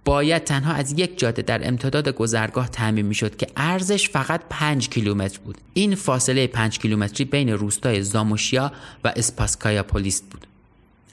باید 0.06 0.44
تنها 0.44 0.74
از 0.74 1.00
یک 1.00 1.20
جاده 1.20 1.42
در 1.42 1.68
امتداد 1.68 2.10
گذرگاه 2.10 2.70
تعمین 2.70 3.06
می‌شد 3.06 3.38
که 3.38 3.48
ارزش 3.58 4.10
فقط 4.10 4.42
5 4.50 4.90
کیلومتر 4.90 5.40
بود. 5.46 5.58
این 5.74 5.96
فاصله 5.96 6.48
5 6.48 6.80
کیلومتری 6.80 7.26
بین 7.26 7.50
روستای 7.50 8.04
زاموشیا 8.04 8.72
و 9.04 9.14
اسپاسکایا 9.16 9.84
پولیس 9.84 10.22
بود. 10.22 10.48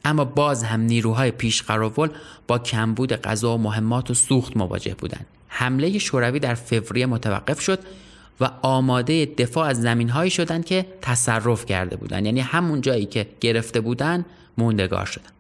اما 0.04 0.24
باز 0.24 0.64
هم 0.64 0.80
نیروهای 0.80 1.30
پیش 1.30 1.62
قراول 1.62 2.08
با 2.46 2.58
کمبود 2.58 3.12
غذا 3.12 3.54
و 3.54 3.58
مهمات 3.58 4.10
و 4.10 4.14
سوخت 4.14 4.56
مواجه 4.56 4.94
بودند. 4.94 5.26
حمله 5.48 5.98
شوروی 5.98 6.38
در 6.38 6.54
فوریه 6.54 7.06
متوقف 7.06 7.60
شد 7.60 7.78
و 8.40 8.50
آماده 8.62 9.26
دفاع 9.26 9.68
از 9.68 9.80
زمینهایی 9.82 10.30
شدند 10.30 10.64
که 10.64 10.86
تصرف 11.02 11.66
کرده 11.66 11.96
بودند. 11.96 12.26
یعنی 12.26 12.40
همون 12.40 12.80
جایی 12.80 13.06
که 13.06 13.26
گرفته 13.40 13.80
بودند 13.80 14.26
موندگار 14.58 15.06
شدند. 15.06 15.32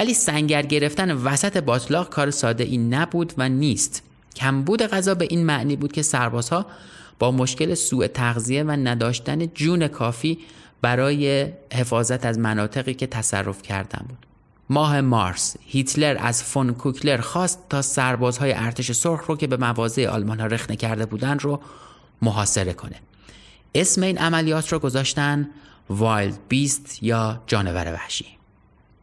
ولی 0.00 0.14
سنگر 0.14 0.62
گرفتن 0.62 1.10
وسط 1.12 1.56
باطلاق 1.56 2.08
کار 2.08 2.30
ساده 2.30 2.64
این 2.64 2.94
نبود 2.94 3.32
و 3.38 3.48
نیست. 3.48 4.02
کمبود 4.36 4.82
غذا 4.82 5.14
به 5.14 5.26
این 5.30 5.46
معنی 5.46 5.76
بود 5.76 5.92
که 5.92 6.02
سربازها 6.02 6.66
با 7.18 7.30
مشکل 7.30 7.74
سوء 7.74 8.06
تغذیه 8.06 8.62
و 8.62 8.70
نداشتن 8.70 9.46
جون 9.46 9.88
کافی 9.88 10.38
برای 10.82 11.52
حفاظت 11.72 12.26
از 12.26 12.38
مناطقی 12.38 12.94
که 12.94 13.06
تصرف 13.06 13.62
کردن 13.62 14.04
بود. 14.08 14.18
ماه 14.70 15.00
مارس 15.00 15.56
هیتلر 15.66 16.16
از 16.20 16.42
فون 16.42 16.74
کوکلر 16.74 17.20
خواست 17.20 17.58
تا 17.70 17.82
سربازهای 17.82 18.52
ارتش 18.52 18.92
سرخ 18.92 19.26
رو 19.26 19.36
که 19.36 19.46
به 19.46 19.56
مواضع 19.56 20.08
آلمان 20.08 20.40
ها 20.40 20.46
رخنه 20.46 20.76
کرده 20.76 21.06
بودن 21.06 21.38
رو 21.38 21.60
محاصره 22.22 22.72
کنه. 22.72 22.96
اسم 23.74 24.02
این 24.02 24.18
عملیات 24.18 24.72
رو 24.72 24.78
گذاشتن 24.78 25.50
Wild 25.90 26.38
Beast 26.48 27.02
یا 27.02 27.42
جانور 27.46 27.92
وحشی. 27.92 28.39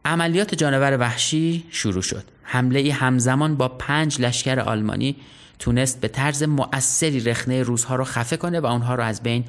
عملیات 0.04 0.54
جانور 0.54 0.96
وحشی 0.96 1.64
شروع 1.70 2.02
شد. 2.02 2.24
حمله 2.42 2.92
همزمان 2.92 3.56
با 3.56 3.68
پنج 3.68 4.20
لشکر 4.20 4.60
آلمانی 4.60 5.16
تونست 5.58 6.00
به 6.00 6.08
طرز 6.08 6.42
مؤثری 6.42 7.20
رخنه 7.20 7.62
روزها 7.62 7.96
رو 7.96 8.04
خفه 8.04 8.36
کنه 8.36 8.60
و 8.60 8.66
اونها 8.66 8.94
رو 8.94 9.02
از 9.02 9.22
بین 9.22 9.44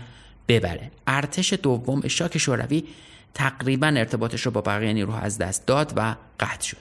ببره. 0.48 0.92
ارتش 1.08 1.54
دوم 1.54 2.08
شاک 2.08 2.38
شوروی 2.38 2.84
تقریبا 3.34 3.88
ارتباطش 3.88 4.42
رو 4.42 4.52
با 4.52 4.62
بقیه 4.62 4.94
نیروها 4.94 5.20
از 5.20 5.38
دست 5.38 5.66
داد 5.66 5.94
و 5.96 6.16
قطع 6.40 6.68
شد. 6.68 6.78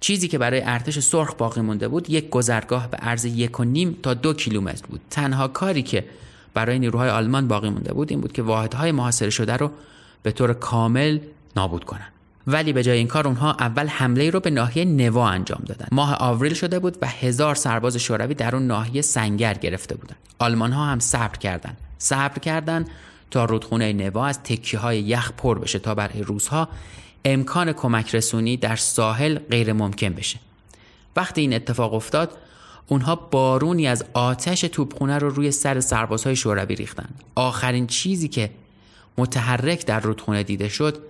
چیزی 0.00 0.28
که 0.28 0.38
برای 0.38 0.62
ارتش 0.64 0.98
سرخ 0.98 1.34
باقی 1.34 1.60
مونده 1.60 1.88
بود 1.88 2.10
یک 2.10 2.30
گذرگاه 2.30 2.90
به 2.90 2.96
عرض 2.96 3.24
یک 3.24 3.60
و 3.60 3.64
نیم 3.64 3.98
تا 4.02 4.14
دو 4.14 4.34
کیلومتر 4.34 4.86
بود. 4.86 5.00
تنها 5.10 5.48
کاری 5.48 5.82
که 5.82 6.04
برای 6.54 6.78
نیروهای 6.78 7.10
آلمان 7.10 7.48
باقی 7.48 7.70
مونده 7.70 7.92
بود 7.92 8.10
این 8.10 8.20
بود 8.20 8.32
که 8.32 8.42
واحدهای 8.42 8.92
محاصره 8.92 9.30
شده 9.30 9.56
رو 9.56 9.70
به 10.22 10.32
طور 10.32 10.52
کامل 10.52 11.18
نابود 11.56 11.84
کنند. 11.84 12.12
ولی 12.46 12.72
به 12.72 12.82
جای 12.82 12.98
این 12.98 13.06
کار 13.06 13.26
اونها 13.26 13.52
اول 13.52 13.86
حمله 13.86 14.30
رو 14.30 14.40
به 14.40 14.50
ناحیه 14.50 14.84
نوا 14.84 15.28
انجام 15.28 15.62
دادن. 15.66 15.86
ماه 15.92 16.14
آوریل 16.14 16.54
شده 16.54 16.78
بود 16.78 16.98
و 17.02 17.06
هزار 17.06 17.54
سرباز 17.54 17.96
شوروی 17.96 18.34
در 18.34 18.56
اون 18.56 18.66
ناحیه 18.66 19.02
سنگر 19.02 19.54
گرفته 19.54 19.94
بودن. 19.94 20.16
آلمان 20.38 20.72
ها 20.72 20.86
هم 20.86 20.98
صبر 20.98 21.38
کردند 21.38 21.76
صبر 21.98 22.38
کردند 22.38 22.88
تا 23.30 23.44
رودخونه 23.44 23.92
نوا 23.92 24.26
از 24.26 24.42
تکیه 24.42 24.80
های 24.80 25.00
یخ 25.00 25.32
پر 25.32 25.58
بشه 25.58 25.78
تا 25.78 25.94
برای 25.94 26.22
روزها 26.22 26.68
امکان 27.24 27.72
کمک 27.72 28.14
رسونی 28.14 28.56
در 28.56 28.76
ساحل 28.76 29.38
غیر 29.38 29.72
ممکن 29.72 30.08
بشه. 30.08 30.38
وقتی 31.16 31.40
این 31.40 31.54
اتفاق 31.54 31.94
افتاد 31.94 32.32
اونها 32.86 33.14
بارونی 33.16 33.86
از 33.86 34.04
آتش 34.12 34.60
توپخونه 34.60 35.18
رو 35.18 35.30
روی 35.30 35.50
سر 35.50 35.80
سربازهای 35.80 36.36
شوروی 36.36 36.74
ریختن. 36.74 37.08
آخرین 37.34 37.86
چیزی 37.86 38.28
که 38.28 38.50
متحرک 39.18 39.86
در 39.86 40.00
رودخونه 40.00 40.42
دیده 40.42 40.68
شد 40.68 41.09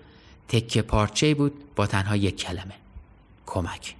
تکه 0.51 0.83
پارچه 0.83 1.35
بود 1.35 1.75
با 1.77 1.87
تنها 1.87 2.17
یک 2.17 2.37
کلمه. 2.37 2.75
کمک. 3.47 3.95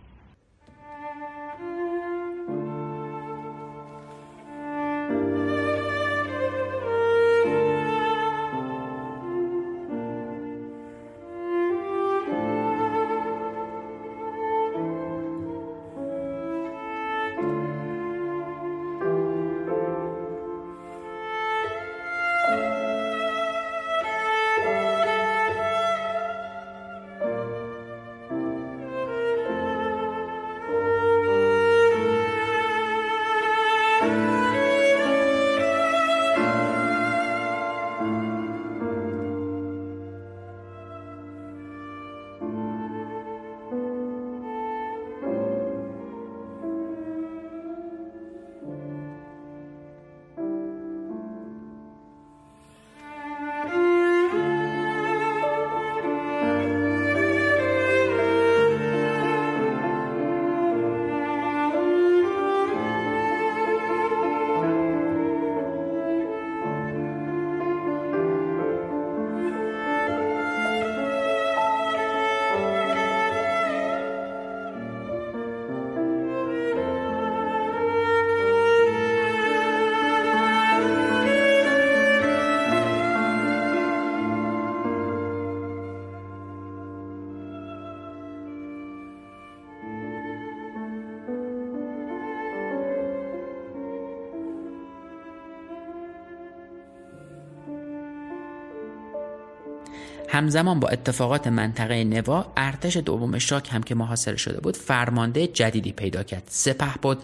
همزمان 100.41 100.81
با 100.81 100.89
اتفاقات 100.89 101.47
منطقه 101.47 102.05
نوا 102.05 102.53
ارتش 102.57 102.97
دوم 102.97 103.39
شاک 103.39 103.69
هم 103.73 103.83
که 103.83 103.95
محاصره 103.95 104.37
شده 104.37 104.61
بود 104.61 104.77
فرمانده 104.77 105.47
جدیدی 105.47 105.93
پیدا 105.93 106.23
کرد. 106.23 106.43
سپه 106.47 106.95
بود 107.03 107.19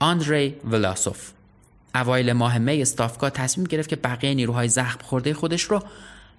آندری 0.00 0.56
ولاسوف 0.64 1.30
اوایل 1.94 2.32
ماه 2.32 2.58
می 2.58 2.82
استافکا 2.82 3.30
تصمیم 3.30 3.66
گرفت 3.66 3.88
که 3.88 3.96
بقیه 3.96 4.34
نیروهای 4.34 4.68
زخم 4.68 4.98
خورده 5.02 5.34
خودش 5.34 5.62
رو 5.62 5.82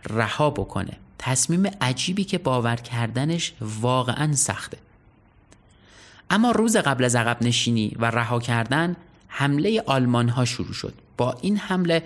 رها 0.09 0.49
بکنه. 0.49 0.97
تصمیم 1.19 1.71
عجیبی 1.81 2.23
که 2.23 2.37
باور 2.37 2.75
کردنش 2.75 3.53
واقعا 3.61 4.33
سخته. 4.35 4.77
اما 6.29 6.51
روز 6.51 6.77
قبل 6.77 7.03
از 7.03 7.15
عقب 7.15 7.37
نشینی 7.41 7.95
و 7.99 8.05
رها 8.05 8.39
کردن 8.39 8.95
حمله 9.27 9.83
آلمان 9.85 10.29
ها 10.29 10.45
شروع 10.45 10.73
شد. 10.73 10.93
با 11.17 11.37
این 11.41 11.57
حمله 11.57 12.03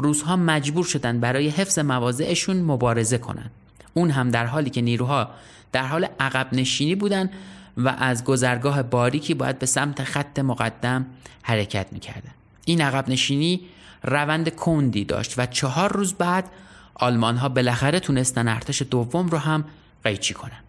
روزها 0.00 0.36
مجبور 0.36 0.84
شدن 0.84 1.20
برای 1.20 1.48
حفظ 1.48 1.78
مواضعشون 1.78 2.62
مبارزه 2.62 3.18
کنند. 3.18 3.50
اون 3.94 4.10
هم 4.10 4.30
در 4.30 4.46
حالی 4.46 4.70
که 4.70 4.80
نیروها 4.80 5.30
در 5.72 5.86
حال 5.86 6.08
عقب 6.20 6.48
نشینی 6.52 6.94
بودن 6.94 7.30
و 7.76 7.88
از 7.98 8.24
گذرگاه 8.24 8.82
باریکی 8.82 9.34
باید 9.34 9.58
به 9.58 9.66
سمت 9.66 10.04
خط 10.04 10.38
مقدم 10.38 11.06
حرکت 11.42 11.86
می‌کردن. 11.92 12.30
این 12.64 12.80
عقب 12.80 13.08
نشینی 13.08 13.60
روند 14.02 14.48
کندی 14.48 15.04
داشت 15.04 15.34
و 15.38 15.46
چهار 15.46 15.92
روز 15.92 16.14
بعد 16.14 16.50
آلمان 16.94 17.36
ها 17.36 17.48
بالاخره 17.48 18.00
تونستن 18.00 18.48
ارتش 18.48 18.82
دوم 18.82 19.28
رو 19.28 19.38
هم 19.38 19.64
قیچی 20.04 20.34
کنن. 20.34 20.60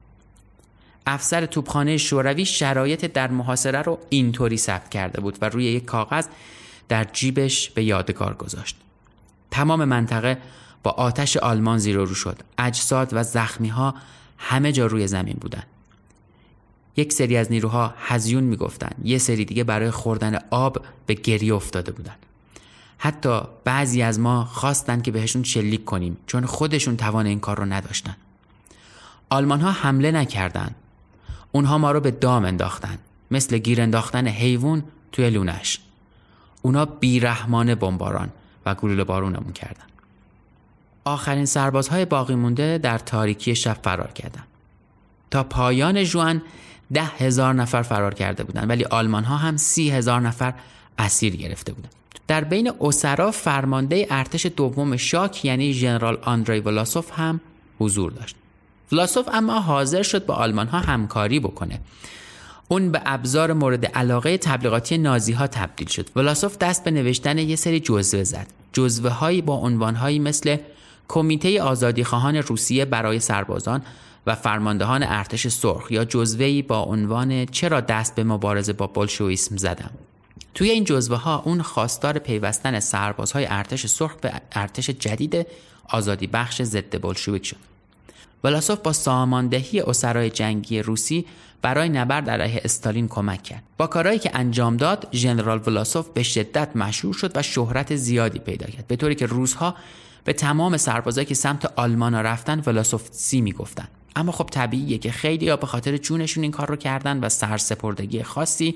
افسر 1.06 1.46
توپخانه 1.46 1.98
شوروی 1.98 2.46
شرایط 2.46 3.06
در 3.06 3.28
محاصره 3.28 3.82
رو 3.82 4.00
اینطوری 4.10 4.58
ثبت 4.58 4.90
کرده 4.90 5.22
بود 5.22 5.38
و 5.42 5.50
روی 5.50 5.66
یک 5.66 5.86
کاغذ 5.86 6.28
در 6.90 7.04
جیبش 7.04 7.70
به 7.70 7.84
یادگار 7.84 8.34
گذاشت. 8.34 8.76
تمام 9.52 9.86
منطقه 9.86 10.38
با 10.84 10.92
آتش 10.92 11.38
آلمان 11.38 11.78
زیر 11.78 11.96
رو 11.96 12.16
شد. 12.16 12.38
اجساد 12.58 13.10
و 13.14 13.24
زخمی 13.24 13.68
ها 13.68 13.96
همه 14.38 14.72
جا 14.72 14.86
روی 14.86 15.08
زمین 15.08 15.38
بودند 15.42 15.68
یک 16.98 17.14
سری 17.14 17.38
از 17.38 17.52
نیروها 17.52 17.94
هزیون 17.98 18.44
می‌گفتند 18.44 18.96
یه 19.04 19.18
سری 19.18 19.46
دیگه 19.46 19.64
برای 19.64 19.92
خوردن 19.92 20.40
آب 20.50 20.86
به 21.06 21.14
گریه 21.14 21.54
افتاده 21.54 21.92
بودند 21.92 22.26
حتی 22.98 23.42
بعضی 23.64 24.02
از 24.02 24.20
ما 24.20 24.46
خواستند 24.46 25.04
که 25.04 25.12
بهشون 25.12 25.44
شلیک 25.44 25.86
کنیم 25.86 26.18
چون 26.28 26.46
خودشون 26.46 26.98
توان 26.98 27.26
این 27.26 27.40
کار 27.40 27.58
رو 27.58 27.66
نداشتن. 27.66 28.16
آلمان 29.30 29.62
ها 29.62 29.72
حمله 29.72 30.12
نکردند 30.12 30.76
اونها 31.52 31.78
ما 31.78 31.92
رو 31.92 32.00
به 32.00 32.12
دام 32.12 32.46
انداختن. 32.46 32.98
مثل 33.32 33.58
گیر 33.58 33.82
انداختن 33.82 34.28
حیوان 34.28 34.84
توی 35.12 35.30
لونش 35.30 35.80
اونا 36.62 36.86
بیرحمانه 36.86 37.76
بمباران. 37.76 38.30
و 38.66 38.76
گلوله 38.76 39.04
بارونمون 39.04 39.54
کردن 39.54 39.84
آخرین 41.06 41.46
سربازهای 41.46 42.06
باقی 42.06 42.36
مونده 42.36 42.78
در 42.78 42.98
تاریکی 42.98 43.56
شب 43.56 43.78
فرار 43.84 44.12
کردند. 44.12 44.48
تا 45.32 45.44
پایان 45.44 46.04
جوان 46.04 46.42
ده 46.94 47.04
هزار 47.04 47.54
نفر 47.54 47.82
فرار 47.82 48.14
کرده 48.14 48.44
بودند 48.44 48.70
ولی 48.70 48.84
آلمان 48.84 49.24
ها 49.24 49.38
هم 49.38 49.58
سی 49.58 49.90
هزار 49.90 50.22
نفر 50.22 50.54
اسیر 50.98 51.36
گرفته 51.36 51.74
بودند. 51.74 51.92
در 52.28 52.44
بین 52.44 52.72
اسرا 52.82 53.32
فرمانده 53.32 54.08
ارتش 54.10 54.46
دوم 54.46 54.98
شاک 54.98 55.46
یعنی 55.46 55.74
ژنرال 55.74 56.18
آندری 56.22 56.60
ولاسوف 56.60 57.20
هم 57.20 57.42
حضور 57.80 58.12
داشت. 58.12 58.36
ولاسوف 58.92 59.30
اما 59.34 59.60
حاضر 59.60 60.04
شد 60.04 60.26
با 60.26 60.34
آلمان 60.34 60.68
ها 60.68 60.80
همکاری 60.80 61.40
بکنه. 61.40 61.80
اون 62.72 62.92
به 62.92 63.02
ابزار 63.06 63.54
مورد 63.54 63.86
علاقه 63.86 64.38
تبلیغاتی 64.38 64.98
نازی 64.98 65.34
ها 65.34 65.48
تبدیل 65.48 65.88
شد. 65.88 66.10
ولاسوف 66.16 66.58
دست 66.58 66.84
به 66.84 66.92
نوشتن 66.92 67.38
یه 67.38 67.56
سری 67.56 67.80
جزوه 67.80 68.24
زد. 68.24 68.48
جزوه 68.74 69.10
هایی 69.10 69.42
با 69.42 69.56
عنوان 69.56 69.96
هایی 69.96 70.20
مثل 70.20 70.58
کمیته 71.08 71.62
آزادیخواهان 71.62 72.36
روسیه 72.36 72.86
برای 72.86 73.20
سربازان 73.20 73.82
و 74.28 74.36
فرماندهان 74.36 75.04
ارتش 75.04 75.48
سرخ 75.48 75.92
یا 75.92 76.06
جزوهی 76.06 76.62
با 76.62 76.80
عنوان 76.84 77.46
چرا 77.46 77.82
دست 77.82 78.16
به 78.16 78.24
مبارزه 78.24 78.74
با 78.74 78.88
بلشویسم 78.88 79.58
زدم 79.58 79.92
توی 80.54 80.70
این 80.70 80.84
جزوه 80.84 81.18
ها 81.18 81.42
اون 81.46 81.62
خواستار 81.62 82.20
پیوستن 82.20 82.80
سربازهای 82.80 83.48
ارتش 83.50 83.86
سرخ 83.86 84.16
به 84.16 84.32
ارتش 84.52 84.90
جدید 84.90 85.48
آزادی 85.90 86.28
بخش 86.28 86.62
ضد 86.62 87.02
بلشویک 87.02 87.46
شد 87.46 87.71
ولاسوف 88.44 88.80
با 88.80 88.94
ساماندهی 88.94 89.82
اسرای 89.82 90.30
جنگی 90.30 90.82
روسی 90.82 91.26
برای 91.62 91.90
نبرد 91.90 92.30
علیه 92.30 92.62
استالین 92.64 93.08
کمک 93.08 93.44
کرد. 93.44 93.64
با 93.78 93.88
کارهایی 93.88 94.20
که 94.20 94.32
انجام 94.34 94.78
داد 94.78 95.08
ژنرال 95.14 95.62
ولاسوف 95.68 96.10
به 96.10 96.24
شدت 96.24 96.76
مشهور 96.76 97.14
شد 97.14 97.32
و 97.38 97.42
شهرت 97.42 97.96
زیادی 97.96 98.40
پیدا 98.40 98.68
کرد. 98.68 98.88
به 98.88 98.96
طوری 98.96 99.16
که 99.16 99.26
روزها 99.26 99.76
به 100.24 100.34
تمام 100.34 100.78
سربازایی 100.78 101.26
که 101.26 101.36
سمت 101.36 101.74
آلمان 101.76 102.16
رفتن 102.16 102.64
ولاسوفسی 102.66 103.42
می‌گفتن. 103.42 103.88
اما 104.16 104.32
خب 104.32 104.50
طبیعیه 104.52 104.98
که 104.98 105.12
خیلی 105.12 105.46
یا 105.46 105.58
به 105.58 105.68
خاطر 105.68 105.98
جونشون 105.98 106.44
این 106.44 106.52
کار 106.52 106.68
رو 106.68 106.76
کردن 106.76 107.20
و 107.20 107.30
سرسپردگی 107.30 108.24
خاصی 108.24 108.76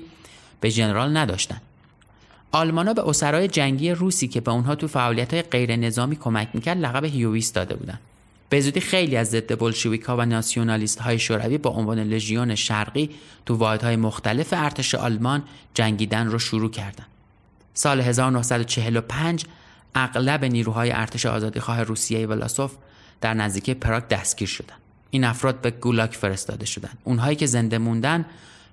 به 0.60 0.68
ژنرال 0.68 1.16
نداشتن. 1.16 1.60
آلمانا 2.52 2.94
به 2.94 3.08
اسرای 3.08 3.48
جنگی 3.48 3.90
روسی 3.90 4.28
که 4.28 4.40
به 4.40 4.50
اونها 4.50 4.74
تو 4.74 4.88
فعالیت 4.88 5.34
های 5.34 5.42
غیر 5.42 5.76
نظامی 5.76 6.16
کمک 6.16 6.48
می‌کرد 6.54 6.78
لقب 6.78 7.04
هیویس 7.04 7.52
داده 7.52 7.74
بودن. 7.74 7.98
به 8.48 8.60
زودی 8.60 8.80
خیلی 8.80 9.16
از 9.16 9.30
ضد 9.30 9.58
بلشویکا 9.58 10.16
و 10.16 10.26
ناسیونالیست 10.26 11.00
های 11.00 11.18
شوروی 11.18 11.58
با 11.58 11.70
عنوان 11.70 11.98
لژیون 11.98 12.54
شرقی 12.54 13.10
تو 13.46 13.54
واحدهای 13.54 13.96
مختلف 13.96 14.48
ارتش 14.52 14.94
آلمان 14.94 15.42
جنگیدن 15.74 16.26
رو 16.26 16.38
شروع 16.38 16.70
کردند. 16.70 17.06
سال 17.74 18.00
1945 18.00 19.44
اغلب 19.94 20.44
نیروهای 20.44 20.92
ارتش 20.92 21.26
آزادیخواه 21.26 21.82
روسیه 21.82 22.26
ولاسوف 22.26 22.72
در 23.20 23.34
نزدیکی 23.34 23.74
پراگ 23.74 24.08
دستگیر 24.08 24.48
شدند. 24.48 24.80
این 25.10 25.24
افراد 25.24 25.60
به 25.60 25.70
گولاک 25.70 26.14
فرستاده 26.14 26.66
شدند. 26.66 26.98
اونهایی 27.04 27.36
که 27.36 27.46
زنده 27.46 27.78
موندن 27.78 28.24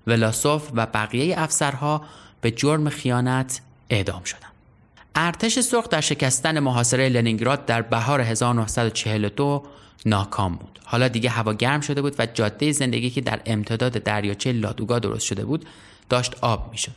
ولاسوف 0.08 0.70
و 0.74 0.86
بقیه 0.86 1.42
افسرها 1.42 2.02
به 2.42 2.52
جرم 2.52 2.90
خیانت 2.90 3.62
اعدام 3.90 4.24
شدند. 4.24 4.53
ارتش 5.16 5.60
سرخ 5.60 5.90
در 5.90 6.02
شکستن 6.02 6.60
محاصره 6.60 7.10
لنینگراد 7.10 7.66
در 7.66 7.82
بهار 7.82 8.22
1942 8.22 9.64
ناکام 10.06 10.56
بود. 10.56 10.80
حالا 10.86 11.08
دیگه 11.08 11.30
هوا 11.30 11.54
گرم 11.54 11.82
شده 11.82 12.02
بود 12.02 12.16
و 12.20 12.26
جاده 12.26 12.72
زندگی 12.72 13.10
که 13.10 13.22
در 13.22 13.42
امتداد 13.46 13.92
دریاچه 13.92 14.52
لادوگا 14.52 15.00
درست 15.00 15.26
شده 15.26 15.46
بود 15.46 15.66
داشت 16.10 16.36
آب 16.42 16.72
می‌شد. 16.72 16.92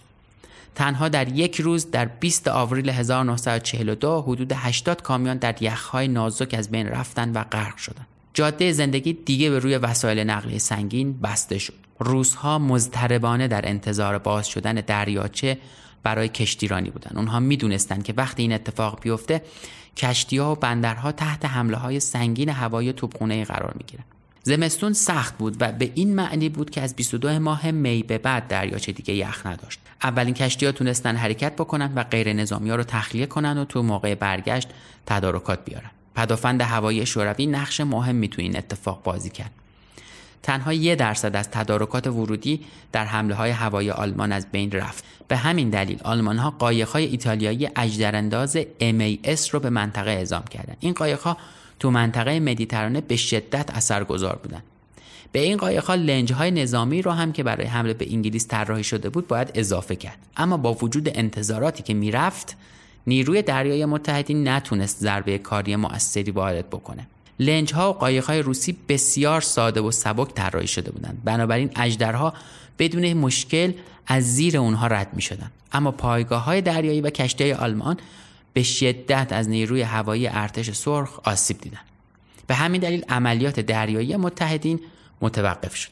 تنها 0.75 1.09
در 1.09 1.29
یک 1.29 1.61
روز 1.61 1.91
در 1.91 2.05
20 2.05 2.49
آوریل 2.49 2.89
1942 2.89 4.23
حدود 4.23 4.53
80 4.53 5.03
کامیون 5.03 5.37
در 5.37 5.63
یخهای 5.63 6.09
نازک 6.09 6.55
از 6.59 6.71
بین 6.71 6.87
رفتن 6.89 7.33
و 7.33 7.45
غرق 7.45 7.77
شدند. 7.77 8.07
جاده 8.35 8.73
زندگی 8.73 9.13
دیگه 9.13 9.51
به 9.51 9.59
روی 9.59 9.77
وسایل 9.77 10.19
نقلیه 10.19 10.59
سنگین 10.59 11.21
بسته 11.21 11.59
شد. 11.59 11.75
روزها 11.99 12.59
مضطربانه 12.59 13.49
در 13.49 13.69
انتظار 13.69 14.19
باز 14.19 14.49
شدن 14.49 14.75
دریاچه 14.75 15.59
برای 16.07 16.29
کشتیرانی 16.29 16.91
بودن. 16.91 17.17
اونها 17.17 17.41
می‌دونستند 17.41 18.05
که 18.05 18.15
وقتی 18.17 18.43
این 18.43 18.53
اتفاق 18.53 19.01
بیفته 19.03 19.43
کشتی 19.97 20.39
ها 20.39 20.53
و 20.53 20.55
بندرها 20.55 21.13
تحت 21.13 21.45
حمله 21.45 21.77
های 21.77 22.01
سنگین 22.01 22.49
هوایی 22.49 22.93
توپخونه 22.93 23.45
قرار 23.45 23.75
می‌گیرن. 23.79 24.05
زمستون 24.43 24.93
سخت 24.93 25.39
بود 25.39 25.57
و 25.61 25.73
به 25.73 25.91
این 25.95 26.15
معنی 26.15 26.49
بود 26.49 26.71
که 26.71 26.81
از 26.81 26.97
22 26.97 27.39
ماه 27.39 27.71
می 27.71 28.03
به 28.03 28.19
بعد 28.19 28.49
دریاچه 28.49 28.93
دیگه 28.93 29.15
یخ 29.15 29.47
نداشت. 29.47 29.81
اولین 30.03 30.35
کشتی 30.35 30.67
ها 30.67 30.73
تونستن 30.73 31.17
حرکت 31.17 31.53
بکنن 31.53 31.93
و 31.95 32.05
غیر 32.05 32.33
نظامی 32.33 32.71
ها 32.71 32.77
رو 32.77 32.83
تخلیه 32.83 33.27
کنن 33.27 33.59
و 33.59 33.65
تو 33.65 33.83
موقع 33.83 34.15
برگشت 34.15 34.69
تدارکات 35.07 35.65
بیارن. 35.65 35.91
پدافند 36.15 36.61
هوایی 36.61 37.07
شوروی 37.07 37.47
نقش 37.47 37.81
مهمی 37.81 38.29
تو 38.29 38.43
این 38.43 38.57
اتفاق 38.57 39.03
بازی 39.03 39.31
کرد. 39.31 39.51
تنها 40.43 40.73
یک 40.73 40.99
درصد 40.99 41.37
از 41.37 41.51
تدارکات 41.51 42.07
ورودی 42.07 42.61
در 42.93 43.05
حمله 43.05 43.35
های 43.35 43.51
هوایی 43.51 43.91
آلمان 43.91 44.33
از 44.33 44.47
بین 44.53 44.73
رفت. 44.73 45.05
به 45.29 45.37
همین 45.37 45.71
دلیل 45.71 46.01
آلمان 46.05 46.39
ها 46.39 46.51
قایق 46.51 46.89
های 46.89 47.05
ایتالیایی 47.05 47.69
اجدرانداز 47.77 48.59
MAS 48.81 49.51
رو 49.51 49.61
به 49.61 49.71
منطقه 49.71 50.11
اعزام 50.11 50.45
کردند. 50.45 50.77
این 50.81 50.93
قایق 50.93 51.21
ها 51.21 51.37
تو 51.79 51.91
منطقه 51.91 52.41
مدیترانه 52.41 53.01
به 53.01 53.17
شدت 53.17 53.71
اثرگذار 53.71 54.41
بودند. 54.43 54.63
به 55.33 55.43
این 55.43 55.57
قایقها 55.57 55.95
لنج 55.95 56.33
های 56.33 56.51
نظامی 56.51 57.03
رو 57.03 57.11
هم 57.11 57.33
که 57.33 57.43
برای 57.43 57.67
حمله 57.67 57.95
به 57.95 58.13
انگلیس 58.13 58.49
طراحی 58.49 58.85
شده 58.85 59.09
بود 59.09 59.29
باید 59.29 59.51
اضافه 59.55 59.97
کرد 59.97 60.19
اما 60.37 60.57
با 60.57 60.73
وجود 60.73 61.19
انتظاراتی 61.19 61.83
که 61.83 61.95
می‌رفت 61.95 62.57
نیروی 63.07 63.43
دریای 63.43 63.85
متحدین 63.85 64.49
نتونست 64.49 65.01
ضربه 65.01 65.39
کاری 65.39 65.77
مؤثری 65.77 66.31
وارد 66.31 66.71
بکنه 66.71 67.07
لنج 67.39 67.75
ها 67.75 67.91
و 67.91 67.93
قایق 67.93 68.25
های 68.25 68.43
روسی 68.43 68.77
بسیار 68.89 69.41
ساده 69.41 69.81
و 69.81 69.91
سبک 69.91 70.35
طراحی 70.35 70.67
شده 70.67 70.91
بودند 70.91 71.23
بنابراین 71.25 71.71
اجدرها 71.77 72.35
بدون 72.79 73.13
مشکل 73.13 73.73
از 74.07 74.35
زیر 74.35 74.59
اونها 74.59 74.87
رد 74.87 75.09
می 75.15 75.23
شدن. 75.23 75.51
اما 75.73 75.91
پایگاه 75.91 76.45
های 76.45 76.61
دریایی 76.61 77.01
و 77.01 77.11
کشتی 77.11 77.53
آلمان 77.53 77.97
به 78.53 78.63
شدت 78.63 79.29
از 79.31 79.49
نیروی 79.49 79.83
هوایی 79.83 80.27
ارتش 80.27 80.71
سرخ 80.71 81.21
آسیب 81.25 81.61
دیدند. 81.61 81.85
به 82.47 82.55
همین 82.55 82.81
دلیل 82.81 83.05
عملیات 83.09 83.61
دریایی 83.61 84.17
متحدین 84.17 84.81
متوقف 85.21 85.77
شد. 85.77 85.91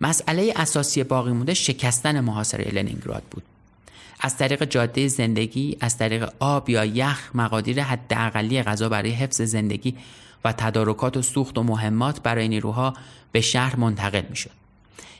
مسئله 0.00 0.52
اساسی 0.56 1.04
باقی 1.04 1.32
مونده 1.32 1.54
شکستن 1.54 2.20
محاصره 2.20 2.70
لنینگراد 2.70 3.22
بود. 3.30 3.42
از 4.20 4.36
طریق 4.36 4.64
جاده 4.64 5.08
زندگی 5.08 5.76
از 5.80 5.98
طریق 5.98 6.32
آب 6.38 6.70
یا 6.70 6.84
یخ 6.84 7.30
مقادیر 7.34 7.82
حداقلی 7.82 8.62
غذا 8.62 8.88
برای 8.88 9.10
حفظ 9.10 9.42
زندگی 9.42 9.96
و 10.44 10.52
تدارکات 10.52 11.16
و 11.16 11.22
سوخت 11.22 11.58
و 11.58 11.62
مهمات 11.62 12.22
برای 12.22 12.48
نیروها 12.48 12.94
به 13.32 13.40
شهر 13.40 13.76
منتقل 13.76 14.22
می 14.30 14.36
شد. 14.36 14.50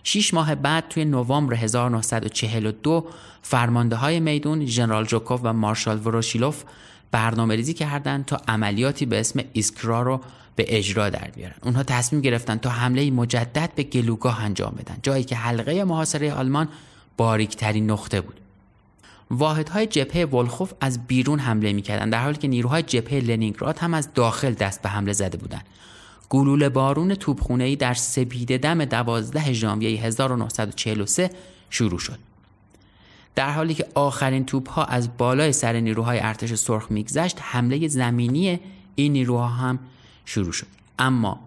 شیش 0.03 0.35
ماه 0.35 0.55
بعد 0.55 0.89
توی 0.89 1.05
نوامبر 1.05 1.55
1942 1.55 3.07
فرمانده 3.43 3.97
های 3.97 4.21
میدون 4.21 4.67
ژنرال 4.67 5.05
جوکوف 5.05 5.41
و 5.43 5.53
مارشال 5.53 5.99
وروشیلوف 5.99 6.65
برنامه 7.11 7.57
ریزی 7.57 7.75
کردند 7.75 8.25
تا 8.25 8.41
عملیاتی 8.49 9.07
به 9.07 9.21
اسم 9.21 9.41
ایسکرا 9.53 10.03
رو 10.03 10.21
به 10.57 10.65
اجرا 10.69 11.11
در 11.11 11.31
بیارن 11.35 11.55
اونها 11.63 11.83
تصمیم 11.83 12.23
گرفتن 12.23 12.57
تا 12.57 12.71
حمله 12.71 13.11
مجدد 13.11 13.71
به 13.75 13.83
گلوگاه 13.83 14.45
انجام 14.45 14.75
بدن 14.79 14.97
جایی 15.03 15.25
که 15.25 15.37
حلقه 15.37 15.85
محاصره 15.85 16.33
آلمان 16.33 16.69
باریکترین 17.17 17.91
نقطه 17.91 18.21
بود 18.21 18.41
واحدهای 19.31 19.87
جبهه 19.87 20.25
ولخوف 20.27 20.73
از 20.81 21.07
بیرون 21.07 21.39
حمله 21.39 21.73
می‌کردند 21.73 22.13
در 22.13 22.23
حالی 22.23 22.37
که 22.37 22.49
نیروهای 22.49 22.83
جبهه 22.83 23.21
لنینگراد 23.21 23.79
هم 23.79 23.95
از 23.95 24.09
داخل 24.15 24.53
دست 24.53 24.83
به 24.83 24.89
حمله 24.89 25.13
زده 25.13 25.39
بودند. 25.39 25.65
گلوله 26.29 26.69
بارون 26.69 27.15
توپخانه‌ای 27.15 27.77
در 27.77 27.95
سپیده 27.95 28.59
دم 28.59 28.85
12 28.85 29.53
ژانویه 29.53 30.03
1943 30.03 31.31
شروع 31.71 31.99
شد. 31.99 32.19
در 33.35 33.51
حالی 33.51 33.75
که 33.75 33.87
آخرین 33.95 34.45
توپ 34.45 34.71
ها 34.71 34.85
از 34.85 35.17
بالای 35.17 35.53
سر 35.53 35.81
نیروهای 35.81 36.19
ارتش 36.21 36.55
سرخ 36.55 36.91
میگذشت 36.91 37.37
حمله 37.41 37.89
زمینی 37.89 38.61
این 38.95 39.13
نیروها 39.13 39.49
هم 39.49 39.79
شروع 40.25 40.53
شد. 40.53 40.67
اما 40.99 41.41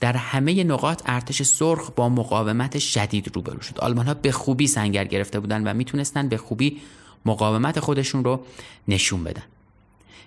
در 0.00 0.12
همه 0.12 0.64
نقاط 0.64 1.02
ارتش 1.06 1.42
سرخ 1.42 1.90
با 1.90 2.08
مقاومت 2.08 2.78
شدید 2.78 3.30
روبرو 3.34 3.60
شد. 3.60 3.78
آلمان 3.78 4.06
ها 4.06 4.14
به 4.14 4.32
خوبی 4.32 4.66
سنگر 4.66 5.04
گرفته 5.04 5.40
بودند 5.40 5.66
و 5.66 5.74
می‌تونستند 5.74 6.28
به 6.28 6.36
خوبی 6.36 6.80
مقاومت 7.24 7.80
خودشون 7.80 8.24
رو 8.24 8.44
نشون 8.88 9.24
بدن. 9.24 9.42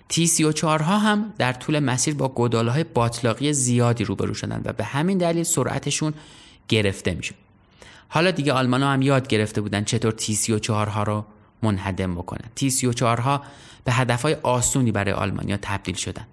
تی 0.08 0.26
34 0.26 0.82
ها 0.82 0.98
هم 0.98 1.32
در 1.38 1.52
طول 1.52 1.78
مسیر 1.78 2.14
با 2.14 2.28
گداله 2.28 2.70
های 2.70 2.84
باطلاقی 2.84 3.52
زیادی 3.52 4.04
روبرو 4.04 4.34
شدند 4.34 4.66
و 4.66 4.72
به 4.72 4.84
همین 4.84 5.18
دلیل 5.18 5.42
سرعتشون 5.42 6.14
گرفته 6.68 7.14
می‌شد 7.14 7.34
حالا 8.08 8.30
دیگه 8.30 8.52
آلمان 8.52 8.82
ها 8.82 8.92
هم 8.92 9.02
یاد 9.02 9.28
گرفته 9.28 9.60
بودن 9.60 9.84
چطور 9.84 10.12
تی 10.12 10.34
34 10.34 10.86
ها 10.86 11.02
رو 11.02 11.24
منهدم 11.62 12.14
بکنن. 12.14 12.50
تی 12.54 12.70
34 12.70 13.20
ها 13.20 13.42
به 13.84 13.92
هدف 13.92 14.22
های 14.22 14.34
آسونی 14.34 14.92
برای 14.92 15.12
آلمانیا 15.12 15.58
تبدیل 15.62 15.94
شدن. 15.94 16.26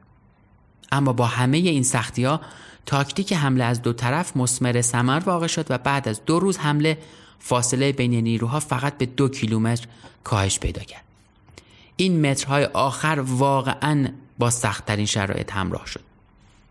اما 0.92 1.14
با 1.14 1.26
همه 1.26 1.58
این 1.58 1.84
سختی 1.84 2.24
ها 2.24 2.42
تاکتیک 2.86 3.34
حمله 3.34 3.64
از 3.64 3.82
دو 3.82 3.94
طرف 3.94 4.38
مسمر 4.38 4.82
ثمر 4.82 5.20
واقع 5.20 5.48
شد 5.48 5.66
و 5.70 5.78
بعد 5.78 6.10
از 6.10 6.26
دو 6.26 6.40
روز 6.40 6.58
حمله 6.58 6.98
فاصله 7.40 7.92
بین 7.92 8.14
نیروها 8.14 8.60
فقط 8.60 8.98
به 8.98 9.06
دو 9.06 9.30
کیلومتر 9.30 9.88
کاهش 10.24 10.60
پیدا 10.60 10.82
کرد. 10.82 11.04
این 11.96 12.30
مترهای 12.30 12.66
آخر 12.66 13.24
واقعا 13.28 14.08
با 14.40 14.50
سختترین 14.50 15.06
شرایط 15.06 15.52
همراه 15.52 15.86
شد. 15.86 16.02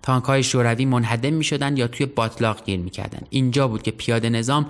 تانک 0.03 0.25
های 0.25 0.43
شوروی 0.43 0.85
منهدم 0.85 1.33
می 1.33 1.45
شدن 1.45 1.77
یا 1.77 1.89
توی 1.89 2.07
باتلاق 2.07 2.65
گیر 2.65 2.81
می 2.81 2.91
کردن. 2.91 3.21
اینجا 3.31 3.69
بود 3.69 3.83
که 3.83 3.91
پیاده 3.91 4.29
نظام 4.31 4.67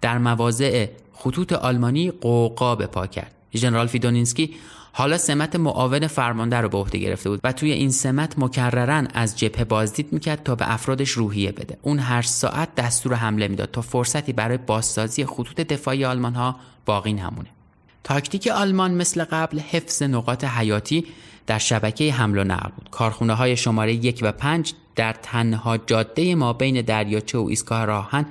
در 0.00 0.18
مواضع 0.18 0.86
خطوط 1.12 1.52
آلمانی 1.52 2.10
غوغا 2.10 2.74
به 2.76 2.86
پا 2.86 3.06
کرد. 3.06 3.34
ژنرال 3.54 3.86
فدیونینسکی 3.86 4.54
حالا 4.94 5.18
سمت 5.18 5.56
معاون 5.56 6.06
فرمانده 6.06 6.56
رو 6.56 6.68
به 6.68 6.78
عهده 6.78 6.98
گرفته 6.98 7.30
بود 7.30 7.40
و 7.44 7.52
توی 7.52 7.72
این 7.72 7.90
سمت 7.90 8.38
مکررن 8.38 9.08
از 9.14 9.38
جبهه 9.38 9.64
بازدید 9.64 10.12
می‌کرد 10.12 10.42
تا 10.42 10.54
به 10.54 10.72
افرادش 10.72 11.10
روحیه 11.10 11.52
بده. 11.52 11.78
اون 11.82 11.98
هر 11.98 12.22
ساعت 12.22 12.74
دستور 12.74 13.14
حمله 13.14 13.48
می‌داد 13.48 13.70
تا 13.70 13.80
فرصتی 13.80 14.32
برای 14.32 14.58
بازسازی 14.58 15.24
خطوط 15.24 15.60
دفاعی 15.60 16.04
آلمان 16.04 16.34
ها 16.34 16.56
باقی 16.86 17.12
نمونه. 17.12 17.48
تاکتیک 18.04 18.46
آلمان 18.48 18.94
مثل 18.94 19.24
قبل 19.24 19.58
حفظ 19.58 20.02
نقاط 20.02 20.44
حیاتی 20.44 21.06
در 21.46 21.58
شبکه 21.58 22.12
حمل 22.12 22.38
و 22.38 22.44
نقل 22.44 22.70
بود. 22.76 22.90
کارخونه 22.90 23.34
های 23.34 23.56
شماره 23.56 23.94
یک 23.94 24.18
و 24.22 24.32
پنج 24.32 24.72
در 24.96 25.12
تنها 25.22 25.76
جاده 25.78 26.34
ما 26.34 26.52
بین 26.52 26.82
دریاچه 26.82 27.38
و 27.38 27.46
ایستگاه 27.46 27.84
راهن 27.84 28.26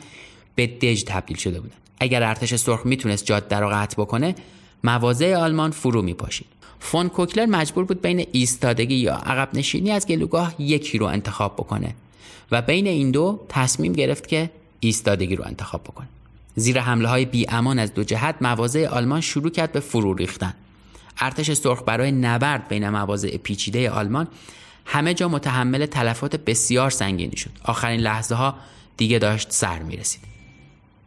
به 0.56 0.68
دژ 0.68 1.04
تبدیل 1.04 1.38
شده 1.38 1.60
بودند. 1.60 1.78
اگر 2.00 2.24
ارتش 2.24 2.56
سرخ 2.56 2.86
می‌تونست 2.86 3.26
جاده 3.26 3.60
را 3.60 3.70
قطع 3.70 4.02
بکنه 4.02 4.36
مواضع 4.84 5.36
آلمان 5.36 5.72
فرو 5.72 6.02
می 6.02 6.14
پاشید. 6.14 6.48
فون 6.80 7.10
کوکلر 7.10 7.46
مجبور 7.46 7.86
بود 7.86 8.02
بین 8.02 8.28
ایستادگی 8.32 8.96
یا 8.96 9.16
عقب 9.16 9.50
نشینی 9.54 9.92
از 9.92 10.08
گلوگاه 10.08 10.56
یکی 10.60 10.98
رو 10.98 11.06
انتخاب 11.06 11.54
بکنه 11.54 11.96
و 12.52 12.62
بین 12.62 12.88
این 12.88 13.12
دو 13.12 13.40
تصمیم 13.50 13.94
گرفت 13.94 14.28
که 14.28 14.50
ایستادگی 14.80 15.36
رو 15.36 15.46
انتخاب 15.46 15.84
بکنه. 15.84 16.08
زیر 16.56 16.80
حمله 16.80 17.08
های 17.08 17.26
بی 17.26 17.46
امان 17.50 17.80
از 17.80 17.94
دو 17.94 18.04
جهت 18.04 18.36
مواضع 18.42 18.88
آلمان 18.88 19.22
شروع 19.22 19.50
کرد 19.52 19.72
به 19.72 19.80
فرو 19.80 20.14
ریختن. 20.14 20.54
ارتش 21.20 21.54
سرخ 21.54 21.84
برای 21.86 22.12
نبرد 22.12 22.68
بین 22.68 22.90
مواضع 22.90 23.38
پیچیده 23.38 23.90
آلمان 23.90 24.28
همه 24.86 25.14
جا 25.14 25.28
متحمل 25.28 25.86
تلفات 25.86 26.36
بسیار 26.36 26.90
سنگینی 26.90 27.38
شد. 27.38 27.52
آخرین 27.64 28.00
لحظه 28.00 28.36
ها 28.36 28.56
دیگه 28.98 29.20
داشت 29.20 29.52
سر 29.52 29.80
می 29.80 29.98
رسید. 29.98 30.22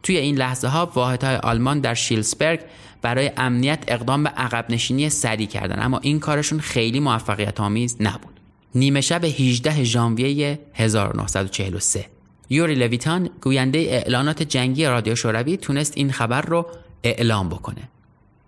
توی 0.03 0.17
این 0.17 0.37
لحظه 0.37 0.67
ها 0.67 0.91
واحدهای 0.95 1.35
آلمان 1.35 1.79
در 1.79 1.93
شیلسبرگ 1.93 2.59
برای 3.05 3.31
امنیت 3.37 3.83
اقدام 3.87 4.23
به 4.23 4.29
عقب 4.29 4.65
نشینی 4.69 5.09
سریع 5.09 5.47
کردن. 5.47 5.83
اما 5.83 5.99
این 5.99 6.19
کارشون 6.19 6.59
خیلی 6.59 6.99
موفقیت 6.99 7.59
آمیز 7.59 7.97
نبود. 7.99 8.39
نیمه 8.75 9.01
شب 9.01 9.25
18 9.25 9.83
ژانویه 9.83 10.59
1943 10.73 12.05
یوری 12.49 12.75
لویتان 12.75 13.29
گوینده 13.41 13.79
اعلانات 13.79 14.43
جنگی 14.43 14.85
رادیو 14.85 15.15
شوروی 15.15 15.57
تونست 15.57 15.93
این 15.97 16.11
خبر 16.11 16.41
رو 16.41 16.65
اعلام 17.03 17.49
بکنه. 17.49 17.89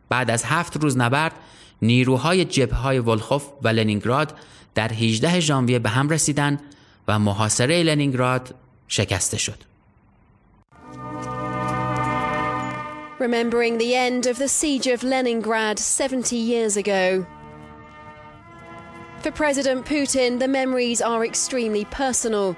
بعد 0.10 0.32
از 0.32 0.44
هفت 0.44 0.78
روز 0.78 0.98
نبرد 0.98 1.34
نیروهای 1.82 2.46
جبهه 2.46 2.80
های 2.80 3.00
ولخوف 3.00 3.44
و 3.64 3.68
لنینگراد 3.68 4.34
در 4.76 4.94
18 4.94 5.40
ژانویه 5.40 5.80
به 5.80 5.90
هم 5.90 6.10
رسیدن 6.10 6.60
و 7.08 7.20
محاصره 7.20 7.84
لنینگراد 7.84 8.56
شکسته 8.88 9.38
شد. 9.38 9.58
Remembering 13.20 13.78
the 13.78 13.96
end 13.96 14.28
of 14.28 14.38
the 14.38 14.48
siege 14.48 14.88
of 14.88 15.04
Leningrad 15.04 15.80
70 15.80 16.36
years 16.36 16.78
ago. 16.78 17.26
For 19.22 19.32
President 19.32 19.86
Putin, 19.86 20.40
the 20.40 20.48
memories 20.48 21.02
are 21.02 21.26
extremely 21.26 21.86
personal. 21.86 22.56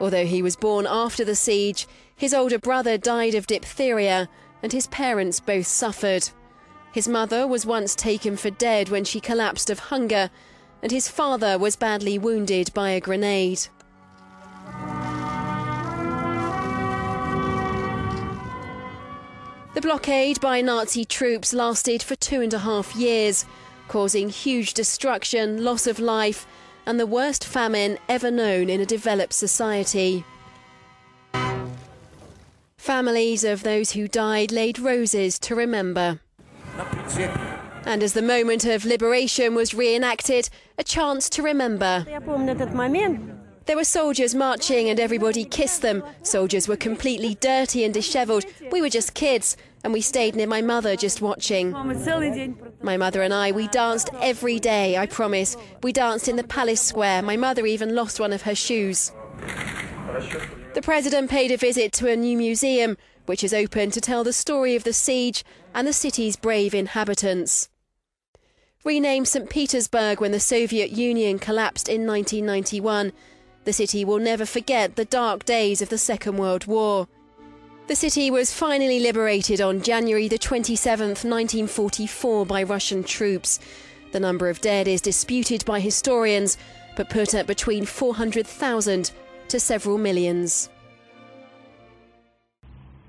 Although 0.00 0.26
he 0.26 0.42
was 0.42 0.56
born 0.56 0.86
after 0.88 1.24
the 1.24 1.36
siege, 1.36 1.86
his 2.16 2.34
older 2.34 2.58
brother 2.58 2.98
died 2.98 3.34
of 3.34 3.46
diphtheria 3.46 4.28
and 4.62 4.72
his 4.72 4.86
parents 4.88 5.40
both 5.40 5.66
suffered. 5.66 6.28
His 6.92 7.06
mother 7.06 7.46
was 7.46 7.64
once 7.64 7.94
taken 7.94 8.36
for 8.36 8.50
dead 8.50 8.88
when 8.88 9.04
she 9.04 9.20
collapsed 9.20 9.70
of 9.70 9.78
hunger, 9.78 10.30
and 10.82 10.90
his 10.90 11.08
father 11.08 11.56
was 11.58 11.76
badly 11.76 12.18
wounded 12.18 12.72
by 12.74 12.90
a 12.90 13.00
grenade. 13.00 13.68
The 19.80 19.86
blockade 19.86 20.42
by 20.42 20.60
Nazi 20.60 21.06
troops 21.06 21.54
lasted 21.54 22.02
for 22.02 22.14
two 22.14 22.42
and 22.42 22.52
a 22.52 22.58
half 22.58 22.94
years, 22.94 23.46
causing 23.88 24.28
huge 24.28 24.74
destruction, 24.74 25.64
loss 25.64 25.86
of 25.86 25.98
life, 25.98 26.46
and 26.84 27.00
the 27.00 27.06
worst 27.06 27.42
famine 27.42 27.96
ever 28.06 28.30
known 28.30 28.68
in 28.68 28.82
a 28.82 28.84
developed 28.84 29.32
society. 29.32 30.22
Families 32.76 33.42
of 33.42 33.62
those 33.62 33.92
who 33.92 34.06
died 34.06 34.52
laid 34.52 34.78
roses 34.78 35.38
to 35.38 35.54
remember. 35.54 36.20
And 37.86 38.02
as 38.02 38.12
the 38.12 38.20
moment 38.20 38.66
of 38.66 38.84
liberation 38.84 39.54
was 39.54 39.72
reenacted, 39.72 40.50
a 40.76 40.84
chance 40.84 41.30
to 41.30 41.42
remember. 41.42 42.04
There 43.66 43.76
were 43.76 43.84
soldiers 43.84 44.34
marching 44.34 44.88
and 44.88 44.98
everybody 44.98 45.44
kissed 45.44 45.80
them. 45.80 46.02
Soldiers 46.22 46.66
were 46.66 46.76
completely 46.76 47.36
dirty 47.36 47.84
and 47.84 47.94
dishevelled. 47.94 48.44
We 48.72 48.82
were 48.82 48.88
just 48.88 49.14
kids 49.14 49.56
and 49.82 49.92
we 49.92 50.00
stayed 50.00 50.36
near 50.36 50.46
my 50.46 50.62
mother 50.62 50.96
just 50.96 51.22
watching. 51.22 51.72
My 52.82 52.96
mother 52.96 53.22
and 53.22 53.32
I, 53.32 53.52
we 53.52 53.68
danced 53.68 54.10
every 54.20 54.58
day, 54.58 54.96
I 54.96 55.06
promise. 55.06 55.56
We 55.82 55.92
danced 55.92 56.28
in 56.28 56.36
the 56.36 56.44
palace 56.44 56.80
square. 56.80 57.22
My 57.22 57.36
mother 57.36 57.66
even 57.66 57.94
lost 57.94 58.20
one 58.20 58.32
of 58.32 58.42
her 58.42 58.54
shoes. 58.54 59.12
The 60.74 60.82
president 60.82 61.30
paid 61.30 61.50
a 61.50 61.56
visit 61.56 61.92
to 61.94 62.08
a 62.08 62.16
new 62.16 62.36
museum, 62.36 62.96
which 63.26 63.42
is 63.42 63.54
open 63.54 63.90
to 63.90 64.00
tell 64.00 64.22
the 64.22 64.32
story 64.32 64.76
of 64.76 64.84
the 64.84 64.92
siege 64.92 65.44
and 65.74 65.86
the 65.86 65.92
city's 65.92 66.36
brave 66.36 66.74
inhabitants. 66.74 67.68
Renamed 68.84 69.28
St. 69.28 69.50
Petersburg 69.50 70.20
when 70.20 70.32
the 70.32 70.40
Soviet 70.40 70.90
Union 70.90 71.38
collapsed 71.38 71.88
in 71.88 72.06
1991, 72.06 73.12
the 73.64 73.72
city 73.72 74.04
will 74.04 74.18
never 74.18 74.46
forget 74.46 74.96
the 74.96 75.04
dark 75.04 75.44
days 75.44 75.82
of 75.82 75.90
the 75.90 75.98
Second 75.98 76.38
World 76.38 76.66
War. 76.66 77.08
The 77.89 77.95
city 77.95 78.31
was 78.31 78.51
finally 78.51 78.99
liberated 78.99 79.61
on 79.61 79.81
January 79.81 80.27
the 80.27 80.39
27th, 80.39 81.23
1944 81.23 82.45
by 82.45 82.63
Russian 82.63 83.03
troops. 83.03 83.59
The 84.11 84.19
number 84.19 84.49
of 84.49 84.59
dead 84.61 84.87
is 84.87 85.01
disputed 85.01 85.63
by 85.65 85.79
historians, 85.79 86.57
but 86.95 87.09
put 87.09 87.33
at 87.35 87.45
between 87.47 87.85
400,000 87.85 89.11
to 89.49 89.59
several 89.59 89.97
millions. 89.97 90.69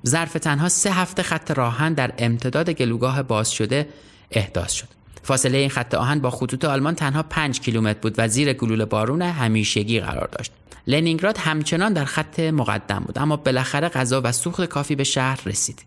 ظرف 0.07 0.37
تنها 0.37 0.69
سه 0.69 0.91
هفته 0.91 1.23
خط 1.23 1.51
راهن 1.51 1.95
در 1.95 2.13
امتداد 2.19 2.71
گلوگاه 2.71 3.23
باز 3.23 3.51
شده 3.51 3.89
احداث 4.31 4.73
شد 4.73 4.89
فاصله 5.24 5.58
این 5.58 5.70
خط 5.70 5.94
آهن 5.94 6.20
با 6.20 6.30
خطوط 6.30 6.66
آلمان 6.66 6.96
تنها 6.96 7.24
5 7.24 7.60
کیلومتر 7.60 8.00
بود 8.00 8.16
و 8.18 8.28
زیر 8.28 8.54
گلوله 8.54 8.86
بارون 8.86 9.22
همیشگی 9.22 10.00
قرار 10.00 10.28
داشت. 10.28 10.52
لنینگراد 10.88 11.38
همچنان 11.38 11.94
در 11.94 12.06
خط 12.06 12.40
مقدم 12.40 13.00
بود 13.00 13.20
اما 13.20 13.36
بالاخره 13.38 13.90
غذا 13.90 14.22
و 14.24 14.32
سوخت 14.32 14.66
کافی 14.66 14.96
به 14.96 15.04
شهر 15.04 15.42
رسید. 15.46 15.86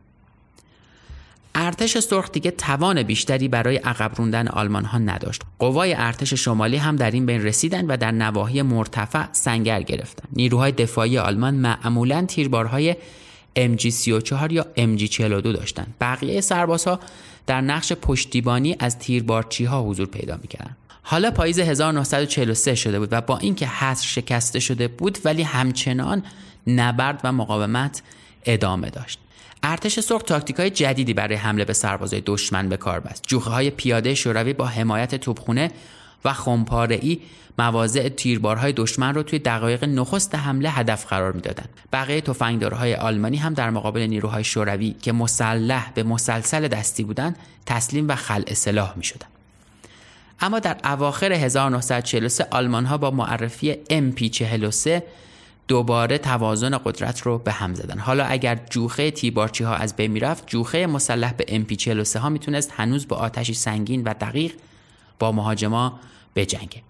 ارتش 1.54 1.98
سرخ 1.98 2.30
دیگه 2.30 2.50
توان 2.50 3.02
بیشتری 3.02 3.48
برای 3.48 3.76
عقب 3.76 4.12
روندن 4.16 4.48
آلمان 4.48 4.84
ها 4.84 4.98
نداشت. 4.98 5.42
قوای 5.58 5.94
ارتش 5.94 6.34
شمالی 6.34 6.76
هم 6.76 6.96
در 6.96 7.10
این 7.10 7.26
بین 7.26 7.42
رسیدند 7.42 7.84
و 7.88 7.96
در 7.96 8.10
نواحی 8.10 8.62
مرتفع 8.62 9.24
سنگر 9.32 9.82
گرفتند. 9.82 10.28
نیروهای 10.32 10.72
دفاعی 10.72 11.18
آلمان 11.18 11.54
معمولا 11.54 12.24
تیربارهای 12.26 12.96
MG34 13.56 14.52
یا 14.52 14.66
MG42 14.76 15.42
داشتند. 15.42 15.94
بقیه 16.00 16.40
سربازها 16.40 17.00
در 17.46 17.60
نقش 17.60 17.92
پشتیبانی 17.92 18.76
از 18.78 18.98
تیربارچی 18.98 19.64
ها 19.64 19.82
حضور 19.82 20.06
پیدا 20.06 20.38
می‌کردند. 20.42 20.76
حالا 21.02 21.30
پاییز 21.30 21.58
1943 21.58 22.74
شده 22.74 22.98
بود 22.98 23.08
و 23.12 23.20
با 23.20 23.38
اینکه 23.38 23.66
حصر 23.66 24.06
شکسته 24.06 24.60
شده 24.60 24.88
بود 24.88 25.18
ولی 25.24 25.42
همچنان 25.42 26.22
نبرد 26.66 27.20
و 27.24 27.32
مقاومت 27.32 28.02
ادامه 28.44 28.90
داشت. 28.90 29.18
ارتش 29.62 30.00
سرخ 30.00 30.22
تاکتیک 30.22 30.56
های 30.56 30.70
جدیدی 30.70 31.14
برای 31.14 31.36
حمله 31.36 31.64
به 31.64 31.72
سربازای 31.72 32.22
دشمن 32.26 32.68
به 32.68 32.76
کار 32.76 33.00
بست. 33.00 33.24
جوخه 33.26 33.50
های 33.50 33.70
پیاده 33.70 34.14
شوروی 34.14 34.52
با 34.52 34.66
حمایت 34.66 35.14
توپخونه 35.14 35.70
و 36.24 36.32
خمپاره 36.32 36.98
ای 37.02 37.18
مواضع 37.58 38.08
تیربارهای 38.08 38.72
دشمن 38.72 39.14
رو 39.14 39.22
توی 39.22 39.38
دقایق 39.38 39.84
نخست 39.84 40.34
حمله 40.34 40.70
هدف 40.70 41.06
قرار 41.06 41.32
می‌دادند. 41.32 41.68
بقیه 41.92 42.20
تفنگدارهای 42.20 42.94
آلمانی 42.94 43.36
هم 43.36 43.54
در 43.54 43.70
مقابل 43.70 44.00
نیروهای 44.00 44.44
شوروی 44.44 44.94
که 45.02 45.12
مسلح 45.12 45.92
به 45.94 46.02
مسلسل 46.02 46.68
دستی 46.68 47.04
بودند 47.04 47.36
تسلیم 47.66 48.08
و 48.08 48.14
خلع 48.14 48.54
سلاح 48.54 48.92
می 48.96 49.04
شدن. 49.04 49.26
اما 50.40 50.58
در 50.58 50.76
اواخر 50.84 51.32
1943 51.32 52.46
آلمان 52.50 52.84
ها 52.84 52.98
با 52.98 53.10
معرفی 53.10 53.74
MP43 53.74 55.02
دوباره 55.68 56.18
توازن 56.18 56.78
قدرت 56.78 57.20
رو 57.20 57.38
به 57.38 57.52
هم 57.52 57.74
زدن 57.74 57.98
حالا 57.98 58.24
اگر 58.24 58.60
جوخه 58.70 59.10
تیبارچی 59.10 59.64
ها 59.64 59.74
از 59.74 59.96
بین 59.96 60.10
می‌رفت 60.10 60.46
جوخه 60.46 60.86
مسلح 60.86 61.32
به 61.32 61.44
MP43 61.44 62.16
ها 62.16 62.28
می‌تونست 62.28 62.72
هنوز 62.76 63.08
با 63.08 63.16
آتشی 63.16 63.54
سنگین 63.54 64.02
و 64.04 64.14
دقیق 64.20 64.52
با 65.18 65.32
مهاجما 65.32 66.00
بجنگه. 66.36 66.82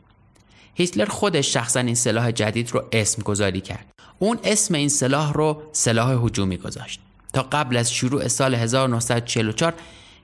هیتلر 0.74 1.04
خودش 1.04 1.52
شخصا 1.52 1.80
این 1.80 1.94
سلاح 1.94 2.30
جدید 2.30 2.70
رو 2.72 2.84
اسم 2.92 3.22
گذاری 3.22 3.60
کرد. 3.60 3.86
اون 4.18 4.38
اسم 4.44 4.74
این 4.74 4.88
سلاح 4.88 5.32
رو 5.32 5.62
سلاح 5.72 6.24
هجومی 6.24 6.56
گذاشت. 6.56 7.00
تا 7.32 7.42
قبل 7.42 7.76
از 7.76 7.92
شروع 7.92 8.28
سال 8.28 8.54
1944 8.54 9.74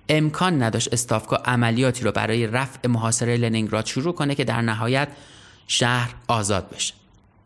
امکان 0.09 0.62
نداشت 0.62 0.93
استافکا 0.93 1.37
عملیاتی 1.37 2.05
رو 2.05 2.12
برای 2.12 2.47
رفع 2.47 2.89
محاصره 2.89 3.37
لنینگراد 3.37 3.87
شروع 3.87 4.14
کنه 4.14 4.35
که 4.35 4.45
در 4.45 4.61
نهایت 4.62 5.09
شهر 5.66 6.14
آزاد 6.29 6.71
بشه. 6.71 6.95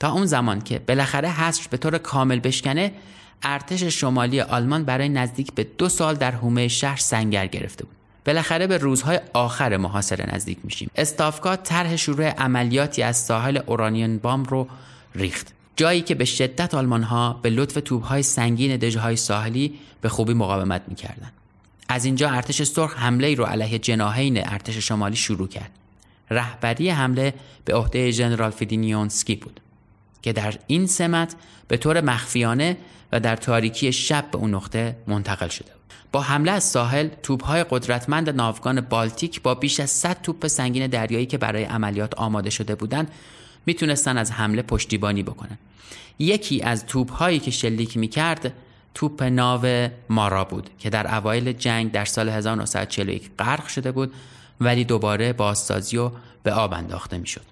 تا 0.01 0.13
اون 0.13 0.27
زمان 0.27 0.61
که 0.61 0.79
بالاخره 0.79 1.31
حصر 1.31 1.67
به 1.71 1.77
طور 1.77 1.99
کامل 1.99 2.41
بشکنه 2.41 2.93
ارتش 3.43 3.83
شمالی 3.83 4.41
آلمان 4.41 4.85
برای 4.85 5.09
نزدیک 5.09 5.53
به 5.53 5.65
دو 5.65 5.89
سال 5.89 6.15
در 6.15 6.31
حومه 6.31 6.69
شهر 6.69 6.97
سنگر 6.97 7.47
گرفته 7.47 7.85
بود. 7.85 7.97
بالاخره 8.27 8.67
به 8.67 8.79
روزهای 8.79 9.21
آخر 9.33 9.77
محاصره 9.77 10.35
نزدیک 10.35 10.59
میشیم. 10.65 10.91
استافکا 10.97 11.57
طرح 11.57 11.97
شروع 11.97 12.29
عملیاتی 12.29 13.03
از 13.03 13.17
ساحل 13.17 13.61
اورانیون 13.67 14.19
بام 14.19 14.45
رو 14.45 14.69
ریخت. 15.15 15.53
جایی 15.77 16.03
که 16.03 16.15
به 16.15 16.25
شدت 16.25 16.75
آلمان 16.75 17.03
ها 17.03 17.41
به 17.43 17.51
لطف 17.51 17.79
توپهای 17.85 18.23
سنگین 18.23 18.77
دژهای 18.77 19.17
ساحلی 19.17 19.75
به 20.01 20.09
خوبی 20.09 20.35
مقاومت 20.35 20.83
می‌کردند 20.89 21.33
از 21.89 22.05
اینجا 22.05 22.31
ارتش 22.31 22.63
سرخ 22.63 22.97
حمله 22.99 23.35
رو 23.35 23.45
علیه 23.45 23.79
جناحین 23.79 24.49
ارتش 24.49 24.77
شمالی 24.77 25.17
شروع 25.17 25.49
کرد. 25.49 25.71
رهبری 26.31 26.91
حمله 26.91 27.35
به 27.65 27.75
عهده 27.75 28.11
ژنرال 28.11 28.51
فدیونینسکی 28.51 29.37
بود 29.37 29.61
که 30.23 30.33
در 30.33 30.55
این 30.67 30.87
سمت 30.87 31.35
به 31.69 31.77
طور 31.77 32.01
مخفیانه 32.01 32.77
و 33.15 33.21
در 33.21 33.37
تاریکی 33.37 33.93
شب 33.93 34.31
به 34.31 34.39
اون 34.39 34.55
نقطه 34.55 34.97
منتقل 35.07 35.49
شده 35.49 35.71
با 36.13 36.21
حمله 36.21 36.51
از 36.51 36.65
ساحل 36.65 37.09
توپهای 37.23 37.65
قدرتمند 37.71 38.31
ناوگان 38.31 38.81
بالتیک 38.81 39.43
با 39.43 39.55
بیش 39.55 39.81
از 39.81 39.91
100 39.91 40.23
توپ 40.23 40.47
سنگین 40.47 40.87
دریایی 40.87 41.27
که 41.27 41.39
برای 41.39 41.65
عملیات 41.65 42.15
آماده 42.15 42.51
شده 42.51 42.75
بودند 42.75 43.11
می‌تونستن 43.67 44.19
از 44.19 44.33
حمله 44.33 44.63
پشتیبانی 44.63 45.23
بکنن 45.23 45.59
یکی 46.19 46.63
از 46.63 46.87
توپهایی 46.87 47.39
که 47.39 47.51
شلیک 47.51 47.97
می‌کرد 47.97 48.53
توپ 48.95 49.23
ناو 49.23 49.89
مارا 50.09 50.45
بود 50.45 50.71
که 50.79 50.91
در 50.91 51.15
اوایل 51.15 51.53
جنگ 51.53 51.93
در 51.93 52.05
سال 52.05 52.29
1941 52.29 53.31
غرق 53.39 53.67
شده 53.67 53.93
بود 53.93 54.13
ولی 54.61 54.85
دوباره 54.85 55.33
بازسازی 55.33 55.97
و 55.97 56.11
به 56.43 56.53
آب 56.53 56.73
انداخته 56.73 57.19
می‌شد. 57.19 57.45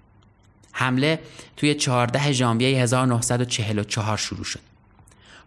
حمله 0.73 1.21
توی 1.57 1.75
14 1.75 2.33
ژانویه 2.33 2.83
1944 2.83 4.17
شروع 4.17 4.45
شد. 4.45 4.72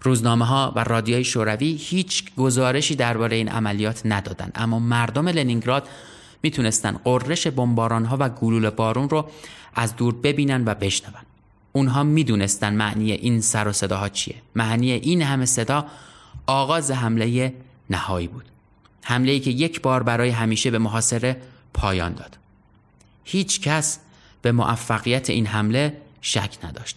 روزنامه 0.02 0.46
ها 0.46 0.74
و 0.76 0.84
رادیوی 0.84 1.24
شوروی 1.24 1.74
هیچ 1.82 2.36
گزارشی 2.36 2.96
درباره 2.96 3.36
این 3.36 3.50
عملیات 3.50 4.02
ندادند 4.06 4.52
اما 4.56 4.80
مردم 4.80 5.28
لنینگراد 5.28 5.88
می‌تونستن 6.44 6.92
قررش 6.92 7.48
بمباران 7.48 8.06
ها 8.06 8.18
و 8.20 8.30
گلوله 8.30 8.70
بارون 8.70 9.10
رو 9.10 9.30
از 9.76 9.96
دور 9.96 10.16
ببینن 10.16 10.64
و 10.66 10.74
بشنون. 10.74 11.22
اونها 11.74 12.04
می‌دونستن 12.04 12.74
معنی 12.74 13.12
این 13.12 13.42
سر 13.42 13.68
و 13.68 13.72
صداها 13.72 14.10
چیه. 14.10 14.36
معنی 14.56 14.92
این 14.92 15.22
همه 15.22 15.46
صدا 15.46 15.86
آغاز 16.48 16.92
حمله 16.92 17.54
نهایی 17.90 18.28
بود. 18.28 18.46
حمله 19.04 19.32
ای 19.32 19.40
که 19.40 19.52
یک 19.52 19.82
بار 19.82 20.04
برای 20.04 20.30
همیشه 20.30 20.72
به 20.72 20.78
محاصره 20.78 21.42
پایان 21.74 22.14
داد. 22.14 22.38
هیچ 23.24 23.62
کس 23.62 24.00
به 24.42 24.52
موفقیت 24.52 25.30
این 25.30 25.46
حمله 25.46 25.98
شک 26.22 26.58
نداشت. 26.64 26.96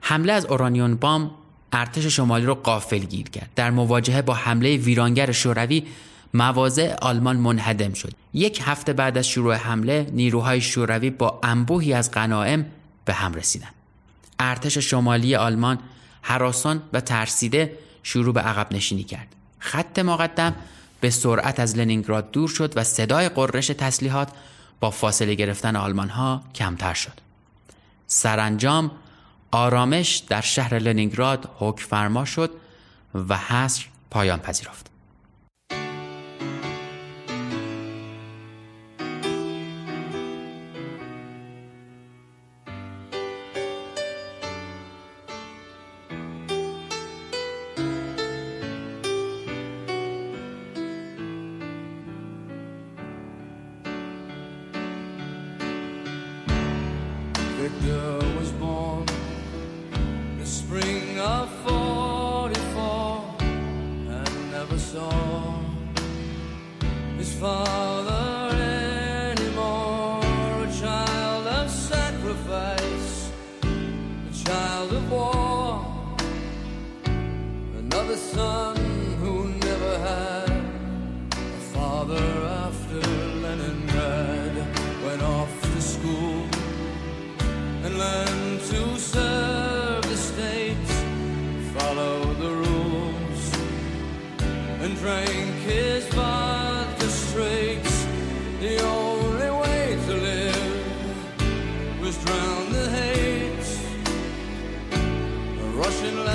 حمله 0.00 0.32
از 0.32 0.46
اورانیون 0.46 0.94
بام 0.94 1.30
ارتش 1.72 2.06
شمالی 2.06 2.46
رو 2.46 2.54
قافل 2.54 2.98
گیر 2.98 3.30
کرد. 3.30 3.50
در 3.56 3.70
مواجهه 3.70 4.22
با 4.22 4.34
حمله 4.34 4.76
ویرانگر 4.76 5.32
شوروی 5.32 5.86
مواضع 6.34 6.94
آلمان 6.94 7.36
منهدم 7.36 7.92
شد. 7.92 8.12
یک 8.34 8.62
هفته 8.64 8.92
بعد 8.92 9.18
از 9.18 9.28
شروع 9.28 9.54
حمله 9.54 10.10
نیروهای 10.12 10.60
شوروی 10.60 11.10
با 11.10 11.40
انبوهی 11.42 11.92
از 11.92 12.10
غنایم 12.10 12.66
به 13.04 13.14
هم 13.14 13.34
رسیدند. 13.34 13.74
ارتش 14.38 14.78
شمالی 14.78 15.34
آلمان 15.34 15.78
حراسان 16.22 16.82
و 16.92 17.00
ترسیده 17.00 17.78
شروع 18.02 18.34
به 18.34 18.40
عقب 18.40 18.72
نشینی 18.72 19.04
کرد. 19.04 19.28
خط 19.58 19.98
مقدم 19.98 20.54
به 21.00 21.10
سرعت 21.10 21.60
از 21.60 21.76
لنینگراد 21.76 22.30
دور 22.30 22.48
شد 22.48 22.72
و 22.76 22.84
صدای 22.84 23.28
قررش 23.28 23.66
تسلیحات 23.66 24.28
با 24.80 24.90
فاصله 24.90 25.34
گرفتن 25.34 25.76
آلمان 25.76 26.08
ها 26.08 26.42
کمتر 26.54 26.94
شد. 26.94 27.12
سرانجام 28.06 28.90
آرامش 29.56 30.16
در 30.16 30.40
شهر 30.40 30.78
لنینگراد 30.78 31.50
حکم 31.58 31.84
فرما 31.84 32.24
شد 32.24 32.50
و 33.28 33.36
حصر 33.36 33.84
پایان 34.10 34.38
پذیرفت. 34.38 34.90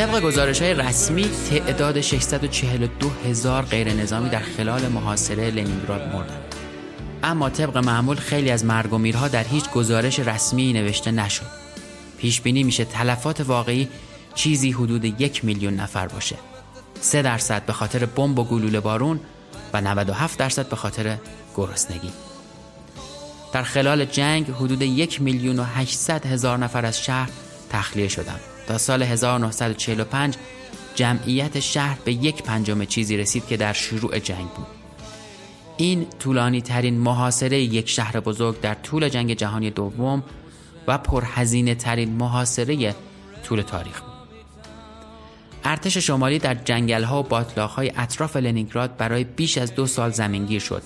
طبق 0.02 0.22
گزارش 0.22 0.62
های 0.62 0.74
رسمی 0.74 1.30
تعداد 1.49 2.02
642 2.02 3.10
هزار 3.10 3.64
غیر 3.64 3.93
نظامی 3.93 4.30
در 4.30 4.39
خلال 4.39 4.88
محاصره 4.88 5.52
لنینگراد 5.52 6.02
مردند. 6.02 6.56
اما 7.24 7.49
طبق 7.49 7.78
معمول 7.78 8.16
خیلی 8.18 8.52
از 8.52 8.66
مرگ 8.66 8.93
و 8.93 8.97
میرها 8.97 9.28
در 9.28 9.43
هیچ 9.43 9.70
گزارش 9.70 10.20
رسمی 10.20 10.74
نوشته 10.74 11.12
نشد. 11.12 11.45
پیش 12.18 12.41
بینی 12.41 12.64
میشه 12.64 12.86
تلفات 12.86 13.41
واقعی 13.41 13.88
چیزی 14.36 14.72
حدود 14.72 15.22
یک 15.22 15.45
میلیون 15.45 15.74
نفر 15.74 16.08
باشه. 16.08 16.36
3 17.02 17.22
درصد 17.22 17.66
به 17.66 17.74
خاطر 17.74 18.06
بمب 18.06 18.39
و 18.39 18.43
گلوله 18.43 18.80
بارون 18.80 19.20
و 19.74 19.82
97 19.82 20.39
درصد 20.39 20.70
به 20.70 20.76
خاطر 20.76 21.18
گرسنگی. 21.56 22.12
در 23.54 23.64
خلال 23.64 24.06
جنگ 24.06 24.49
حدود 24.49 24.82
یک 24.82 25.22
میلیون 25.22 25.60
و 25.60 25.64
800 25.64 26.26
هزار 26.26 26.58
نفر 26.58 26.86
از 26.86 27.04
شهر 27.04 27.30
تخلیه 27.70 28.08
شدند. 28.08 28.51
سال 28.78 29.03
1945 29.03 30.36
جمعیت 30.95 31.59
شهر 31.59 31.97
به 32.05 32.13
یک 32.13 32.43
پنجم 32.43 32.86
چیزی 32.86 33.17
رسید 33.17 33.47
که 33.47 33.57
در 33.57 33.74
شروع 33.74 34.19
جنگ 34.19 34.47
بود. 34.47 34.67
این 35.78 36.07
طولانی 36.19 36.61
ترین 36.61 36.97
محاصره 36.97 37.59
یک 37.61 37.89
شهر 37.89 38.19
بزرگ 38.19 38.61
در 38.61 38.74
طول 38.74 39.09
جنگ 39.09 39.34
جهانی 39.34 39.72
دوم 39.72 40.24
و 40.88 40.97
پرهزینه 40.97 41.76
ترین 41.76 42.09
محاصره 42.09 42.95
طول 43.43 43.61
تاریخ 43.61 44.01
بود. 44.01 44.11
ارتش 45.63 45.97
شمالی 45.97 46.39
در 46.39 46.53
جنگل 46.53 47.03
ها 47.03 47.19
و 47.19 47.24
باطلاق 47.24 47.69
های 47.69 47.91
اطراف 47.97 48.36
لنینگراد 48.36 48.97
برای 48.97 49.24
بیش 49.24 49.57
از 49.57 49.76
دو 49.76 49.88
سال 49.88 50.11
زمینگیر 50.11 50.59
شد. 50.59 50.84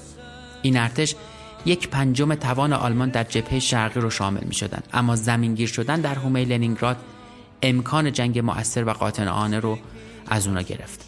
این 0.62 0.78
ارتش 0.78 1.16
یک 1.66 1.90
پنجم 1.90 2.36
توان 2.36 2.74
آلمان 2.74 3.10
در 3.10 3.24
جبهه 3.24 3.60
شرقی 3.60 4.00
رو 4.00 4.10
شامل 4.10 4.44
می 4.44 4.54
شدن. 4.54 4.84
اما 4.94 5.16
زمینگیر 5.16 5.68
شدن 5.68 6.02
در 6.02 6.16
حومه 6.16 6.46
لنینگراد 6.46 6.98
امکان 7.62 8.12
جنگ 8.12 8.40
مؤثر 8.40 8.84
و 8.84 8.90
قاطعانه 8.94 9.60
رو 9.60 9.78
از 10.28 10.48
اونا 10.48 10.62
گرفت. 10.62 11.06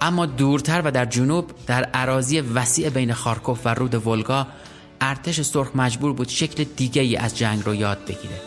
اما 0.00 0.26
دورتر 0.26 0.82
و 0.84 0.90
در 0.90 1.04
جنوب 1.04 1.50
در 1.66 1.84
عراضی 1.84 2.40
وسیع 2.40 2.88
بین 2.88 3.12
خارکوف 3.12 3.60
و 3.64 3.68
رود 3.68 4.06
ولگا 4.06 4.46
ارتش 5.00 5.40
سرخ 5.40 5.76
مجبور 5.76 6.12
بود 6.12 6.28
شکل 6.28 6.64
دیگه 6.64 7.02
ای 7.02 7.16
از 7.16 7.38
جنگ 7.38 7.62
رو 7.64 7.74
یاد 7.74 7.98
بگیره. 8.04 8.40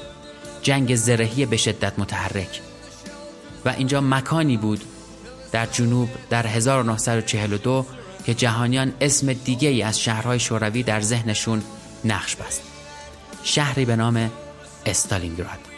جنگ 0.62 0.96
زرهی 0.96 1.46
به 1.46 1.58
شدت 1.58 2.00
متحرک. 2.00 2.62
و 3.66 3.70
اینجا 3.70 4.02
مکانی 4.02 4.58
بود 4.58 4.84
در 5.52 5.66
جنوب 5.66 6.10
در 6.30 6.48
1942 6.48 7.86
که 8.26 8.34
جهانیان 8.34 8.94
اسم 9.02 9.34
دیگه 9.34 9.70
ای 9.70 9.82
از 9.82 10.00
شهرهای 10.00 10.40
شوروی 10.40 10.84
در 10.84 11.02
ذهنشون 11.02 11.62
نقش 12.06 12.36
بست. 12.36 12.62
شهری 13.44 13.86
به 13.86 13.96
نام 13.96 14.32
استالینگراد. 14.86 15.69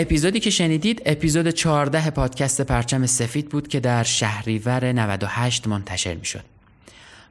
اپیزودی 0.00 0.40
که 0.40 0.50
شنیدید 0.50 1.02
اپیزود 1.06 1.50
14 1.50 2.10
پادکست 2.10 2.60
پرچم 2.60 3.06
سفید 3.06 3.48
بود 3.48 3.68
که 3.68 3.80
در 3.80 4.02
شهریور 4.02 4.92
98 4.92 5.68
منتشر 5.68 6.14
می 6.14 6.24
شد. 6.24 6.44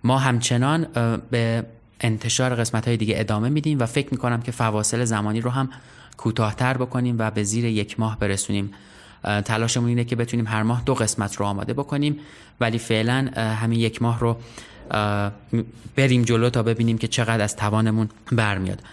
ما 0.03 0.17
همچنان 0.17 0.87
به 1.31 1.65
انتشار 2.01 2.55
قسمت 2.55 2.87
های 2.87 2.97
دیگه 2.97 3.19
ادامه 3.19 3.49
میدیم 3.49 3.79
و 3.79 3.85
فکر 3.85 4.07
می 4.11 4.17
کنم 4.17 4.41
که 4.41 4.51
فواصل 4.51 5.05
زمانی 5.05 5.41
رو 5.41 5.49
هم 5.49 5.69
کوتاهتر 6.17 6.77
بکنیم 6.77 7.15
و 7.19 7.31
به 7.31 7.43
زیر 7.43 7.65
یک 7.65 7.99
ماه 7.99 8.19
برسونیم 8.19 8.73
تلاشمون 9.23 9.89
اینه 9.89 10.03
که 10.03 10.15
بتونیم 10.15 10.47
هر 10.47 10.63
ماه 10.63 10.83
دو 10.85 10.93
قسمت 10.93 11.35
رو 11.35 11.45
آماده 11.45 11.73
بکنیم 11.73 12.19
ولی 12.59 12.77
فعلا 12.77 13.29
همین 13.35 13.79
یک 13.79 14.01
ماه 14.01 14.19
رو 14.19 14.37
بریم 15.95 16.23
جلو 16.23 16.49
تا 16.49 16.63
ببینیم 16.63 16.97
که 16.97 17.07
چقدر 17.07 17.43
از 17.43 17.55
توانمون 17.55 18.09
برمیاد 18.31 18.83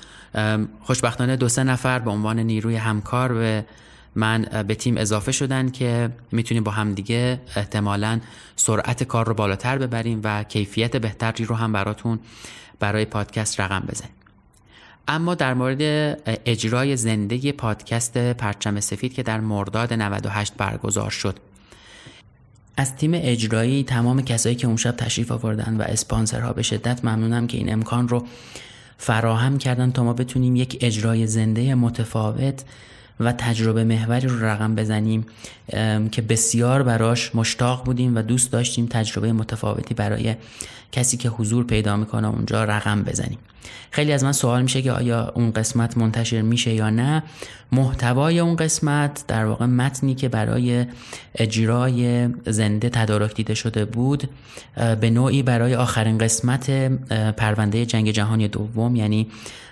خوشبختانه 0.80 1.36
دو 1.36 1.48
سه 1.48 1.64
نفر 1.64 1.98
به 1.98 2.10
عنوان 2.10 2.38
نیروی 2.38 2.76
همکار 2.76 3.32
به 3.34 3.64
من 4.14 4.64
به 4.68 4.74
تیم 4.74 4.96
اضافه 4.96 5.32
شدن 5.32 5.70
که 5.70 6.10
می‌تونیم 6.32 6.64
با 6.64 6.72
همدیگه 6.72 7.40
احتمالا 7.56 8.20
سرعت 8.56 9.02
کار 9.02 9.26
رو 9.26 9.34
بالاتر 9.34 9.78
ببریم 9.78 10.20
و 10.24 10.44
کیفیت 10.44 10.96
بهتری 10.96 11.44
رو 11.44 11.54
هم 11.54 11.72
براتون 11.72 12.18
برای 12.80 13.04
پادکست 13.04 13.60
رقم 13.60 13.80
بزنیم. 13.80 14.12
اما 15.08 15.34
در 15.34 15.54
مورد 15.54 15.80
اجرای 16.46 16.96
زنده 16.96 17.52
پادکست 17.52 18.18
پرچم 18.18 18.80
سفید 18.80 19.14
که 19.14 19.22
در 19.22 19.40
مرداد 19.40 19.92
98 19.92 20.54
برگزار 20.54 21.10
شد. 21.10 21.38
از 22.76 22.96
تیم 22.96 23.10
اجرایی 23.14 23.84
تمام 23.84 24.22
کسایی 24.22 24.54
که 24.54 24.66
اون 24.66 24.76
شب 24.76 24.96
تشریف 24.96 25.32
آوردن 25.32 25.76
و 25.76 25.82
اسپانسرها 25.82 26.52
به 26.52 26.62
شدت 26.62 27.04
ممنونم 27.04 27.46
که 27.46 27.58
این 27.58 27.72
امکان 27.72 28.08
رو 28.08 28.26
فراهم 28.98 29.58
کردن 29.58 29.90
تا 29.90 30.04
ما 30.04 30.12
بتونیم 30.12 30.56
یک 30.56 30.78
اجرای 30.80 31.26
زنده 31.26 31.74
متفاوت 31.74 32.64
و 33.20 33.32
تجربه 33.32 33.84
محوری 33.84 34.28
رو 34.28 34.44
رقم 34.44 34.74
بزنیم. 34.74 35.26
که 36.10 36.22
بسیار 36.22 36.82
براش 36.82 37.34
مشتاق 37.34 37.84
بودیم 37.84 38.16
و 38.16 38.22
دوست 38.22 38.52
داشتیم 38.52 38.86
تجربه 38.86 39.32
متفاوتی 39.32 39.94
برای 39.94 40.34
کسی 40.92 41.16
که 41.16 41.28
حضور 41.28 41.64
پیدا 41.64 41.96
می‌کنه 41.96 42.28
اونجا 42.28 42.64
رقم 42.64 43.02
بزنیم. 43.02 43.38
خیلی 43.90 44.12
از 44.12 44.24
من 44.24 44.32
سوال 44.32 44.62
میشه 44.62 44.82
که 44.82 44.92
آیا 44.92 45.32
اون 45.34 45.50
قسمت 45.50 45.98
منتشر 45.98 46.42
میشه 46.42 46.74
یا 46.74 46.90
نه؟ 46.90 47.22
محتوای 47.72 48.40
اون 48.40 48.56
قسمت 48.56 49.24
در 49.28 49.44
واقع 49.44 49.66
متنی 49.66 50.14
که 50.14 50.28
برای 50.28 50.86
اجرای 51.34 52.28
زنده 52.46 52.88
تدارک 52.88 53.34
دیده 53.34 53.54
شده 53.54 53.84
بود 53.84 54.28
به 55.00 55.10
نوعی 55.10 55.42
برای 55.42 55.74
آخرین 55.74 56.18
قسمت 56.18 56.70
پرونده 57.36 57.86
جنگ 57.86 58.10
جهانی 58.10 58.48
دوم 58.48 58.96
یعنی 58.96 59.26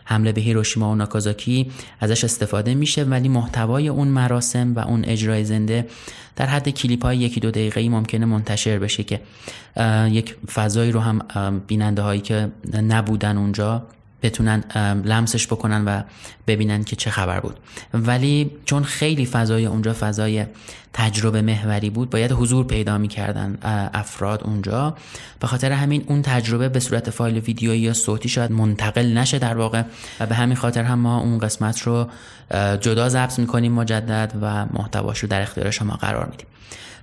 حمله 0.05 0.33
به 0.33 0.41
هیروشیما 0.41 0.93
و 0.93 0.95
ناکازاکی 0.95 1.71
ازش 2.01 2.25
استفاده 2.25 2.75
میشه. 2.75 3.05
ولی 3.05 3.29
محتوای 3.29 3.89
اون 3.89 4.09
مراسم 4.09 4.75
و 4.75 4.79
اون 4.79 5.05
اجرای 5.05 5.45
زنده 5.45 5.82
در 6.37 6.47
حد 6.47 6.69
کلیپ 6.69 7.03
های 7.05 7.19
یکی 7.19 7.41
دو 7.41 7.51
دقیقه 7.51 7.81
ای 7.81 7.89
ممکنه 7.89 8.27
منتشر 8.27 8.79
بشه 8.79 9.03
که 9.03 9.21
یک 10.11 10.37
فضایی 10.53 10.93
رو 10.93 11.01
هم 11.01 11.63
بیننده 11.67 12.03
هایی 12.03 12.21
که 12.21 12.49
نبودن 12.73 13.37
اونجا 13.37 13.87
بتونن 14.23 14.65
لمسش 15.05 15.47
بکنن 15.47 15.85
و 15.85 16.03
ببینن 16.47 16.85
که 16.85 16.97
چه 16.97 17.11
خبر 17.11 17.41
بود. 17.41 17.59
ولی 17.95 18.51
چون 18.65 18.85
خیلی 18.85 19.27
فضای 19.27 19.67
اونجا 19.67 19.93
فضای 19.93 20.47
تجربه 20.93 21.43
محوری 21.43 21.91
بود 21.91 22.11
باید 22.11 22.33
حضور 22.33 22.67
پیدا 22.67 22.99
می‌کردن 22.99 23.59
افراد 23.95 24.45
اونجا. 24.45 24.97
به 25.41 25.47
خاطر 25.47 25.73
همین 25.73 26.05
اون 26.07 26.23
تجربه 26.23 26.69
به 26.69 26.81
صورت 26.81 27.11
فایل 27.11 27.39
ویدیویی 27.39 27.81
یا 27.81 27.93
صوتی 27.93 28.29
شاید 28.29 28.53
منتقل 28.53 29.19
نشه 29.19 29.39
در 29.39 29.57
واقع. 29.57 29.83
و 30.21 30.27
به 30.27 30.35
همین 30.35 30.57
خاطر 30.57 30.83
هم 30.83 30.99
ما 30.99 31.21
اون 31.21 31.39
قسمت 31.39 31.81
رو 31.81 32.09
جدا 32.81 33.09
ضبط 33.09 33.39
می‌کنیم 33.39 33.73
مجدد 33.73 34.33
و 34.43 34.67
محتواش 34.73 35.19
رو 35.19 35.29
در 35.29 35.43
اختیار 35.43 35.71
شما 35.71 35.95
قرار 35.95 36.27
میدیم. 36.27 36.47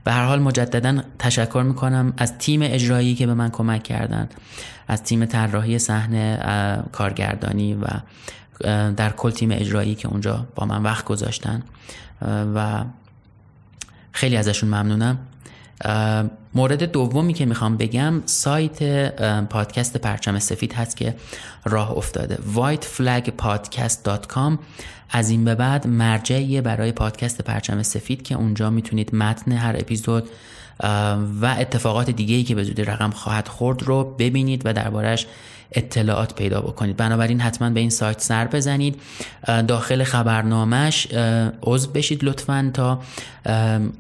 به 0.04 0.12
هر 0.12 0.26
حال 0.26 0.40
مجددا 0.40 1.02
تشکر 1.20 1.64
می‌کنم 1.68 2.14
از 2.18 2.38
تیم 2.38 2.62
اجرایی 2.64 3.16
که 3.16 3.28
به 3.28 3.34
من 3.34 3.50
کمک 3.50 3.84
کردن 3.84 4.30
از 4.88 5.04
تیم 5.04 5.26
طراحی 5.26 5.80
صحنه 5.80 6.40
کارگردانی 6.92 7.74
و 7.74 7.88
در 8.92 9.10
کل 9.10 9.32
تیم 9.32 9.52
اجرایی 9.52 9.96
که 9.96 10.08
اونجا 10.08 10.48
با 10.56 10.66
من 10.66 10.84
وقت 10.84 11.06
گذاشتن. 11.06 11.64
و 12.56 12.84
خیلی 14.12 14.38
ازشون 14.38 14.70
ممنونم. 14.70 15.18
مورد 16.56 16.84
دومی 16.84 17.34
که 17.34 17.46
می‌خوام 17.46 17.78
بگم 17.78 18.22
سایت 18.26 18.84
پادکست 19.46 19.98
پرچم 19.98 20.40
سفید 20.40 20.74
هست 20.74 20.98
که 20.98 21.16
راه 21.66 21.92
افتاده. 21.92 22.38
whiteflagpodcast.com 22.56 24.58
از 25.10 25.30
این 25.30 25.46
به 25.46 25.56
بعد 25.56 25.88
مرجعیه 25.88 26.62
برای 26.62 26.92
پادکست 26.92 27.42
پرچم 27.42 27.84
سفید 27.84 28.22
که 28.22 28.36
اونجا 28.36 28.70
می‌تونید 28.70 29.16
متن 29.16 29.52
هر 29.52 29.76
اپیزود 29.80 30.30
و 31.42 31.56
اتفاقات 31.60 32.10
دیگه 32.10 32.36
ای 32.36 32.44
که 32.44 32.56
به 32.56 32.64
زودی 32.64 32.84
رقم 32.84 33.12
خواهد 33.12 33.48
خورد 33.48 33.84
رو 33.84 34.04
ببینید 34.04 34.62
و 34.66 34.74
دربارش 34.74 35.28
اطلاعات 35.72 36.36
پیدا 36.36 36.62
بکنید. 36.62 36.98
بنابراین 36.98 37.42
حتما 37.42 37.70
به 37.70 37.80
این 37.80 37.90
سایت 37.90 38.22
سر 38.22 38.48
بزنید. 38.48 39.02
داخل 39.68 40.04
خبرنامهش 40.04 41.08
عضو 41.64 41.92
بشید 41.92 42.24
لطفا 42.24 42.72
تا 42.74 43.02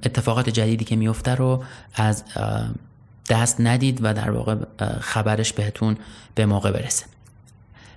اتفاقات 0.03 0.49
جدیدی 0.49 0.85
که 0.85 0.95
میفته 0.95 1.35
رو 1.35 1.63
از 1.95 2.23
دست 3.29 3.61
ندید 3.61 3.99
و 4.01 4.13
در 4.13 4.31
واقع 4.31 4.55
خبرش 5.01 5.53
بهتون 5.53 5.97
به 6.35 6.45
موقع 6.45 6.71
برسه. 6.71 7.05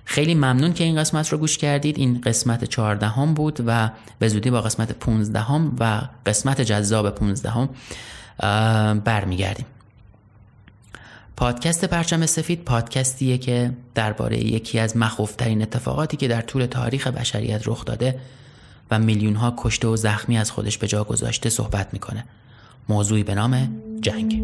خیلی 0.05 0.35
ممنون 0.35 0.73
که 0.73 0.83
این 0.83 0.99
قسمت 0.99 1.29
رو 1.29 1.37
گوش 1.37 1.57
کردید. 1.57 1.97
این 1.97 2.21
قسمت 2.21 2.63
چهاردهم 2.63 3.33
بود 3.33 3.59
و 3.67 3.89
به 4.19 4.27
زودی 4.27 4.49
با 4.49 4.61
قسمت 4.61 4.91
پونزدهم 4.91 5.75
و 5.79 6.01
قسمت 6.25 6.61
جذاب 6.61 7.09
پونزدهم 7.09 7.69
برمیگردیم. 9.03 9.65
پادکست 11.35 11.85
پرچم 11.85 12.25
سفید 12.25 12.63
پادکستیه 12.63 13.37
که 13.37 13.71
درباره 13.95 14.37
یکی 14.39 14.79
از 14.79 14.97
مخوفترین 14.97 15.61
اتفاقاتی 15.61 16.17
که 16.17 16.27
در 16.27 16.41
طول 16.41 16.65
تاریخ 16.65 17.07
بشریت 17.07 17.61
رخ 17.65 17.85
داده 17.85 18.19
و 18.91 18.99
میلیون 18.99 19.35
ها 19.35 19.53
کشته 19.57 19.87
و 19.87 19.95
زخمی 19.95 20.37
از 20.37 20.51
خودش 20.51 20.77
به 20.77 20.87
جا 20.87 21.03
گذاشته 21.03 21.49
صحبت 21.49 21.93
می‌کنه. 21.93 22.25
موضوعی 22.89 23.23
به 23.23 23.35
نام 23.35 23.69
جنگ. 24.01 24.43